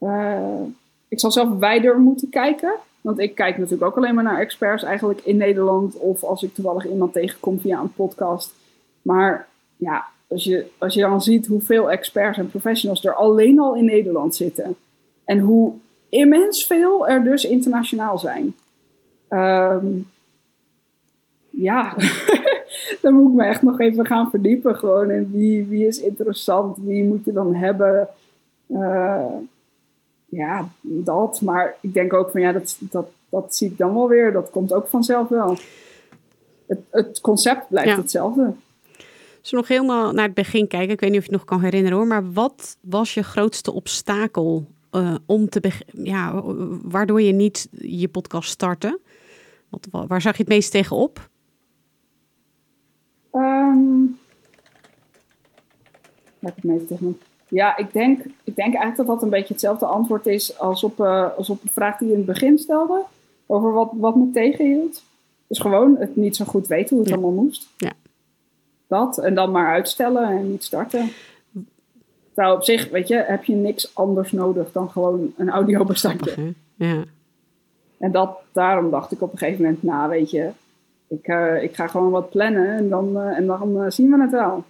uh, 0.00 0.62
ik 1.08 1.20
zal 1.20 1.30
zelf 1.30 1.58
wijder 1.58 1.98
moeten 1.98 2.28
kijken. 2.28 2.74
Want 3.00 3.18
ik 3.18 3.34
kijk 3.34 3.56
natuurlijk 3.56 3.90
ook 3.90 3.96
alleen 3.96 4.14
maar 4.14 4.24
naar 4.24 4.38
experts 4.38 4.82
eigenlijk 4.82 5.20
in 5.24 5.36
Nederland. 5.36 5.96
Of 5.96 6.22
als 6.22 6.42
ik 6.42 6.54
toevallig 6.54 6.88
iemand 6.88 7.12
tegenkom 7.12 7.60
via 7.60 7.80
een 7.80 7.92
podcast. 7.92 8.54
Maar 9.02 9.48
ja, 9.76 10.06
als 10.28 10.44
je, 10.44 10.66
als 10.78 10.94
je 10.94 11.00
dan 11.00 11.22
ziet 11.22 11.46
hoeveel 11.46 11.90
experts 11.90 12.38
en 12.38 12.50
professionals 12.50 13.04
er 13.04 13.14
alleen 13.14 13.60
al 13.60 13.74
in 13.74 13.84
Nederland 13.84 14.36
zitten. 14.36 14.76
En 15.24 15.38
hoe 15.38 15.72
immens 16.08 16.66
veel 16.66 17.08
er 17.08 17.24
dus 17.24 17.44
internationaal 17.44 18.18
zijn. 18.18 18.54
Um, 19.28 20.08
ja, 21.50 21.94
dan 23.00 23.14
moet 23.14 23.30
ik 23.30 23.36
me 23.36 23.44
echt 23.44 23.62
nog 23.62 23.80
even 23.80 24.06
gaan 24.06 24.30
verdiepen. 24.30 24.76
Gewoon 24.76 25.10
in 25.10 25.30
wie, 25.32 25.64
wie 25.64 25.86
is 25.86 26.00
interessant, 26.00 26.76
wie 26.80 27.04
moet 27.04 27.24
je 27.24 27.32
dan 27.32 27.54
hebben. 27.54 28.08
Uh, 28.66 29.24
ja, 30.26 30.68
dat. 30.80 31.40
Maar 31.40 31.76
ik 31.80 31.94
denk 31.94 32.12
ook 32.12 32.30
van 32.30 32.40
ja, 32.40 32.52
dat, 32.52 32.76
dat, 32.80 33.08
dat 33.28 33.56
zie 33.56 33.70
ik 33.70 33.78
dan 33.78 33.94
wel 33.94 34.08
weer. 34.08 34.32
Dat 34.32 34.50
komt 34.50 34.72
ook 34.72 34.88
vanzelf 34.88 35.28
wel. 35.28 35.56
Het, 36.66 36.80
het 36.90 37.20
concept 37.20 37.68
blijft 37.68 37.96
hetzelfde. 37.96 38.52
Als 39.40 39.50
we 39.50 39.56
nog 39.56 39.68
helemaal 39.68 40.12
naar 40.12 40.24
het 40.24 40.34
begin 40.34 40.66
kijken, 40.68 40.92
ik 40.92 41.00
weet 41.00 41.10
niet 41.10 41.18
of 41.18 41.24
je 41.26 41.30
het 41.30 41.40
nog 41.40 41.48
kan 41.48 41.60
herinneren 41.60 41.98
hoor, 41.98 42.06
maar 42.06 42.32
wat 42.32 42.76
was 42.80 43.14
je 43.14 43.22
grootste 43.22 43.72
obstakel 43.72 44.66
uh, 44.92 45.14
om 45.26 45.48
te 45.48 45.72
ja, 45.92 46.42
waardoor 46.82 47.22
je 47.22 47.32
niet 47.32 47.68
je 47.70 48.08
podcast 48.08 48.50
startte? 48.50 49.00
Wat, 49.68 49.88
waar 49.90 50.20
zag 50.20 50.36
je 50.36 50.42
het 50.42 50.52
meest 50.52 50.70
tegenop? 50.70 51.29
Um, 53.32 54.18
het 56.38 56.64
meest 56.64 56.88
tegenop? 56.88 57.22
Ja, 57.48 57.76
ik 57.76 57.92
denk, 57.92 58.24
ik 58.44 58.56
denk 58.56 58.74
eigenlijk 58.74 58.96
dat 58.96 59.06
dat 59.06 59.22
een 59.22 59.30
beetje 59.30 59.52
hetzelfde 59.52 59.86
antwoord 59.86 60.26
is 60.26 60.58
als 60.58 60.84
op, 60.84 61.00
uh, 61.00 61.36
als 61.36 61.50
op 61.50 61.62
de 61.62 61.72
vraag 61.72 61.98
die 61.98 62.06
je 62.06 62.12
in 62.12 62.18
het 62.18 62.28
begin 62.28 62.58
stelde. 62.58 63.02
Over 63.46 63.72
wat, 63.72 63.90
wat 63.94 64.16
me 64.16 64.30
tegenhield. 64.32 65.02
Dus 65.46 65.58
gewoon 65.58 65.96
het 65.96 66.16
niet 66.16 66.36
zo 66.36 66.44
goed 66.44 66.66
weten 66.66 66.96
hoe 66.96 67.04
het 67.04 67.14
allemaal 67.14 67.44
moest. 67.44 67.68
Ja. 67.76 67.92
Dat. 68.86 69.18
En 69.18 69.34
dan 69.34 69.50
maar 69.50 69.72
uitstellen 69.72 70.28
en 70.28 70.50
niet 70.50 70.64
starten. 70.64 71.10
Nou, 72.34 72.56
op 72.56 72.64
zich, 72.64 72.90
weet 72.90 73.08
je, 73.08 73.16
heb 73.16 73.44
je 73.44 73.54
niks 73.54 73.94
anders 73.94 74.32
nodig 74.32 74.72
dan 74.72 74.90
gewoon 74.90 75.32
een 75.36 75.50
audiobestandje. 75.50 76.30
Okay. 76.38 76.54
Ja. 76.74 77.04
En 77.98 78.12
dat, 78.12 78.38
daarom 78.52 78.90
dacht 78.90 79.12
ik 79.12 79.22
op 79.22 79.32
een 79.32 79.38
gegeven 79.38 79.62
moment, 79.62 79.82
nou 79.82 80.08
weet 80.08 80.30
je, 80.30 80.50
ik, 81.10 81.28
uh, 81.28 81.62
ik 81.62 81.74
ga 81.74 81.86
gewoon 81.86 82.10
wat 82.10 82.30
plannen 82.30 82.76
en 82.76 82.88
dan, 82.88 83.16
uh, 83.16 83.36
en 83.36 83.46
dan 83.46 83.76
uh, 83.76 83.90
zien 83.90 84.10
we 84.10 84.20
het 84.20 84.30
wel. 84.30 84.64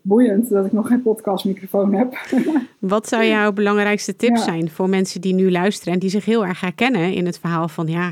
Boeiend 0.00 0.48
dat 0.48 0.66
ik 0.66 0.72
nog 0.72 0.86
geen 0.86 1.02
podcastmicrofoon 1.02 1.94
heb. 1.94 2.14
wat 2.78 3.08
zou 3.08 3.24
jouw 3.24 3.52
belangrijkste 3.52 4.16
tip 4.16 4.36
ja. 4.36 4.42
zijn 4.42 4.70
voor 4.70 4.88
mensen 4.88 5.20
die 5.20 5.34
nu 5.34 5.50
luisteren 5.50 5.92
en 5.94 5.98
die 5.98 6.10
zich 6.10 6.24
heel 6.24 6.46
erg 6.46 6.60
herkennen 6.60 7.12
in 7.12 7.26
het 7.26 7.38
verhaal 7.38 7.68
van 7.68 7.86
ja, 7.86 8.08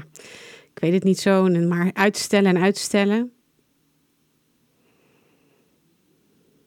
ik 0.75 0.79
weet 0.81 0.93
het 0.93 1.05
niet 1.05 1.19
zo, 1.19 1.49
maar 1.49 1.91
uitstellen 1.93 2.57
en 2.57 2.63
uitstellen? 2.63 3.31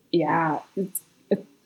Ja, 0.10 0.64
het, 0.74 1.02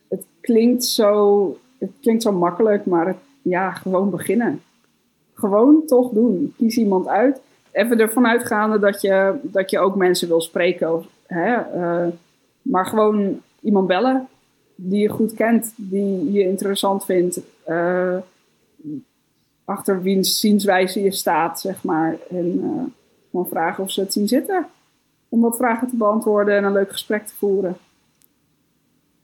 het 0.07 0.25
klinkt 0.41 0.85
zo, 0.85 1.57
het 1.77 1.91
klinkt 2.01 2.23
zo 2.23 2.31
makkelijk, 2.31 2.85
maar 2.85 3.07
het, 3.07 3.17
ja, 3.41 3.71
gewoon 3.71 4.09
beginnen. 4.09 4.61
Gewoon 5.33 5.83
toch 5.85 6.11
doen. 6.11 6.53
Kies 6.57 6.77
iemand 6.77 7.07
uit. 7.07 7.41
Even 7.73 7.99
ervan 7.99 8.27
uitgaande 8.27 8.79
dat 8.79 9.01
je, 9.01 9.39
dat 9.41 9.69
je 9.69 9.79
ook 9.79 9.95
mensen 9.95 10.27
wil 10.27 10.41
spreken. 10.41 11.03
Hè? 11.25 11.77
Uh, 11.77 12.07
maar 12.61 12.85
gewoon 12.85 13.41
iemand 13.61 13.87
bellen 13.87 14.27
die 14.75 15.01
je 15.01 15.09
goed 15.09 15.33
kent, 15.33 15.73
die 15.75 16.31
je 16.31 16.43
interessant 16.43 17.05
vindt. 17.05 17.39
Uh, 17.67 18.17
achter 19.65 20.01
wiens 20.01 20.39
zienswijze 20.39 21.01
je 21.01 21.11
staat, 21.11 21.59
zeg 21.59 21.83
maar. 21.83 22.17
En 22.29 22.59
uh, 22.63 22.83
gewoon 23.29 23.47
vragen 23.47 23.83
of 23.83 23.91
ze 23.91 24.01
het 24.01 24.13
zien 24.13 24.27
zitten. 24.27 24.65
Om 25.29 25.41
wat 25.41 25.57
vragen 25.57 25.87
te 25.87 25.95
beantwoorden 25.95 26.55
en 26.55 26.63
een 26.63 26.71
leuk 26.71 26.91
gesprek 26.91 27.25
te 27.25 27.35
voeren. 27.35 27.77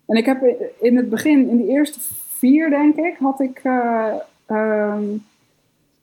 En 0.06 0.16
ik 0.16 0.26
heb 0.26 0.43
in 0.80 0.97
het 0.97 1.10
begin, 1.10 1.50
in 1.50 1.58
de 1.58 1.68
eerste 1.68 2.00
vier 2.28 2.70
denk 2.70 2.95
ik, 2.95 3.18
had 3.20 3.39
ik, 3.39 3.62
um, 4.47 5.26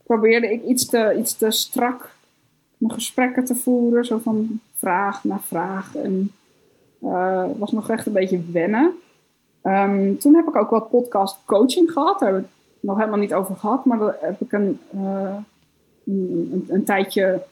probeerde 0.02 0.52
ik 0.52 0.64
iets 0.64 0.86
te, 0.86 1.14
iets 1.18 1.36
te 1.36 1.50
strak 1.50 2.15
mijn 2.76 2.94
gesprekken 2.94 3.44
te 3.44 3.54
voeren. 3.54 4.04
Zo 4.04 4.18
van 4.18 4.60
vraag 4.74 5.24
naar 5.24 5.42
vraag. 5.42 5.96
En 5.96 6.32
uh, 7.02 7.44
was 7.56 7.72
nog 7.72 7.90
echt 7.90 8.06
een 8.06 8.12
beetje 8.12 8.40
wennen. 8.52 8.92
Um, 9.62 10.18
toen 10.18 10.34
heb 10.34 10.48
ik 10.48 10.56
ook 10.56 10.70
wat 10.70 10.90
podcast 10.90 11.38
coaching 11.44 11.90
gehad. 11.92 12.18
Daar 12.18 12.32
hebben 12.32 12.48
we 12.50 12.74
het 12.74 12.82
nog 12.82 12.96
helemaal 12.96 13.18
niet 13.18 13.34
over 13.34 13.56
gehad. 13.56 13.84
Maar 13.84 13.98
daar 13.98 14.16
heb 14.20 14.40
ik 14.40 14.52
een, 14.52 14.80
uh, 14.94 15.36
een, 16.68 16.84
tijdje 16.84 17.42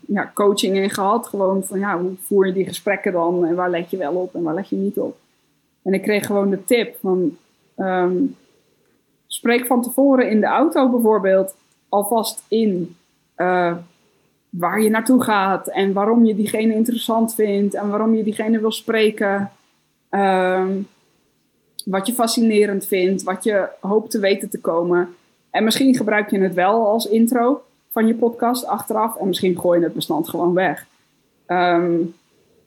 ja, 0.00 0.30
coaching 0.34 0.76
in 0.76 0.90
gehad. 0.90 1.26
Gewoon 1.26 1.64
van 1.64 1.78
ja, 1.78 2.00
hoe 2.00 2.12
voer 2.20 2.46
je 2.46 2.52
die 2.52 2.66
gesprekken 2.66 3.12
dan? 3.12 3.44
En 3.44 3.54
waar 3.54 3.70
let 3.70 3.90
je 3.90 3.96
wel 3.96 4.14
op 4.14 4.34
en 4.34 4.42
waar 4.42 4.54
let 4.54 4.68
je 4.68 4.76
niet 4.76 4.98
op? 4.98 5.16
En 5.82 5.94
ik 5.94 6.02
kreeg 6.02 6.26
gewoon 6.26 6.50
de 6.50 6.64
tip 6.64 6.96
van 7.00 7.36
um, 7.76 8.36
spreek 9.26 9.66
van 9.66 9.82
tevoren 9.82 10.30
in 10.30 10.40
de 10.40 10.46
auto 10.46 10.90
bijvoorbeeld 10.90 11.54
alvast 11.88 12.44
in 12.48 12.96
waar 14.58 14.80
je 14.80 14.90
naartoe 14.90 15.22
gaat 15.22 15.68
en 15.68 15.92
waarom 15.92 16.24
je 16.24 16.34
diegene 16.34 16.74
interessant 16.74 17.34
vindt 17.34 17.74
en 17.74 17.88
waarom 17.88 18.14
je 18.14 18.22
diegene 18.22 18.60
wil 18.60 18.72
spreken. 18.72 19.50
Um, 20.10 20.86
wat 21.84 22.06
je 22.06 22.12
fascinerend 22.12 22.86
vindt, 22.86 23.22
wat 23.22 23.44
je 23.44 23.68
hoopt 23.80 24.10
te 24.10 24.18
weten 24.18 24.50
te 24.50 24.60
komen. 24.60 25.14
En 25.50 25.64
misschien 25.64 25.94
gebruik 25.94 26.30
je 26.30 26.38
het 26.38 26.54
wel 26.54 26.86
als 26.86 27.06
intro 27.06 27.62
van 27.90 28.06
je 28.06 28.14
podcast 28.14 28.66
achteraf 28.66 29.16
en 29.16 29.26
misschien 29.26 29.58
gooi 29.58 29.78
je 29.78 29.84
het 29.84 29.94
bestand 29.94 30.28
gewoon 30.28 30.54
weg. 30.54 30.86
Um, 31.46 32.14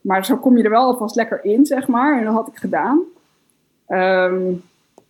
maar 0.01 0.25
zo 0.25 0.37
kom 0.37 0.57
je 0.57 0.63
er 0.63 0.69
wel 0.69 0.83
alvast 0.83 1.15
lekker 1.15 1.45
in, 1.45 1.65
zeg 1.65 1.87
maar. 1.87 2.17
En 2.17 2.25
dat 2.25 2.33
had 2.33 2.47
ik 2.47 2.57
gedaan. 2.57 3.01
Um, 3.87 4.63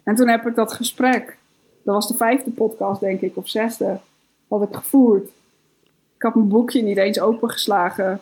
en 0.03 0.15
toen 0.15 0.27
heb 0.27 0.47
ik 0.47 0.55
dat 0.55 0.73
gesprek, 0.73 1.37
dat 1.83 1.95
was 1.95 2.07
de 2.07 2.13
vijfde 2.13 2.51
podcast, 2.51 2.99
denk 2.99 3.21
ik, 3.21 3.37
of 3.37 3.49
zesde, 3.49 3.99
had 4.47 4.61
ik 4.61 4.75
gevoerd. 4.75 5.29
Ik 6.17 6.23
had 6.23 6.35
mijn 6.35 6.47
boekje 6.47 6.81
niet 6.81 6.97
eens 6.97 7.19
opengeslagen. 7.19 8.21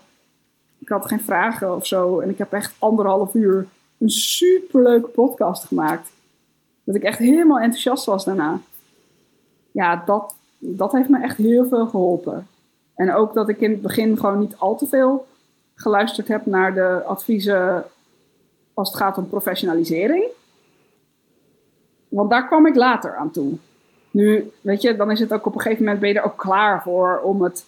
Ik 0.80 0.89
had 0.89 1.06
geen 1.06 1.22
vragen 1.22 1.76
of 1.76 1.88
zo. 1.88 2.20
En 2.20 2.30
ik 2.30 2.38
heb 2.38 2.54
echt 2.54 2.76
anderhalf 2.80 3.34
uur 3.34 3.68
een 3.98 4.10
superleuke 4.10 5.08
podcast 5.08 5.64
gemaakt. 5.64 6.12
Dat 6.84 6.96
ik 6.96 7.04
echt 7.04 7.20
helemaal 7.20 7.60
enthousiast 7.60 8.06
was 8.06 8.26
daarna. 8.26 8.60
Ja, 9.72 10.04
dat, 10.06 10.36
dat 10.58 10.91
heeft 10.91 11.10
me 11.10 11.22
echt 11.22 11.38
heel 11.38 11.68
veel 11.68 11.88
geholpen. 11.88 12.48
En 12.96 13.14
ook 13.14 13.34
dat 13.34 13.50
ik 13.50 13.60
in 13.60 13.72
het 13.72 13.82
begin 13.82 14.18
gewoon 14.18 14.39
niet 14.39 14.58
al 14.58 14.78
te 14.78 14.88
veel 14.88 15.28
geluisterd 15.76 16.28
heb 16.28 16.46
naar 16.46 16.74
de 16.74 17.02
adviezen 17.06 17.86
als 18.74 18.88
het 18.88 18.98
gaat 18.98 19.18
om 19.18 19.30
professionalisering. 19.30 20.26
Want 22.08 22.30
daar 22.30 22.48
kwam 22.48 22.66
ik 22.66 22.76
later 22.76 23.16
aan 23.16 23.32
toe. 23.32 23.54
Nu, 24.12 24.52
weet 24.62 24.82
je, 24.82 24.96
dan 24.96 25.12
is 25.12 25.20
het 25.20 25.34
ook 25.34 25.46
op 25.46 25.56
een 25.56 25.62
gegeven 25.62 25.84
moment 25.84 26.02
ben 26.02 26.10
je 26.10 26.20
er 26.20 26.26
ook 26.26 26.38
klaar 26.38 26.82
voor 26.82 27.20
om 27.24 27.41
het 27.41 27.66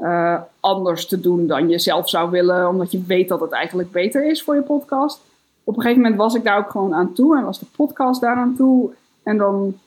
uh, 0.00 0.40
anders 0.60 1.06
te 1.06 1.20
doen 1.20 1.46
dan 1.46 1.68
je 1.68 1.78
zelf 1.78 2.08
zou 2.08 2.30
willen, 2.30 2.68
omdat 2.68 2.92
je 2.92 3.02
weet 3.06 3.28
dat 3.28 3.40
het 3.40 3.52
eigenlijk 3.52 3.90
beter 3.90 4.30
is 4.30 4.42
voor 4.42 4.54
je 4.54 4.62
podcast. 4.62 5.20
Op 5.64 5.76
een 5.76 5.82
gegeven 5.82 6.02
moment 6.02 6.20
was 6.20 6.34
ik 6.34 6.44
daar 6.44 6.58
ook 6.58 6.70
gewoon 6.70 6.94
aan 6.94 7.12
toe 7.12 7.36
en 7.36 7.44
was 7.44 7.58
de 7.58 7.66
podcast 7.76 8.20
daar 8.20 8.36
aan 8.36 8.54
toe. 8.56 8.90
En 9.22 9.36
dan 9.36 9.78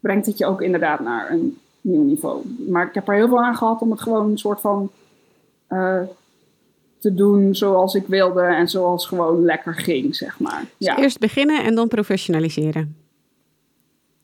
brengt 0.00 0.26
het 0.26 0.38
je 0.38 0.46
ook 0.46 0.62
inderdaad 0.62 1.00
naar 1.00 1.30
een 1.30 1.58
nieuw 1.80 2.02
niveau. 2.02 2.42
Maar 2.68 2.86
ik 2.86 2.94
heb 2.94 3.08
er 3.08 3.14
heel 3.14 3.28
veel 3.28 3.42
aan 3.44 3.56
gehad 3.56 3.80
om 3.80 3.90
het 3.90 4.00
gewoon 4.00 4.30
een 4.30 4.38
soort 4.38 4.60
van 4.60 4.90
uh, 5.68 6.00
te 6.98 7.14
doen 7.14 7.54
zoals 7.54 7.94
ik 7.94 8.06
wilde 8.06 8.42
en 8.42 8.68
zoals 8.68 9.06
gewoon 9.06 9.44
lekker 9.44 9.74
ging, 9.74 10.16
zeg 10.16 10.40
maar. 10.40 10.60
Dus 10.60 10.88
ja. 10.88 10.98
eerst 10.98 11.18
beginnen 11.18 11.64
en 11.64 11.74
dan 11.74 11.88
professionaliseren. 11.88 12.96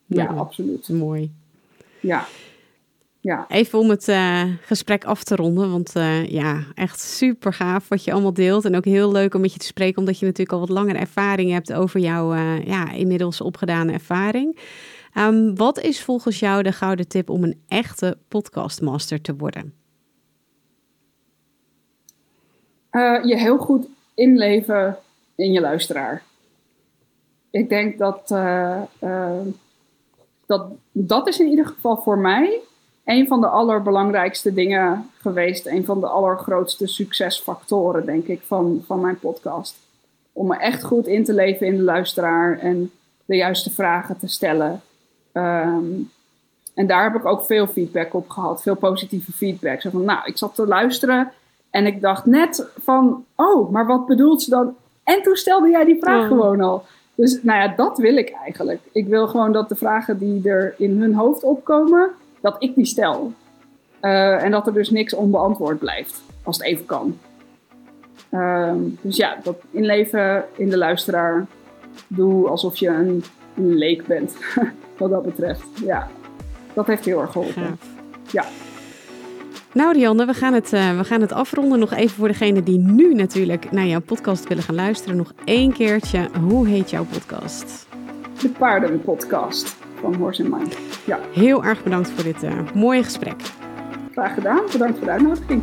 Ja, 0.07 0.27
absoluut. 0.27 0.89
Mooi. 0.89 1.33
Ja. 2.01 2.27
Ja. 3.25 3.45
Even 3.49 3.79
om 3.79 3.91
het 3.91 4.09
uh, 4.09 4.43
gesprek 4.61 5.05
af 5.05 5.25
te 5.25 5.37
ronden, 5.37 5.71
want 5.71 5.97
uh, 5.97 6.27
ja, 6.27 6.65
echt 6.75 7.01
super 7.01 7.53
gaaf 7.53 7.89
wat 7.89 8.05
je 8.05 8.13
allemaal 8.13 8.33
deelt. 8.33 8.65
En 8.65 8.77
ook 8.77 8.85
heel 8.85 9.13
leuk 9.13 9.35
om 9.35 9.41
met 9.41 9.53
je 9.53 9.59
te 9.59 9.67
spreken, 9.67 9.99
omdat 9.99 10.19
je 10.19 10.27
natuurlijk 10.27 10.53
al 10.53 10.67
wat 10.67 10.77
langer 10.77 10.97
ervaring 10.97 11.51
hebt 11.51 11.73
over 11.73 12.01
jouw 12.01 12.35
uh, 12.35 12.65
ja, 12.65 12.93
inmiddels 12.93 13.41
opgedane 13.41 13.93
ervaring. 13.93 14.59
Um, 15.19 15.57
wat 15.57 15.81
is 15.81 16.03
volgens 16.03 16.39
jou 16.39 16.63
de 16.63 16.73
gouden 16.73 17.09
tip 17.09 17.31
om 17.31 17.45
een 17.45 17.61
echte 17.69 18.19
podcastmaster 18.29 19.21
te 19.21 19.37
worden? 19.37 19.75
je 23.23 23.37
heel 23.39 23.59
goed 23.59 23.87
inleven 24.15 24.99
in 25.35 25.53
je 25.53 25.61
luisteraar. 25.61 26.23
Ik 27.51 27.69
denk 27.69 27.99
dat, 27.99 28.29
dat 30.47 30.67
dat 30.93 31.29
is 31.29 31.41
in 31.41 31.49
ieder 31.49 31.67
geval 31.67 31.97
voor 31.97 32.19
mij 32.19 32.61
een 33.05 33.27
van 33.27 33.41
de 33.41 33.47
allerbelangrijkste 33.47 34.53
dingen 34.53 35.11
geweest. 35.21 35.67
Een 35.67 35.85
van 35.85 36.01
de 36.01 36.07
allergrootste 36.07 36.87
succesfactoren, 36.87 38.07
denk 38.07 38.27
ik, 38.27 38.43
van, 38.47 38.83
van 38.87 39.01
mijn 39.01 39.19
podcast. 39.19 39.77
Om 40.33 40.47
me 40.47 40.57
echt 40.57 40.85
goed 40.85 41.07
in 41.07 41.25
te 41.25 41.35
leven 41.35 41.67
in 41.67 41.77
de 41.77 41.83
luisteraar 41.83 42.59
en 42.59 42.91
de 43.25 43.37
juiste 43.37 43.71
vragen 43.71 44.19
te 44.19 44.29
stellen. 44.29 44.81
Ehm, 45.33 45.85
en 46.75 46.87
daar 46.87 47.03
heb 47.03 47.15
ik 47.15 47.27
ook 47.27 47.45
veel 47.45 47.67
feedback 47.67 48.15
op 48.15 48.29
gehad, 48.29 48.63
veel 48.63 48.75
positieve 48.75 49.33
feedback. 49.33 49.81
Zo 49.81 49.91
van, 49.91 50.05
nou, 50.05 50.21
ik 50.25 50.39
zat 50.39 50.55
te 50.55 50.67
luisteren 50.67 51.33
en 51.71 51.87
ik 51.87 52.01
dacht 52.01 52.27
net 52.27 52.67
van, 52.77 53.25
oh, 53.37 53.71
maar 53.71 53.87
wat 53.87 54.07
bedoelt 54.07 54.43
ze 54.43 54.51
dan? 54.51 54.75
En 55.05 55.23
toen 55.23 55.37
stelde 55.37 55.69
jij 55.69 55.85
die 55.85 55.99
vraag 56.01 56.29
gewoon 56.29 56.61
al. 56.61 56.85
Dus 57.15 57.43
nou 57.43 57.61
ja, 57.61 57.75
dat 57.77 57.99
wil 57.99 58.17
ik 58.17 58.31
eigenlijk. 58.31 58.81
Ik 58.93 59.07
wil 59.07 59.27
gewoon 59.27 59.53
dat 59.53 59.69
de 59.69 59.77
vragen 59.77 60.19
die 60.19 60.49
er 60.49 60.75
in 60.79 61.01
hun 61.01 61.15
hoofd 61.15 61.43
opkomen, 61.43 62.11
dat 62.45 62.57
ik 62.59 62.75
die 62.75 62.85
stel. 62.85 63.33
Uh, 64.01 64.43
en 64.43 64.51
dat 64.51 64.67
er 64.67 64.73
dus 64.73 64.91
niks 64.91 65.15
onbeantwoord 65.15 65.79
blijft, 65.79 66.23
als 66.43 66.57
het 66.57 66.67
even 66.67 66.87
kan. 66.87 67.19
Uh, 68.31 68.73
dus 69.01 69.17
ja, 69.17 69.39
dat 69.43 69.57
inleven 69.71 70.45
in 70.57 70.71
de 70.71 70.79
luisteraar. 70.79 71.47
Doe 72.07 72.49
alsof 72.49 72.77
je 72.77 72.89
een, 72.89 73.25
een 73.57 73.75
leek 73.75 74.07
bent, 74.07 74.37
wat 74.99 75.11
dat 75.11 75.23
betreft. 75.23 75.67
Ja, 75.85 76.09
dat 76.73 76.87
heeft 76.87 77.05
heel 77.05 77.21
erg 77.21 77.33
geholpen. 77.33 77.79
Ja. 78.31 78.45
Nou, 79.73 79.93
Rianne, 79.93 80.27
we 80.27 80.35
gaan, 80.35 80.53
het, 80.53 80.73
uh, 80.73 80.97
we 80.97 81.05
gaan 81.05 81.21
het 81.21 81.33
afronden. 81.33 81.79
Nog 81.79 81.93
even 81.93 82.17
voor 82.17 82.29
degene 82.29 82.63
die 82.63 82.79
nu 82.79 83.15
natuurlijk 83.15 83.71
naar 83.71 83.87
jouw 83.87 84.01
podcast 84.01 84.49
willen 84.49 84.63
gaan 84.63 84.75
luisteren. 84.75 85.17
Nog 85.17 85.33
één 85.45 85.73
keertje. 85.73 86.29
Hoe 86.49 86.67
heet 86.69 86.91
jouw 86.91 87.05
podcast? 87.05 87.87
De 88.41 88.49
Paardenpodcast 88.49 89.84
van 90.05 90.15
Horse 90.15 90.43
in 90.43 90.51
Mind. 90.51 90.77
Ja. 91.05 91.19
Heel 91.33 91.65
erg 91.65 91.83
bedankt 91.83 92.11
voor 92.11 92.25
dit 92.25 92.43
uh, 92.43 92.53
mooie 92.75 93.03
gesprek. 93.03 93.37
Graag 94.13 94.35
gedaan. 94.35 94.61
Bedankt 94.73 94.99
voor 94.99 95.07
de 95.07 95.13
uitnodiging. 95.13 95.63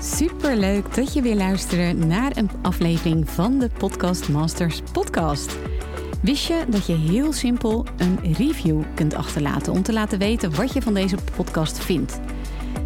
Superleuk 0.00 0.94
dat 0.94 1.12
je 1.12 1.22
weer 1.22 1.36
luistert 1.36 2.06
naar 2.06 2.36
een 2.36 2.50
aflevering 2.62 3.30
van 3.30 3.58
de 3.58 3.70
Podcast 3.78 4.28
Masters 4.28 4.82
podcast. 4.92 5.58
Wist 6.22 6.46
je 6.46 6.64
dat 6.68 6.86
je 6.86 6.96
heel 6.96 7.32
simpel 7.32 7.86
een 7.96 8.34
review 8.34 8.82
kunt 8.94 9.14
achterlaten 9.14 9.72
om 9.72 9.82
te 9.82 9.92
laten 9.92 10.18
weten 10.18 10.54
wat 10.54 10.72
je 10.72 10.82
van 10.82 10.94
deze 10.94 11.16
podcast 11.36 11.78
vindt? 11.78 12.20